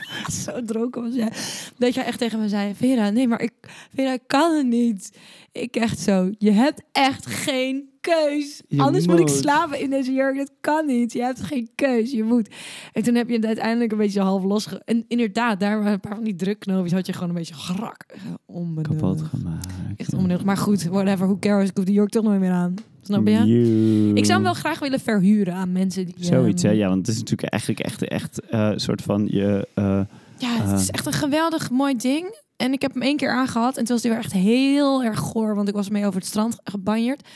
[0.44, 1.32] zo dronken was jij.
[1.76, 3.52] Dat jij echt tegen me zei, Vera, nee, maar ik,
[3.94, 5.18] Vera, ik kan het niet.
[5.52, 8.62] Ik echt zo, je hebt echt geen keus.
[8.68, 10.36] Je Anders moet ik slapen in deze jurk.
[10.36, 11.12] Dat kan niet.
[11.12, 12.10] Je hebt geen keus.
[12.10, 12.48] Je moet.
[12.92, 14.82] En toen heb je het uiteindelijk een beetje half losge...
[14.84, 16.92] En inderdaad, daar waren een paar van die drukknoopjes.
[16.92, 18.04] Had je gewoon een beetje grak.
[18.08, 18.88] eh, Onbenullig.
[19.00, 19.66] Kapot gemaakt.
[19.96, 20.44] Echt onbenullig.
[20.44, 21.26] Maar goed, whatever.
[21.26, 21.68] Who cares?
[21.68, 22.74] Ik hoef die jurk toch nooit meer aan.
[23.02, 23.32] Snap je?
[23.32, 24.08] You.
[24.14, 26.14] Ik zou hem wel graag willen verhuren aan mensen die...
[26.18, 26.68] Zoiets, hè?
[26.68, 29.68] ehm, Ja, want het is natuurlijk eigenlijk echt, echt eh, een soort van je...
[29.74, 30.00] eh,
[30.38, 32.40] Ja, het is echt een geweldig mooi ding.
[32.56, 33.76] En ik heb hem één keer aangehad.
[33.76, 35.54] En toen was hij weer echt heel erg goor.
[35.54, 37.28] Want ik was mee over het strand gebanjerd.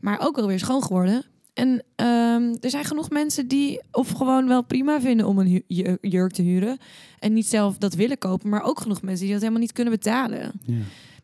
[0.00, 1.24] Maar ook wel weer schoon geworden.
[1.54, 5.62] En ehm, er zijn genoeg mensen die of gewoon wel prima vinden om een
[6.00, 6.78] jurk te huren.
[7.18, 8.48] En niet zelf dat willen kopen.
[8.48, 10.52] Maar ook genoeg mensen die dat helemaal niet kunnen betalen.
[10.64, 10.74] ja.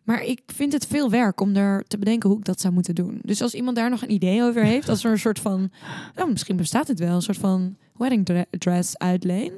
[0.04, 2.94] Maar ik vind het veel werk om er te bedenken hoe ik dat zou moeten
[2.94, 3.18] doen.
[3.22, 5.70] Dus als iemand daar nog een idee over heeft, als er een soort van,
[6.14, 9.52] nou, misschien bestaat het wel, een soort van wedding dre- dress uitleen.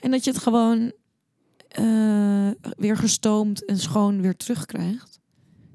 [0.00, 0.92] En dat je het gewoon
[1.68, 5.17] eh, weer gestoomd en schoon weer terugkrijgt.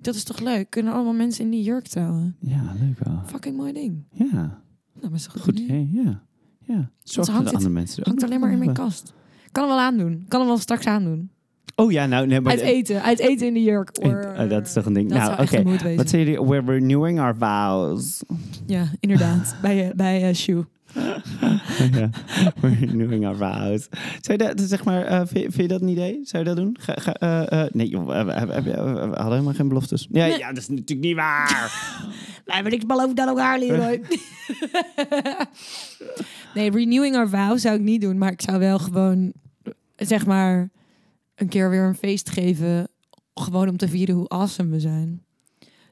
[0.04, 0.70] Dat is toch leuk?
[0.70, 2.36] Kunnen allemaal mensen in die jurk trouwen?
[2.40, 3.22] ja, leuk wel.
[3.26, 4.04] Fucking mooi ding.
[4.12, 4.62] Ja,
[5.02, 5.90] Nou, is goed, goed idee.
[5.92, 6.24] Ja,
[6.60, 6.90] ja.
[7.04, 9.14] Zorg hangt dat het- andere mensen er Hangt alleen maar in mijn kast.
[9.52, 10.26] Kan hem wel aandoen.
[10.28, 11.32] Kan hem wel straks aandoen.
[11.76, 12.52] Oh ja, nou, nee, maar...
[12.52, 13.02] Uit eten.
[13.04, 13.90] Uit eten in de jurk.
[13.98, 15.10] Eh, dat is toch een ding.
[15.10, 15.96] Dat Nou, oké.
[15.96, 16.42] Wat jullie?
[16.42, 18.24] We're renewing our vows.
[18.66, 19.56] Ja, inderdaad.
[19.62, 20.66] bij eh, bij eh, Shoe.
[21.92, 22.10] Ja,
[22.62, 23.88] renewing our vows.
[24.22, 26.20] Zou je dat, zeg maar, eh, vind, vind je dat een idee?
[26.24, 26.78] Zou je dat doen?
[26.80, 30.08] Ga, ga, eh, eh, nee, joh, we, we- we- we- we hadden helemaal geen beloftes.
[30.12, 30.38] Ja, Nee.
[30.38, 31.72] ja, dat is natuurlijk niet waar.
[32.46, 34.02] Wij hebben niks beloofd aan elkaar, Leroy.
[36.56, 38.18] nee, renewing our vow zou ik niet doen.
[38.18, 39.34] Maar ik zou wel gewoon,
[39.96, 40.70] zeg maar,
[41.36, 42.88] een keer weer een feest geven.
[43.34, 45.24] Gewoon om te vieren hoe awesome we zijn.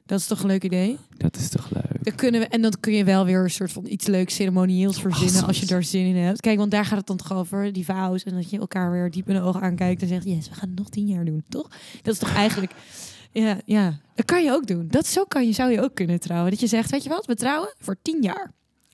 [0.06, 0.98] Dat is toch een leuk idee?
[1.16, 2.04] dat is toch leuk?
[2.04, 5.00] Dan kunnen we, en dan kun je wel weer een soort van iets leuks ceremonieels
[5.00, 6.40] verzinnen als je daar zin in hebt.
[6.40, 8.22] Kijk, want daar gaat het dan toch over, die vows.
[8.22, 10.68] En dat je elkaar weer diep in de ogen aankijkt en zegt, yes, we gaan
[10.68, 11.68] het nog tien jaar doen, toch?
[12.02, 12.72] Dat is toch eigenlijk,
[13.32, 13.98] ja, ja.
[14.14, 14.88] Dat kan je ook doen.
[14.88, 16.50] Dat zo kan je, zou je ook kunnen trouwen.
[16.50, 18.52] Dat je zegt, weet je wat, we trouwen voor tien jaar.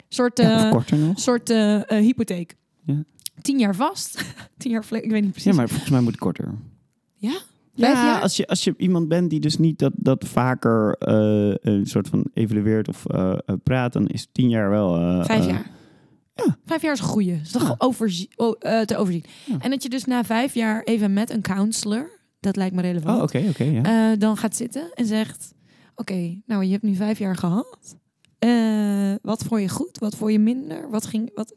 [0.08, 2.56] Soort, Ja, eh, soort eh, eh, hypotheek.
[2.84, 3.04] Ja.
[3.42, 4.24] Tien jaar vast.
[4.58, 5.50] tien jaar ik weet niet precies.
[5.50, 6.54] Ja, maar volgens mij moet het korter.
[7.16, 7.38] Ja?
[7.86, 11.86] Ja, als je, als je iemand bent die dus niet dat, dat vaker eh, een
[11.86, 14.92] soort van evalueert of eh, eh, praat, dan is tien jaar wel...
[15.24, 15.70] Vijf jaar.
[16.34, 16.56] ja.
[16.64, 17.32] Vijf jaar is een goeie.
[17.36, 19.24] Dat is toch overzie- oh, te overzien.
[19.44, 19.56] Ja.
[19.58, 22.10] En dat je dus na vijf jaar even met een counselor,
[22.40, 24.16] dat lijkt me relevant, Oh, oké, oké, ja.
[24.16, 25.54] dan gaat zitten en zegt:
[25.94, 27.96] Oké, nou, je hebt nu vijf jaar gehad.
[28.38, 29.98] Eh, wat vond je goed?
[29.98, 30.90] Wat vond je minder?
[30.90, 31.54] Wat ging, wat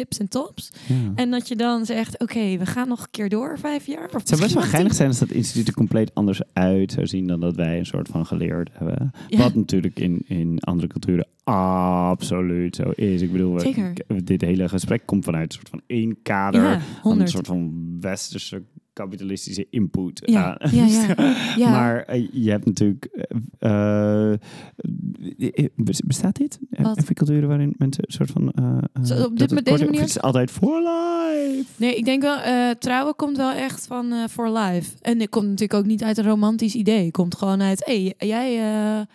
[0.00, 0.72] tips en tops?
[0.88, 0.94] ja.
[1.14, 4.06] En dat je dan zegt: Oké, we gaan nog een keer door, vijf jaar.
[4.06, 7.06] Of Het zou best wel geinig zijn als dat instituut er compleet anders uit zou
[7.06, 9.10] zien dan dat wij een soort van geleerd hebben.
[9.28, 9.38] Ja.
[9.38, 13.22] Wat natuurlijk in, in andere culturen absoluut zo is.
[13.22, 13.92] Ik bedoel, we- Zeker.
[14.24, 16.62] dit hele gesprek komt vanuit een soort van één kader.
[16.62, 18.62] Ja, een soort van westerse
[19.00, 20.20] kapitalistische input.
[20.24, 20.70] Ja, aan.
[20.76, 21.34] ja, ja.
[21.64, 21.70] ja.
[21.70, 23.04] Maar eh, je hebt natuurlijk.
[23.58, 24.38] eh, eh,
[26.04, 26.58] bestaat dit?
[26.70, 26.98] Wat?
[26.98, 28.52] Even culturen waarin mensen een soort van.
[29.04, 30.00] Zo, op dit- met deze manier?
[30.00, 31.64] Het is altijd for life.
[31.76, 32.38] Nee, ik denk wel,
[32.78, 34.92] trouwen komt wel echt van for life.
[35.00, 37.04] En het komt natuurlijk ook niet uit een romantisch idee.
[37.04, 39.06] Het komt gewoon uit, hé, hey, jij,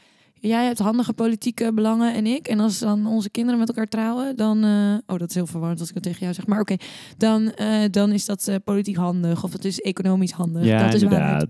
[0.48, 2.48] jij hebt handige politieke belangen en ik.
[2.48, 4.64] En als dan onze kinderen met elkaar trouwen, dan...
[4.64, 6.48] eh, oh, dat is heel verwarrend als ik dat tegen jou zeg.
[6.48, 6.76] Maar oké,
[7.18, 10.64] dan, eh, dan is dat eh, politiek handig of het is economisch handig.
[10.64, 11.04] Ja, dat is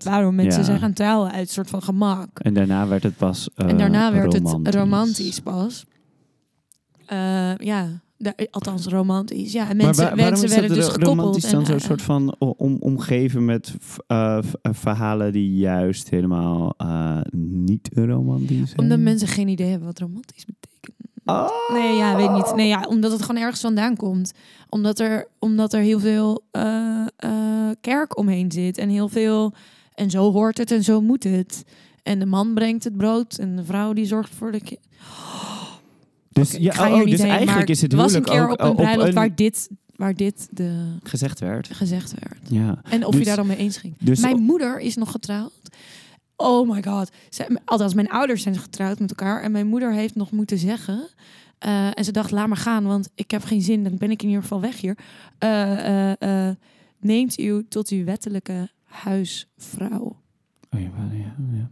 [0.03, 0.65] waarom, mensen Ja.
[0.65, 2.39] zijn gaan trouwen uit een soort van gemak.
[2.39, 3.49] En daarna werd het pas.
[3.55, 4.65] en daarna werd romantisch.
[4.65, 5.85] het romantisch pas.
[7.05, 7.87] Eh, ja,
[8.17, 9.51] da- althans romantisch.
[9.51, 11.05] Ja, en mensen, werden dus gekoppeld.
[11.05, 13.73] romantisch dan zo'n eh, soort van om, omgeven met
[14.07, 14.43] eh, eh,
[14.73, 18.79] verhalen die juist helemaal eh, niet romantisch zijn?
[18.79, 20.73] Omdat mensen geen idee hebben wat romantisch betekent.
[21.25, 21.49] Oh.
[21.73, 22.55] Nee, ja, weet niet.
[22.55, 24.33] Nee, ja, omdat het gewoon ergens vandaan komt.
[24.69, 27.31] Omdat er, omdat er heel veel eh, eh,
[27.81, 28.77] kerk omheen zit.
[28.77, 29.53] En heel veel...
[29.93, 31.63] En zo hoort het en zo moet het.
[32.03, 33.37] En de man brengt het brood.
[33.37, 34.79] En de vrouw die zorgt voor de kind.
[36.41, 38.59] Dus, ja, ga oh, oh, dus heen, eigenlijk is het was een keer ook, op
[38.61, 41.67] een bruiloft een- waar, dit, waar dit de, gezegd werd.
[41.73, 42.37] gezegd werd.
[42.49, 42.81] Ja.
[42.89, 43.93] En of Dus- je daar dan mee eens ging.
[43.99, 45.51] dus- mijn moeder is nog getrouwd.
[46.35, 47.09] Oh my god.
[47.29, 49.41] Zij, althans, mijn ouders zijn getrouwd met elkaar.
[49.41, 51.07] En mijn moeder heeft nog moeten zeggen...
[51.57, 53.83] eh, en ze dacht, laat maar gaan, want ik heb geen zin.
[53.83, 54.97] Dan ben ik in ieder geval weg hier.
[55.37, 56.55] Eh, eh,
[56.99, 60.21] neemt u tot uw wettelijke huisvrouw.
[60.71, 61.69] Oh, ja, ja, ja.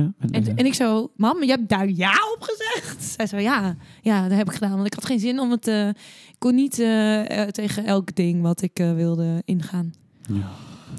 [0.00, 3.02] Ja, En, en ik zo, mam, je hebt daar ja op gezegd?
[3.02, 4.74] Zij zo, ja, ja, dat heb ik gedaan.
[4.74, 5.66] Want ik had geen zin om het...
[5.68, 9.92] eh, ik kon niet eh, eh, tegen elk ding wat ik wilde ingaan.
[10.28, 10.50] ja.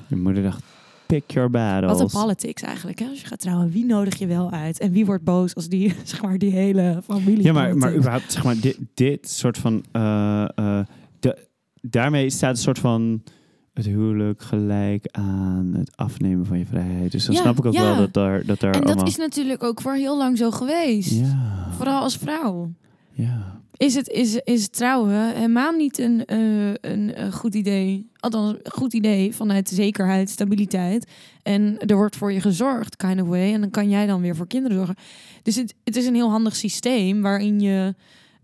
[0.08, 0.64] Je moeder dacht,
[1.06, 1.91] pick your battles.
[1.91, 2.99] Wat een politics eigenlijk.
[2.99, 3.06] Hè?
[3.06, 4.80] Als je gaat trouwen, wie nodig je wel uit?
[4.80, 7.43] En wie wordt boos als die, zeg maar, die hele familie...
[7.43, 9.84] Ja, maar, maar überhaupt, zeg maar, dit, dit soort van...
[11.20, 11.47] de,
[11.82, 13.24] daarmee staat een soort van
[13.84, 17.12] het huwelijk gelijk aan het afnemen van je vrijheid.
[17.12, 17.84] Dus dan Ja, snap ik ook ja.
[17.84, 21.12] wel dat daar, dat daar En dat is natuurlijk ook voor heel lang zo geweest.
[21.12, 22.72] Ja, Vooral als vrouw.
[23.12, 23.60] ja.
[23.78, 28.10] Is het is, is trouwen helemaal niet een, eh, een, eh, goed idee.
[28.20, 31.12] Althans, een goed idee vanuit zekerheid, stabiliteit.
[31.44, 33.54] En er wordt voor je gezorgd, kind of way.
[33.54, 34.96] En dan kan jij dan weer voor kinderen zorgen.
[35.44, 37.96] Dus het, het is een heel handig systeem waarin je,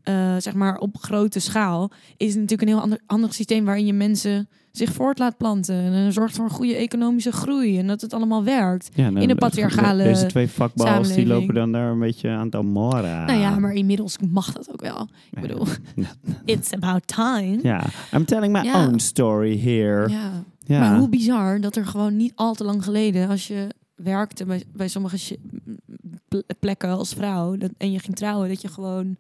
[0.04, 1.92] eh, zeg maar, op grote schaal...
[2.18, 5.76] is het natuurlijk een heel ander, handig systeem waarin je mensen zich voort laat planten.
[5.76, 7.80] En zorgt voor een goede economische groei.
[7.80, 8.90] En dat het allemaal werkt.
[8.94, 12.46] ja nou, In de patriarchale Deze twee vakbals die lopen dan daar een beetje aan
[12.46, 13.26] het amora.
[13.26, 15.08] Nou ja, maar inmiddels mag dat ook wel.
[15.32, 15.66] Ik bedoel,
[16.46, 17.60] it's about time.
[17.62, 18.86] Ja, I'm telling my Ja.
[18.88, 20.10] own story here.
[20.10, 20.32] Ja.
[20.60, 20.80] Ja.
[20.80, 24.64] Maar hoe bizar dat er gewoon niet al te lang geleden, als je werkte bij,
[24.76, 25.38] bij sommige
[26.60, 29.18] plekken als vrouw dat, en je ging trouwen, dat je gewoon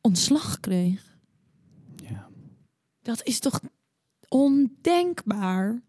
[0.00, 1.16] ontslag kreeg.
[2.08, 2.26] Ja.
[3.02, 3.60] Dat is toch
[4.38, 5.82] ondenkbaar?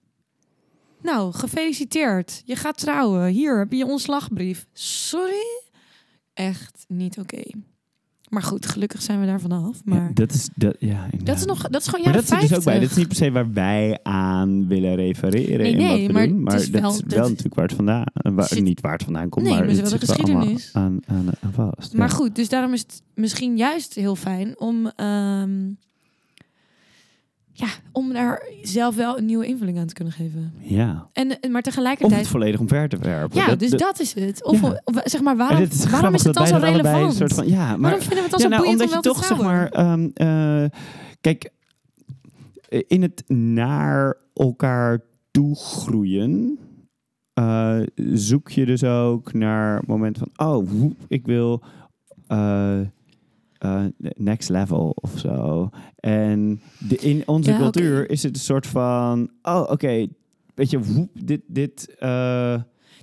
[1.01, 2.41] Nou, gefeliciteerd.
[2.45, 3.27] Je gaat trouwen.
[3.27, 4.65] Hier heb je ontslagbrief.
[4.73, 5.63] Sorry?
[6.33, 7.41] Echt niet oké.
[8.29, 9.75] Maar goed, gelukkig zijn we daar vanaf.
[9.75, 12.39] Ja, Maar dat is dat, ja, dat is nog, dat is gewoon Maar jaren dat
[12.39, 12.73] zit dus ook bij.
[12.79, 12.81] 50.
[12.81, 16.13] Dat is niet per se waar wij aan willen refereren Nee, in nee, wat we
[16.13, 16.35] maar doen.
[16.35, 18.05] het Maar is dat wel- is dat- wel natuurlijk waar het vandaan...
[18.13, 20.25] Waar, Zit- niet waar het vandaan komt, Nee, maar maar het het is wel de
[20.25, 20.69] wel geschiedenis.
[20.73, 21.93] aan, aan, aan vast.
[21.93, 22.13] Maar ja.
[22.15, 25.71] goed, dus daarom is het misschien juist heel fijn om, ehm,
[27.57, 30.53] ja, om daar zelf wel een nieuwe invulling aan te kunnen geven.
[30.61, 31.07] Ja.
[31.13, 32.19] En, en- maar Of tegelijkertijd.
[32.19, 33.37] het volledig omver te werpen.
[33.39, 34.43] ja, Dat- dus dat- dat is het.
[34.43, 34.81] Of, Ja.
[34.83, 37.05] of zeg maar, waarom, is waarom grappig is het dan zo relevant?
[37.05, 39.05] Een soort van, ja, maar waarom vinden we het dan ja, zo nou, boeiend omdat
[39.05, 40.69] om je toch zeg maar, ehm, eh,
[41.21, 41.49] kijk,
[42.69, 44.99] eh, in het naar elkaar
[45.31, 46.59] toe groeien,
[47.33, 47.79] eh,
[48.13, 51.63] zoek je dus ook naar momenten van, oh, woep, ik wil
[52.27, 52.79] eh,
[53.65, 55.69] eh, next level of zo.
[55.99, 60.07] En de, in onze Ja, cultuur is het een soort van, oh, oké,
[60.55, 61.95] weet je, woep, dit, dit.
[61.99, 62.55] eh,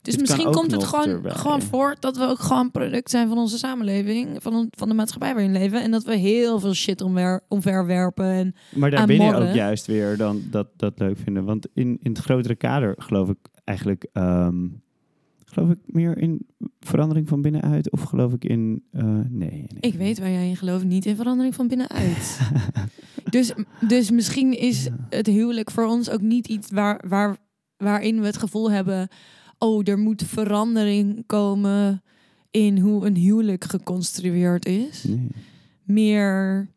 [0.03, 1.31] Dus dit misschien komt het gewoon, erbij.
[1.33, 5.35] gewoon voort dat we ook gewoon product zijn van onze samenleving, van, van de maatschappij
[5.35, 5.83] waarin we leven.
[5.83, 8.25] En dat we heel veel shit omwer, omverwerpen.
[8.25, 9.49] En Maar aan daarbinnen morren.
[9.49, 11.45] ook juist weer dan dat, dat leuk vinden.
[11.45, 14.07] Want in, in het grotere kader geloof ik eigenlijk...
[14.13, 14.57] ehm,
[15.53, 16.47] geloof ik meer in
[16.81, 17.91] verandering van binnenuit?
[17.91, 18.85] Of geloof ik in...
[18.91, 19.67] eh, nee, nee.
[19.81, 22.41] ik weet waar jij in gelooft, niet in verandering van binnenuit.
[23.31, 23.53] dus,
[23.89, 27.37] dus misschien is het huwelijk voor ons ook niet iets waar, waar,
[27.77, 29.09] waarin we het gevoel hebben...
[29.59, 32.03] oh, er moet verandering komen
[32.51, 35.05] in hoe een huwelijk geconstrueerd is.
[35.05, 35.29] Nee.
[35.85, 36.69] Meer,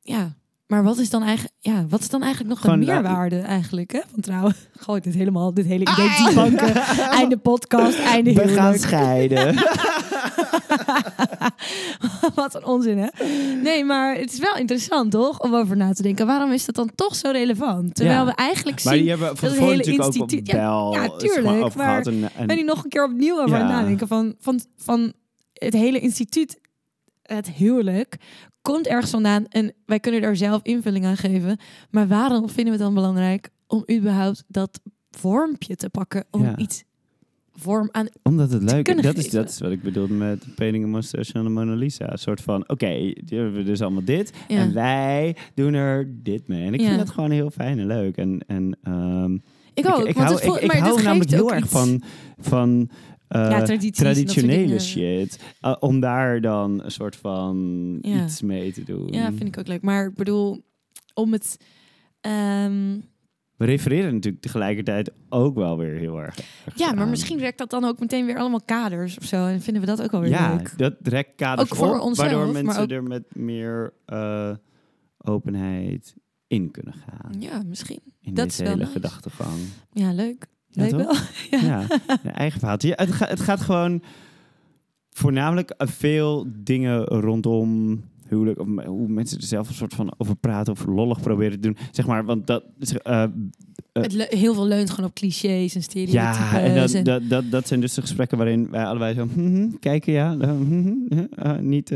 [0.00, 0.40] ja...
[0.72, 3.38] Maar wat is dan eigenlijk, ja, wat is dan eigenlijk nog Gewoon, de nou, meerwaarde
[3.38, 4.00] eigenlijk, hè?
[4.10, 4.54] Van trouwen,
[4.86, 6.74] gooi dit helemaal, dit hele idee debunken.
[7.20, 9.54] Einde podcast, einde We gaan scheiden.
[12.34, 13.08] Wat een onzin, hè?
[13.62, 15.40] Nee, maar het is wel interessant, toch?
[15.40, 16.26] Om over na te denken.
[16.26, 17.94] Waarom is dat dan toch zo relevant?
[17.94, 18.24] Terwijl Ja.
[18.26, 19.02] we eigenlijk maar zien...
[19.02, 22.02] die hebben van dat het tevoren hele natuurlijk ook op instituut- ja, ja, tuurlijk, maar.
[22.02, 23.80] En, en, ben ik nog een keer opnieuw over aan het Ja.
[23.80, 24.08] nadenken.
[24.08, 25.12] Van, van, van
[25.52, 26.60] het hele instituut,
[27.22, 28.16] het huwelijk,
[28.62, 29.46] komt ergens vandaan.
[29.48, 31.56] En wij kunnen er zelf invulling aan geven.
[31.90, 36.24] Maar waarom vinden we het dan belangrijk om überhaupt dat vormpje te pakken?
[36.30, 36.56] Om Ja.
[36.56, 36.84] iets
[37.52, 38.06] vorm aan...
[38.22, 39.02] Omdat het leuk is.
[39.02, 42.12] Dat is, dat is wat ik bedoelde met Painting a Mustache en de Mona Lisa.
[42.12, 42.86] Een soort van, oké,
[43.24, 44.32] die hebben we dus allemaal dit.
[44.48, 44.56] Ja.
[44.56, 46.66] En wij doen er dit mee.
[46.66, 46.86] En ik Ja.
[46.86, 48.16] vind dat gewoon heel fijn en leuk.
[48.16, 49.34] En, en ehm,
[49.74, 51.72] Ik ook, ik, want hou, het voelt, ik, ik hou namelijk heel erg iets.
[51.72, 52.02] van,
[52.38, 52.90] van
[53.32, 55.38] Ja, dat soort traditionele shit.
[55.62, 58.24] Uh, om daar dan een soort van Ja.
[58.24, 59.08] iets mee te doen.
[59.12, 59.82] Ja, vind ik ook leuk.
[59.82, 60.64] Maar ik bedoel,
[61.14, 61.56] om het...
[62.20, 62.98] ehm,
[63.56, 66.38] We refereren natuurlijk tegelijkertijd ook wel weer heel erg.
[66.74, 69.46] ja, maar misschien werkt dat dan ook meteen weer allemaal kaders of zo.
[69.46, 70.78] En vinden we dat ook wel weer Ja, leuk.
[70.78, 74.50] dat rekt kaders Ook voor op, onszelf, waardoor mensen ook- er met meer eh,
[75.18, 76.14] openheid
[76.46, 77.40] in kunnen gaan.
[77.40, 78.00] Ja, misschien.
[78.20, 78.92] In dat deze is wel hele nice.
[78.92, 79.58] gedachtegang.
[79.92, 80.46] Ja, leuk.
[80.72, 81.30] Ja, Leuk toch?
[81.50, 81.60] wel.
[81.70, 81.86] Ja,
[82.22, 82.76] een eigen verhaal.
[82.78, 84.02] Ja, het, gaat, het gaat gewoon
[85.10, 90.36] voornamelijk eh, veel dingen rondom huwelijk, of hoe mensen er zelf een soort van over
[90.36, 91.76] praten of lollig proberen te doen.
[91.90, 92.64] Zeg maar, want dat...
[93.02, 93.24] eh,
[93.92, 96.22] Eh, Het heel veel leunt gewoon op clichés en stereotypes.
[96.50, 99.26] ja, en dat, en- dat, dat, dat zijn dus de gesprekken waarin wij allebei zo
[99.34, 100.36] mhm, kijken, ja.
[100.40, 100.92] eh, mhm,
[101.36, 101.92] eh, niet,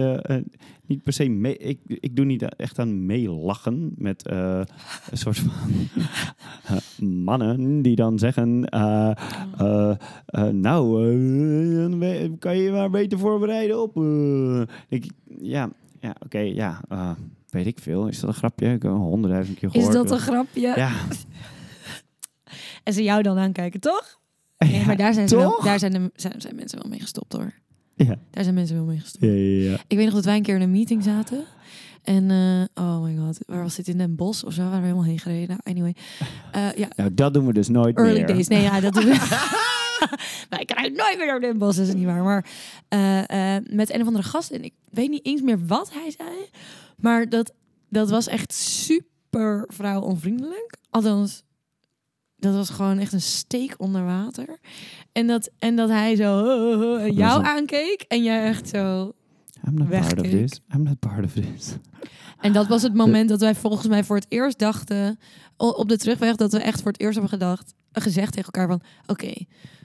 [0.87, 1.57] niet per se mee.
[1.57, 4.67] Ik, ik doe niet echt aan meelachen met een
[5.13, 5.51] soort van
[7.25, 8.61] mannen die dan zeggen:
[10.53, 11.07] Nou,
[12.39, 13.97] kan je je maar beter voorbereiden op.
[13.97, 15.11] eh." Ik,
[15.41, 15.71] ja,
[16.01, 16.81] ja oké, ja.
[17.51, 18.09] weet ik veel.
[18.09, 18.73] Is dat een grapje?
[18.73, 19.93] Ik heb honderdduizend keer is gehoord.
[19.93, 20.61] dat een grapje?
[20.77, 20.91] Ja.
[22.87, 24.21] En ze jou dan aankijken, toch?
[24.59, 27.01] Nee, Ja, maar daar zijn, ze wel, daar zijn, de, zijn, zijn mensen wel mee
[27.01, 27.53] gestopt hoor.
[27.95, 28.19] Ja.
[28.31, 29.25] Daar zijn mensen wel mee gestopt.
[29.25, 29.79] Ja, ja, ja.
[29.87, 31.45] Ik weet nog dat wij een keer in een meeting zaten.
[32.03, 33.89] En, eh, oh my god, waar was dit?
[33.89, 34.63] In Den Bosch of zo?
[34.63, 35.49] Waar we helemaal heen gereden.
[35.49, 35.95] Nou, anyway.
[36.53, 38.27] Eh, ja, Nou, dat doen we dus nooit early meer.
[38.27, 38.49] days.
[38.49, 39.17] Nee, ja, dat doen we.
[40.51, 42.23] Wij krijgen nooit meer naar Den Bosch, dat is niet waar.
[42.23, 42.47] Maar
[42.89, 44.51] eh, met een of andere gast.
[44.51, 46.31] En ik weet niet eens meer wat hij zei.
[46.97, 47.53] Maar dat,
[47.89, 50.77] dat was echt super vrouwonvriendelijk.
[50.91, 51.43] Althans,
[52.39, 54.59] dat was gewoon echt een steek onder water.
[55.13, 56.45] En dat, en dat hij zo
[56.97, 58.05] eh, eh, jou een- aankeek.
[58.09, 59.13] En jij echt zo...
[59.69, 60.47] I'm not part of Wegkeek.
[60.49, 60.61] this.
[60.75, 61.77] I'm not part of this.
[62.41, 65.19] En dat was het moment dat wij volgens mij voor het eerst dachten...
[65.57, 67.75] op de terugweg, dat we echt voor het eerst hebben gedacht...
[67.93, 68.81] gezegd tegen elkaar van...
[69.07, 69.33] Oké,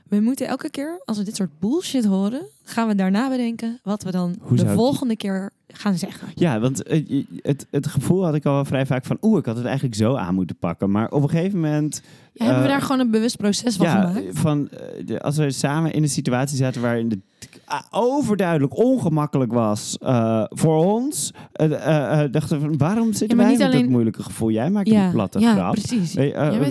[0.08, 2.46] we moeten elke keer als we dit soort bullshit horen...
[2.64, 6.28] gaan we daarna bedenken wat we dan Hoe de ik- volgende keer gaan zeggen.
[6.36, 9.18] Ja, want eh, het, het gevoel had ik al wel vrij vaak van...
[9.22, 10.92] Oeh, ik had het eigenlijk zo aan moeten pakken.
[10.92, 12.02] Maar op een gegeven moment...
[12.34, 14.40] Ja, hebben we Eh, daar gewoon een bewust proces van ja, gemaakt?
[14.40, 17.20] van, eh, de- als we samen in een situatie zaten waarin het
[17.66, 19.98] ah, overduidelijk ongemakkelijk was
[20.50, 21.34] voor ons...
[21.52, 24.52] eh, eh, dachten we van, waarom zitten Ja, wij met dat alleen- moeilijke gevoel?
[24.52, 25.72] Jij maakt ja, een platte ja, grap.
[25.74, 26.14] precies.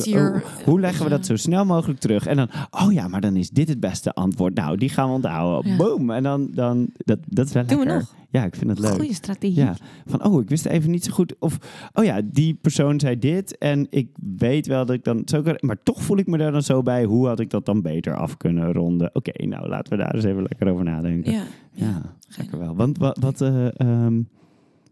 [0.05, 2.27] Hier, hoe- leggen we dat zo snel mogelijk terug?
[2.27, 4.55] En dan, oh ja, maar dan is dit het beste antwoord.
[4.55, 5.77] Nou, die gaan we onthouden.
[5.77, 6.11] Boom.
[6.11, 8.15] En dan, dan dat, dat is wel Doen we nog.
[8.31, 8.94] Ja, ik vind het leuk.
[8.94, 9.57] Goeie strategie.
[9.57, 9.77] Ja,
[10.07, 11.35] van oh, ik wist even niet zo goed.
[11.39, 11.59] Of
[11.93, 14.09] oh ja, die persoon zei dit en ik
[14.39, 15.57] weet wel dat ik dan zo kan.
[15.61, 17.05] Maar toch voel ik me daar dan zo bij.
[17.05, 19.11] Hoe had ik dat dan beter af kunnen ronden?
[19.12, 21.32] Oké, nou laten we daar eens even lekker over nadenken.
[21.32, 21.43] Ja,
[21.73, 22.02] Ja,
[22.36, 22.77] lekker wel.
[22.77, 24.23] Want wat, wat, eh, ehm,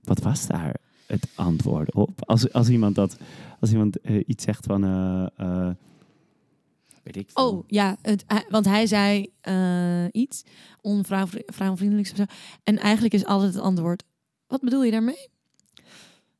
[0.04, 2.10] wat was daar het antwoord op?
[2.26, 3.18] Als, als iemand dat,
[3.60, 5.70] als iemand eh, iets zegt van, eh,
[7.14, 7.30] weet ik.
[7.34, 7.48] veel.
[7.48, 10.42] Oh ja, het, hij- want hij zei eh, iets
[10.80, 12.24] onvrouwvriendelijks zo.
[12.64, 14.02] En eigenlijk is altijd het antwoord:
[14.46, 15.28] wat bedoel je daarmee?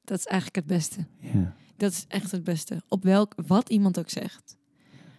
[0.05, 1.07] Dat is eigenlijk het beste.
[1.21, 1.55] Ja.
[1.77, 2.83] Dat is echt het beste.
[2.89, 4.57] Op welk, wat iemand ook zegt.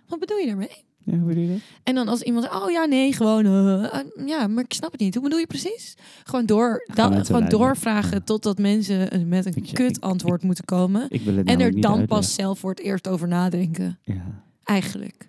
[0.08, 0.84] Wat bedoel je daarmee?
[1.04, 1.60] ja, hoe bedoel je dat?
[1.84, 4.92] En dan als iemand zegt, oh ja, nee, gewoon, eh, eh, ja, maar ik snap
[4.92, 5.14] het niet.
[5.14, 5.96] Hoe bedoel je precies?
[6.24, 8.20] Gewoon, door, dan, gewoon doorvragen Ja.
[8.24, 11.06] totdat mensen eh, met een Ik- kut antwoord moeten komen.
[11.10, 14.00] Ik En er dan pas zelf voor het eerst over nadenken.
[14.04, 14.44] Ja.
[14.64, 15.29] Eigenlijk.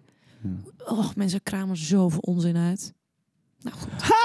[0.85, 2.95] Oh, mensen kramen zoveel onzin uit.
[3.61, 4.19] Nou goed.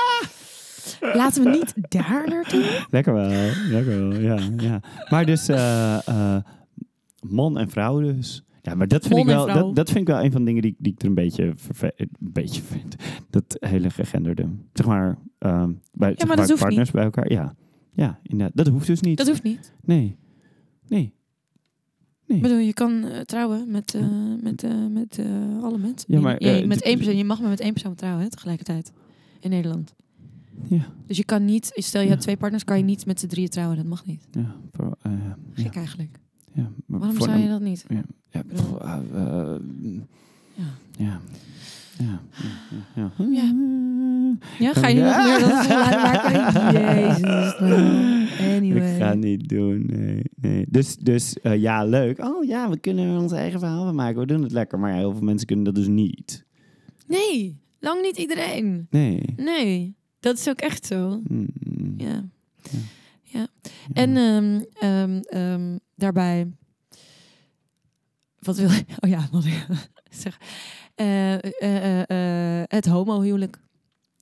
[1.14, 2.86] Laten we niet daar naartoe.
[2.90, 3.30] Lekker wel,
[3.70, 4.40] lekker wel, ja.
[4.58, 4.80] ja.
[5.10, 6.44] Maar dus eh, eh,
[7.20, 8.44] man en vrouw dus.
[8.62, 10.46] Ja, maar dat vind, ik Man wel, dat, dat vind ik wel een van de
[10.48, 11.54] dingen die, die ik er een beetje,
[11.98, 12.96] een beetje vind.
[13.30, 14.50] Dat hele gegenderde.
[14.74, 17.32] Zeg maar, ehm, bij zeg maar partners bij elkaar.
[17.32, 17.56] Ja,
[17.94, 18.56] ja inderdaad.
[18.56, 19.18] Dat hoeft dus niet.
[19.18, 19.74] Dat hoeft niet.
[19.82, 20.18] Nee.
[20.88, 21.14] Nee.
[22.28, 24.08] Ik bedoel, je kan eh, trouwen met, eh,
[24.42, 25.20] met, eh, met
[25.62, 26.14] alle mensen.
[26.14, 26.38] Ja, maar,
[26.68, 27.18] met één persoon.
[27.18, 28.92] Je mag maar met één persoon trouwen hè, tegelijkertijd.
[29.40, 29.94] In Nederland.
[30.68, 30.86] Ja.
[31.08, 32.12] Dus je kan niet, stel je Ja.
[32.12, 33.78] hebt twee partners, kan je niet met z'n drieën trouwen.
[33.78, 34.28] Dat mag niet.
[34.32, 36.20] Ja, voor, ja, Gek eigenlijk.
[36.54, 36.72] ja.
[36.86, 37.86] Maar Waarom zou je dat niet?
[37.88, 38.82] Ja, ja, bedoel-
[40.98, 41.20] Ja.
[41.98, 42.22] Ja.
[42.96, 43.54] Ja, ja,
[44.60, 44.74] ja.
[44.74, 46.74] Ga je nu nog meer dat geluid maken?
[46.82, 47.56] Jezus.
[48.40, 48.92] Anyway.
[48.92, 50.22] Ik ga niet doen, nee.
[50.36, 50.66] nee.
[50.70, 52.20] Dus, dus eh, ja, leuk.
[52.20, 54.20] Oh ja, we kunnen ons eigen verhaal van maken.
[54.20, 54.80] We doen het lekker.
[54.80, 56.46] Maar heel veel mensen kunnen dat dus niet.
[57.08, 58.88] Nee, lang niet iedereen.
[58.90, 59.22] Nee.
[59.36, 61.22] Nee, dat is ook echt zo.
[61.28, 61.48] Mm,
[61.98, 62.26] Ja.
[62.72, 62.80] Ja.
[63.24, 63.48] ja.
[63.94, 66.48] En ehm, ehm, ehm, daarbij...
[68.40, 68.86] Wat wil ik...
[69.04, 69.66] Oh ja, wat ik
[70.10, 70.40] zeg.
[70.96, 73.60] Eh, eh, eh, het homohuwelijk.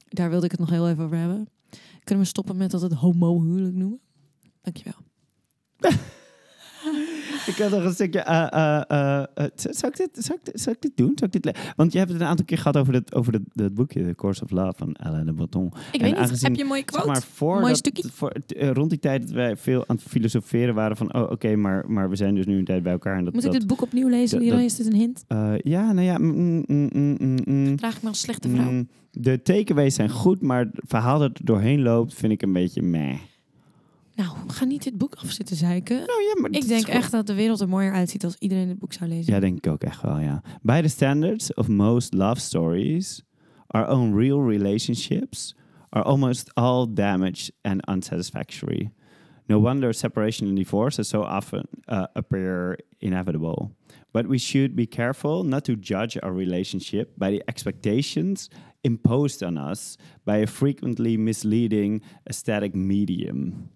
[0.08, 1.48] Daar wilde ik het nog heel even over hebben.
[2.04, 4.00] Kunnen we stoppen met dat het homohuwelijk noemen?
[4.62, 4.98] Dankjewel.
[7.48, 8.20] Ik had nog een stukje.
[8.20, 8.82] eh,
[9.56, 11.12] zou, ik dit, zou, ik, dit- zou ik dit doen?
[11.16, 13.74] Zou ik dit Want je hebt het een aantal keer gehad over, dit, over dat
[13.74, 15.66] boekje, The Course of Love van Alain de Botton.
[15.66, 17.06] Ik En weet niet, heb je een mooie quote?
[17.06, 18.10] Zeg maar voor Mooi dat- stukje.
[18.14, 21.90] Voor, rond die tijd dat wij veel aan het filosoferen waren van, oh oké, maar,
[21.92, 23.18] maar we zijn dus nu een tijd bij elkaar.
[23.18, 24.42] En dat, Moet ik dit boek opnieuw lezen?
[24.42, 25.24] Hierin is dit een hint?
[25.64, 26.18] ja, nou ja.
[26.18, 27.78] mm, mm, mm.
[27.80, 28.84] Vraag ik me als slechte vrouw.
[29.12, 32.82] De takeaways zijn goed, maar het verhaal dat er doorheen loopt, vind ik een beetje
[32.82, 33.16] meh.
[34.16, 35.96] Nou, ga niet dit boek afzitten zeiken.
[35.98, 38.68] Nou ja, maar Ik denk gewoon- echt dat de wereld er mooier uitziet als iedereen
[38.68, 39.34] dit boek zou lezen.
[39.34, 40.42] Ja, denk ik ook echt wel, ja.
[40.62, 43.24] By the standards of most love stories,
[43.68, 45.56] our own real relationships
[45.90, 48.92] are almost all damaged and unsatisfactory.
[49.48, 53.72] No wonder separation and divorce are so often uh, appear inevitable.
[54.12, 58.50] But we should be careful not to judge our relationship by the expectations
[58.82, 63.70] imposed on us by a frequently misleading aesthetic medium.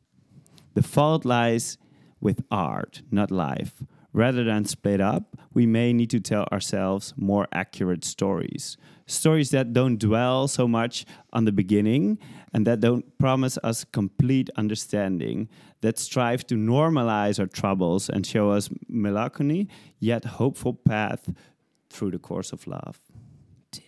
[0.78, 1.80] The fault lies
[2.22, 3.82] with art, not life.
[4.14, 8.78] Rather than split up, we may need to tell ourselves more accurate stories.
[9.08, 12.20] Stories that don't dwell so much on the beginning
[12.54, 15.50] and that don't promise us complete understanding,
[15.82, 19.68] that strive to normalize our troubles and show us melancholy,
[20.00, 21.34] yet hopeful path
[21.90, 23.00] through the course of love.
[23.72, 23.82] Dat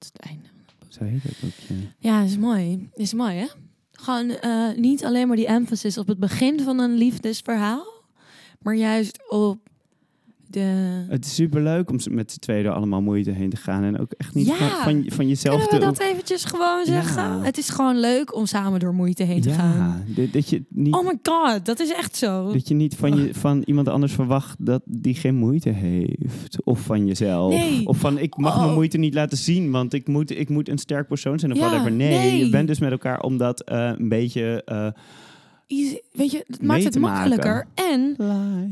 [0.00, 0.48] is het einde.
[0.88, 1.74] Zo heet het boekje.
[1.98, 2.90] Ja, dat is mooi.
[2.94, 3.46] Is mooi, hè?
[4.00, 7.86] Gewoon eh, niet alleen maar die emphasis op het begin van een liefdesverhaal,
[8.62, 9.58] maar juist op
[10.54, 11.04] de.
[11.08, 13.82] Het is superleuk om met z'n tweeën er allemaal moeite heen te gaan.
[13.82, 14.54] En ook echt niet Ja.
[14.56, 16.00] van, van, van jezelf Kunnen we te...
[16.02, 17.22] dat eventjes gewoon zeggen?
[17.22, 17.40] Ja.
[17.42, 20.04] Het is gewoon leuk om samen door moeite heen te gaan.
[20.06, 22.52] dat, dat je niet, Oh my god, dat is echt zo.
[22.52, 26.64] dat je niet van, je, van iemand anders verwacht dat die geen moeite heeft.
[26.64, 27.54] Of van jezelf.
[27.54, 27.86] Nee.
[27.86, 28.74] Of van ik mag mijn Oh.
[28.74, 31.92] moeite niet laten zien, want ik moet, ik moet een sterk persoon zijn of whatever.
[31.92, 32.38] Nee, nee.
[32.44, 34.62] je bent dus met elkaar om dat eh, een beetje...
[34.64, 34.86] eh,
[35.66, 37.28] Easy- Weet je, het maakt het maken.
[37.30, 37.66] makkelijker.
[37.74, 38.16] En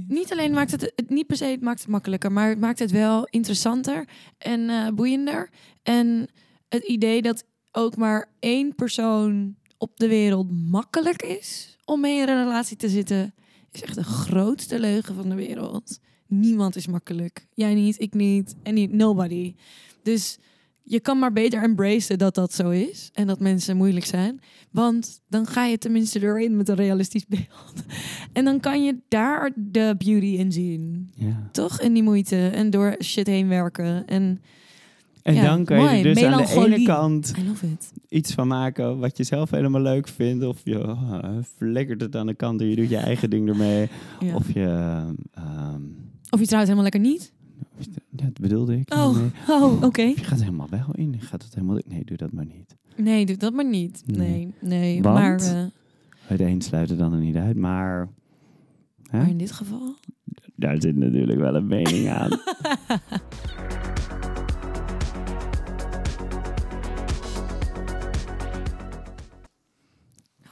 [0.08, 2.78] niet alleen maakt het, het niet per se het maakt het makkelijker, maar het maakt
[2.78, 4.08] het wel interessanter
[4.38, 5.50] en eh, boeiender.
[5.82, 6.28] En
[6.68, 12.28] het idee dat ook maar één persoon op de wereld makkelijk is om mee in
[12.28, 13.34] een relatie te zitten,
[13.72, 15.98] is echt de grootste leugen van de wereld.
[16.26, 17.46] Niemand is makkelijk.
[17.54, 19.54] Jij niet, ik niet en niet nobody.
[20.02, 20.38] Dus
[20.84, 24.40] je kan maar beter embracen dat dat zo is en dat mensen moeilijk zijn.
[24.70, 27.74] Want dan ga je tenminste erin met een realistisch beeld.
[28.32, 31.10] En dan kan je daar de beauty in zien.
[31.14, 31.48] ja.
[31.52, 31.80] Toch?
[31.80, 32.48] In die moeite.
[32.48, 34.06] En door shit heen werken.
[34.06, 34.40] En
[35.22, 37.32] En Ja, dan kan je er dus aan de ene kant
[38.08, 40.44] iets van maken wat je zelf helemaal leuk vindt.
[40.44, 43.88] Of je uh, flikkert het aan de kant en je doet je eigen ding ermee.
[44.20, 44.34] Ja.
[44.34, 45.00] Of je...
[45.34, 45.82] ehm,
[46.30, 47.32] Of je trouwt helemaal lekker niet.
[47.78, 48.94] Ja, dat bedoelde ik.
[48.94, 49.30] Oh, Nee.
[49.48, 50.02] oh oké.
[50.02, 51.12] Je gaat helemaal wel in.
[51.12, 51.78] Je gaat het helemaal...
[51.86, 52.76] Nee, doe dat maar niet.
[52.96, 54.02] Nee, doe dat maar niet.
[54.06, 54.54] Nee.
[54.60, 55.02] Nee.
[55.02, 55.14] Want?
[55.18, 55.64] Maar, eh,
[56.26, 58.08] Het een sluit er dan er niet uit, maar...
[59.10, 59.18] Hè?
[59.18, 59.94] maar in dit geval...
[60.56, 62.30] Daar zit natuurlijk wel een mening aan.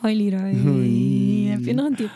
[0.01, 0.57] Hoi Leroy.
[0.57, 1.49] Hoi.
[1.49, 2.11] Heb je nog een tip?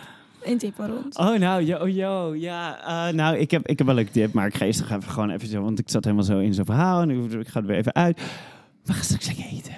[0.44, 1.16] Een tip voor ons?
[1.16, 2.78] Oh, nou, yo, yo, ja.
[3.08, 5.30] eh, nou, ik heb, ik heb wel een tip, maar ik geef toch even gewoon
[5.30, 7.66] even zo, want ik zat helemaal zo in zo'n verhaal en ik, ik ga er
[7.66, 8.20] weer even uit.
[8.84, 9.72] We gaan straks lekker eten.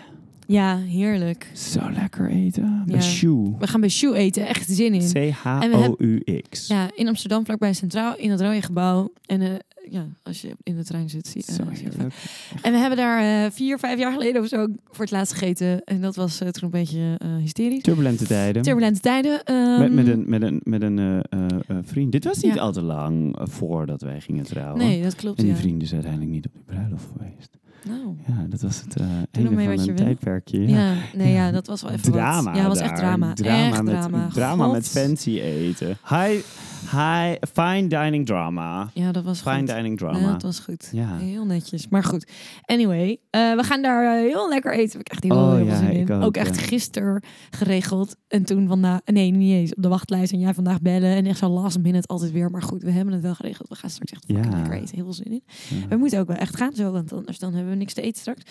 [0.47, 1.51] Ja, heerlijk.
[1.55, 2.83] Zo lekker eten.
[2.87, 3.03] Bij Ja.
[3.03, 3.55] Shoe.
[3.59, 4.47] We gaan bij Shoe eten.
[4.47, 5.33] Echt zin in.
[5.33, 6.67] C-H-O-U-X.
[6.67, 9.13] Ja, in Amsterdam, vlakbij Centraal, in het rode gebouw.
[9.27, 9.51] En eh,
[9.91, 11.57] ja, als je in de trein zit, zie je
[12.63, 15.85] en we hebben daar eh, vier, vijf jaar geleden of zo voor het laatst gegeten.
[15.85, 17.83] En dat was eh, toen een beetje eh, hysterisch.
[17.83, 18.63] Turbulente tijden.
[18.63, 19.45] Turbulente tijden.
[19.45, 21.23] ehm, met, met een, met een, met een
[21.85, 22.13] vriend.
[22.13, 22.61] Dit was niet Ja.
[22.61, 24.79] al te lang voordat wij gingen trouwen.
[24.79, 25.39] Nee, dat klopt.
[25.39, 25.59] En die ja.
[25.61, 27.57] vriend is uiteindelijk niet op die bruiloft geweest.
[27.85, 28.17] Nou.
[28.27, 30.69] Ja, dat was het einde ermee van een tijdperkje.
[30.69, 30.77] Ja.
[30.91, 30.95] Ja.
[31.15, 32.61] nee, ja, dat was wel even drama wat.
[32.61, 33.33] Ja, was echt drama.
[33.33, 34.29] Drama echt met, drama.
[34.29, 34.73] drama God.
[34.73, 35.89] met fancy eten.
[36.09, 36.45] High,
[36.91, 38.91] high, fine dining drama.
[38.95, 39.67] Ja, dat was Fine goed.
[39.67, 40.33] dining Ja, drama.
[40.33, 40.89] dat was goed.
[40.93, 41.17] Ja.
[41.17, 41.89] Heel netjes.
[41.89, 42.31] Maar goed.
[42.65, 44.91] Anyway, eh, we gaan daar eh, heel lekker eten.
[44.99, 46.13] Heb ik echt heel, Oh, heel ja, veel zin in.
[46.23, 48.17] ook, echt gisteren geregeld.
[48.29, 49.01] En toen vandaag...
[49.05, 49.75] Nee, niet eens.
[49.75, 50.33] Op de wachtlijst.
[50.33, 51.17] En jij vandaag bellen.
[51.17, 52.51] En echt zo last minute altijd weer.
[52.51, 53.69] Maar goed, we hebben het wel geregeld.
[53.69, 54.57] We gaan straks echt fucking Ja.
[54.61, 54.95] lekker eten.
[54.95, 55.43] Heel veel zin in.
[55.89, 56.93] We moeten ook wel echt gaan zo.
[56.93, 58.43] Want anders dan hebben we niks te eten straks.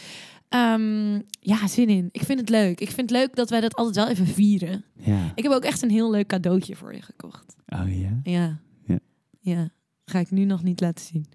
[0.49, 2.09] Ehm, ja, zin in.
[2.11, 2.79] Ik vind het leuk.
[2.79, 4.83] Ik vind het leuk dat wij dat altijd wel even vieren.
[4.93, 5.31] Ja.
[5.35, 7.55] Ik heb ook echt een heel leuk cadeautje voor je gekocht.
[7.67, 8.19] Oh ja?
[8.23, 8.59] Ja.
[8.85, 8.99] Ja.
[9.39, 9.69] Ja.
[10.05, 11.25] Ga ik nu nog niet laten zien.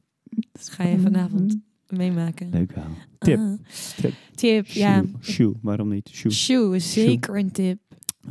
[0.52, 1.56] Dus ga je vanavond
[1.88, 2.50] meemaken.
[2.50, 2.84] Leuk wel.
[3.18, 3.38] Tip.
[3.38, 3.52] Ah.
[3.96, 4.14] Tip.
[4.34, 5.04] Tip, ja.
[5.20, 5.54] Shoe.
[5.62, 6.08] Waarom niet?
[6.08, 6.32] Shoe.
[6.32, 7.78] Shoe is zeker een tip.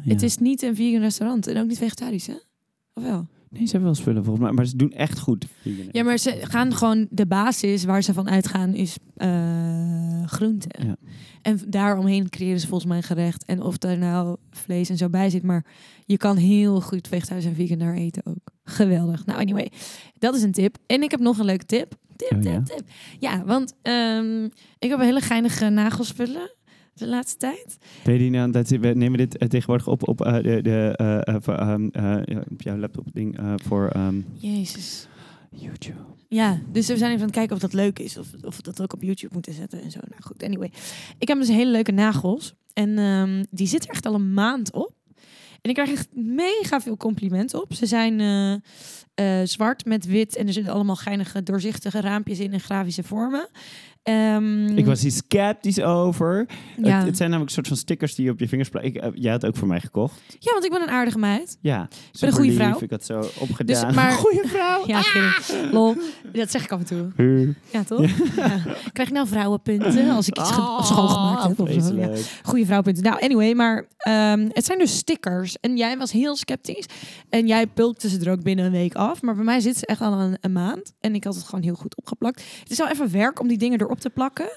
[0.03, 0.11] Ja.
[0.11, 2.35] Het is niet een vegan restaurant en ook niet vegetarisch, hè?
[2.93, 3.27] Of wel?
[3.49, 4.53] Nee, ze hebben wel spullen volgens mij.
[4.53, 5.45] Maar ze doen echt goed.
[5.91, 7.07] Ja, maar ze gaan gewoon...
[7.09, 10.85] De basis waar ze van uitgaan is eh groenten.
[10.87, 10.95] Ja.
[11.41, 13.45] En daaromheen creëren ze volgens mij een gerecht.
[13.45, 15.43] En of daar nou vlees en zo bij zit.
[15.43, 15.65] Maar
[16.05, 18.51] je kan heel goed vegetarisch en vegan daar eten ook.
[18.63, 19.25] Geweldig.
[19.25, 19.71] Nou, anyway.
[20.17, 20.77] Dat is een tip.
[20.85, 21.95] En ik heb nog een leuke tip.
[22.15, 22.61] Tip, Oh, tip, ja?
[22.63, 22.83] tip.
[23.19, 24.43] Ja, want ehm,
[24.79, 26.51] ik heb hele geinige nagelspullen
[26.99, 27.77] de laatste tijd.
[28.03, 30.93] Weet je die nou, dat, we nemen dit eh, tegenwoordig op op, eh, de, de,
[30.95, 35.07] eh, eh, voor, ehm, eh, op jouw laptop ding voor ehm, Jezus.
[35.51, 35.99] YouTube.
[36.27, 38.17] Ja, dus we zijn even aan het kijken of dat leuk is.
[38.17, 39.99] Of, of we dat ook op YouTube moeten zetten en zo.
[40.09, 40.71] Nou goed, anyway.
[41.17, 42.53] Ik heb dus hele leuke nagels.
[42.73, 44.93] En ehm, die zit er echt al een maand op.
[45.61, 47.73] En ik krijg echt mega veel complimenten op.
[47.73, 48.21] Ze zijn
[49.47, 50.35] zwart met wit.
[50.35, 53.49] En er zitten allemaal geinige doorzichtige raampjes in en grafische vormen.
[54.09, 56.47] Ehm, Ik was hier sceptisch over.
[56.77, 56.97] ja.
[56.97, 58.95] Het, het zijn namelijk een soort van stickers die je op je vingers plaatst.
[58.95, 60.21] Eh, jij had ook voor mij gekocht.
[60.39, 61.57] ja, want ik ben een aardige meid.
[61.61, 61.87] Ja,
[62.19, 62.77] ben een goede vrouw.
[62.81, 63.85] Ik had zo opgedaan.
[63.87, 64.83] Dus, maar- Goeie vrouw.
[64.87, 65.71] Ja, kidding.
[65.71, 65.95] Lol.
[66.33, 67.07] Dat zeg ik af en toe.
[67.15, 67.49] Huh.
[67.71, 68.01] Ja, toch?
[68.35, 68.59] Ja.
[68.93, 71.59] Krijg ik nou vrouwenpunten als ik iets of schoongemaakt heb?
[71.59, 71.95] Of zo?
[71.95, 72.09] Ja.
[72.43, 73.03] Goeie vrouwpunten.
[73.03, 75.57] Nou, anyway, maar ehm, het zijn dus stickers.
[75.61, 76.85] En jij was heel sceptisch.
[77.29, 79.21] En jij pulkte ze er ook binnen een week af.
[79.21, 80.93] Maar bij mij zitten ze echt al een, een maand.
[80.99, 82.43] En ik had het gewoon heel goed opgeplakt.
[82.59, 84.49] Het is wel even werk om die dingen erop te plakken.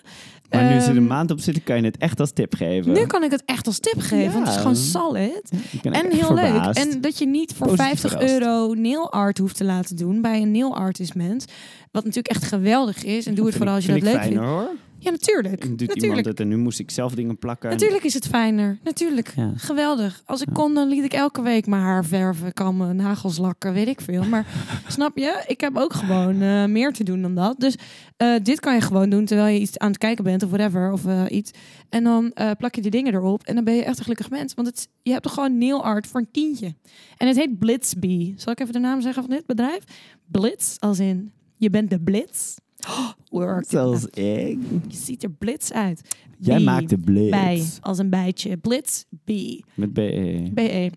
[0.51, 2.55] Maar nu ze er een Ehm, maand op zitten, kan je het echt als tip
[2.55, 2.93] geven.
[2.93, 4.33] Nu kan ik het echt als tip geven.
[4.33, 5.51] Want het is gewoon solid.
[5.83, 6.65] En heel leuk.
[6.65, 8.33] En dat je niet voor Positief 50 verrast.
[8.33, 11.45] euro nail art hoeft te laten doen bij een nail artist mens.
[11.91, 13.27] Wat natuurlijk echt geweldig is.
[13.27, 14.39] En doe het vooral als je dat leuk vindt.
[14.39, 14.69] hoor.
[15.03, 15.61] Ja, natuurlijk.
[15.61, 16.27] Doet iemand natuurlijk.
[16.27, 17.71] het en nu moest ik zelf dingen plakken.
[17.71, 18.79] Natuurlijk is het fijner.
[18.85, 19.33] Natuurlijk.
[19.37, 19.53] Ja.
[19.57, 20.23] Geweldig.
[20.27, 20.55] Als ik Ja.
[20.55, 24.25] kon, dan liet ik elke week mijn haar verven, kammen, nagels lakken, weet ik veel.
[24.25, 24.47] Maar
[24.89, 25.45] snap je?
[25.47, 27.61] Ik heb ook gewoon eh, meer te doen dan dat.
[27.61, 27.75] Dus
[28.17, 30.93] eh, dit kan je gewoon doen terwijl je iets aan het kijken bent of whatever.
[30.93, 31.51] Of eh, iets.
[31.89, 34.31] En dan eh, plak je die dingen erop en dan ben je echt een gelukkig
[34.31, 34.55] mens.
[34.55, 36.75] Want het, je hebt toch gewoon nail art voor een tientje.
[37.17, 38.35] En het heet Blitzbee.
[38.37, 39.85] Zal ik even de naam zeggen van dit bedrijf?
[40.27, 42.57] Blitz, als in je bent de blitz.
[43.31, 43.65] Work.
[43.69, 44.59] Zoals ik.
[44.89, 46.17] Je ziet er blitz uit.
[46.39, 47.31] Jij maakt de blitz.
[47.31, 48.57] Bij, als een bijtje.
[48.57, 49.31] Blitz, B.
[49.75, 50.51] Met BE.
[50.55, 50.91] BE.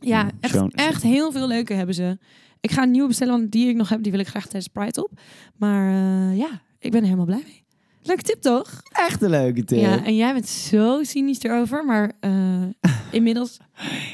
[0.00, 2.18] Ja, echt, echt heel veel leuke hebben ze.
[2.60, 4.68] Ik ga een nieuwe bestellen, want die ik nog heb, die wil ik graag tijdens
[4.68, 5.20] Pride op.
[5.56, 7.64] Maar eh, ja, ik ben er helemaal blij mee.
[8.06, 8.80] Leuke tip, toch?
[8.92, 9.78] Echt een leuke tip.
[9.78, 12.32] Ja, en jij bent zo cynisch erover, maar eh,
[13.10, 13.58] inmiddels...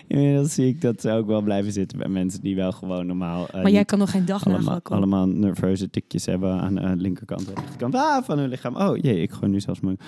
[0.09, 3.49] Inmiddels zie ik dat ze ook wel blijven zitten bij mensen die wel gewoon normaal...
[3.49, 7.49] eh, maar jij kan nog geen dag allemaal, allemaal nerveuze tikjes hebben aan de linkerkant
[7.49, 8.77] en rechterkant ah, van hun lichaam.
[8.77, 9.99] Oh jee, ik gooi nu zelfs mijn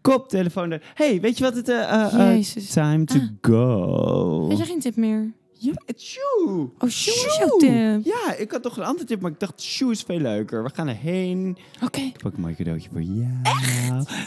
[0.00, 0.82] koptelefoon er.
[0.94, 1.68] hey, weet je wat het...
[1.68, 2.70] eh eh, eh, Jezus.
[2.70, 3.28] time to Ah.
[3.40, 4.48] go.
[4.48, 5.32] Heb je geen tip meer?
[5.62, 6.68] Ja, het shoe.
[6.78, 8.04] Oh, shoe is jouw tip.
[8.04, 10.62] Ja, ik had toch een andere tip, maar ik dacht shoe is veel leuker.
[10.62, 11.56] We gaan erheen.
[11.84, 12.00] Oké.
[12.00, 13.26] Ik heb ook een mooi cadeautje voor jou.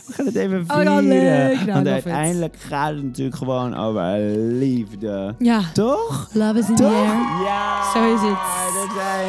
[0.08, 0.86] We gaan het even Oh, vieren.
[0.86, 1.56] dan leuk.
[1.56, 1.92] Nou, Want it.
[1.94, 5.36] uiteindelijk gaat het natuurlijk gewoon over liefde.
[5.40, 6.30] Ja, Toch?
[6.34, 7.44] love is in the air.
[7.46, 7.92] Ja.
[7.94, 8.38] Zo is het.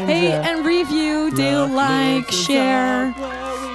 [0.06, 3.12] Hey, en review, deel, like, share.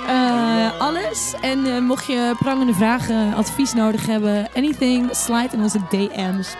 [0.07, 1.33] Eh, alles.
[1.41, 6.55] En eh, mocht je prangende vragen, advies nodig hebben, anything, slide in onze DM's.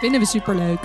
[0.00, 0.78] Vinden we superleuk.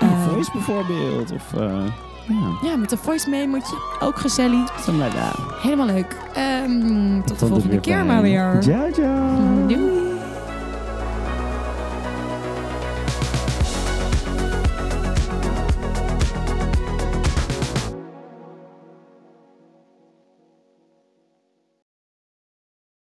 [0.00, 1.32] Een Eh, voice bijvoorbeeld.
[1.32, 1.84] Of, eh
[2.28, 3.76] ja, ja, met een voice memootje.
[4.00, 4.72] Ook gezellig.
[4.80, 5.60] something like that.
[5.62, 6.16] Helemaal leuk.
[6.34, 8.56] Ehm, tot de volgende keer maar weer.
[8.60, 9.66] Ciao, ciao.
[9.66, 10.13] Doei.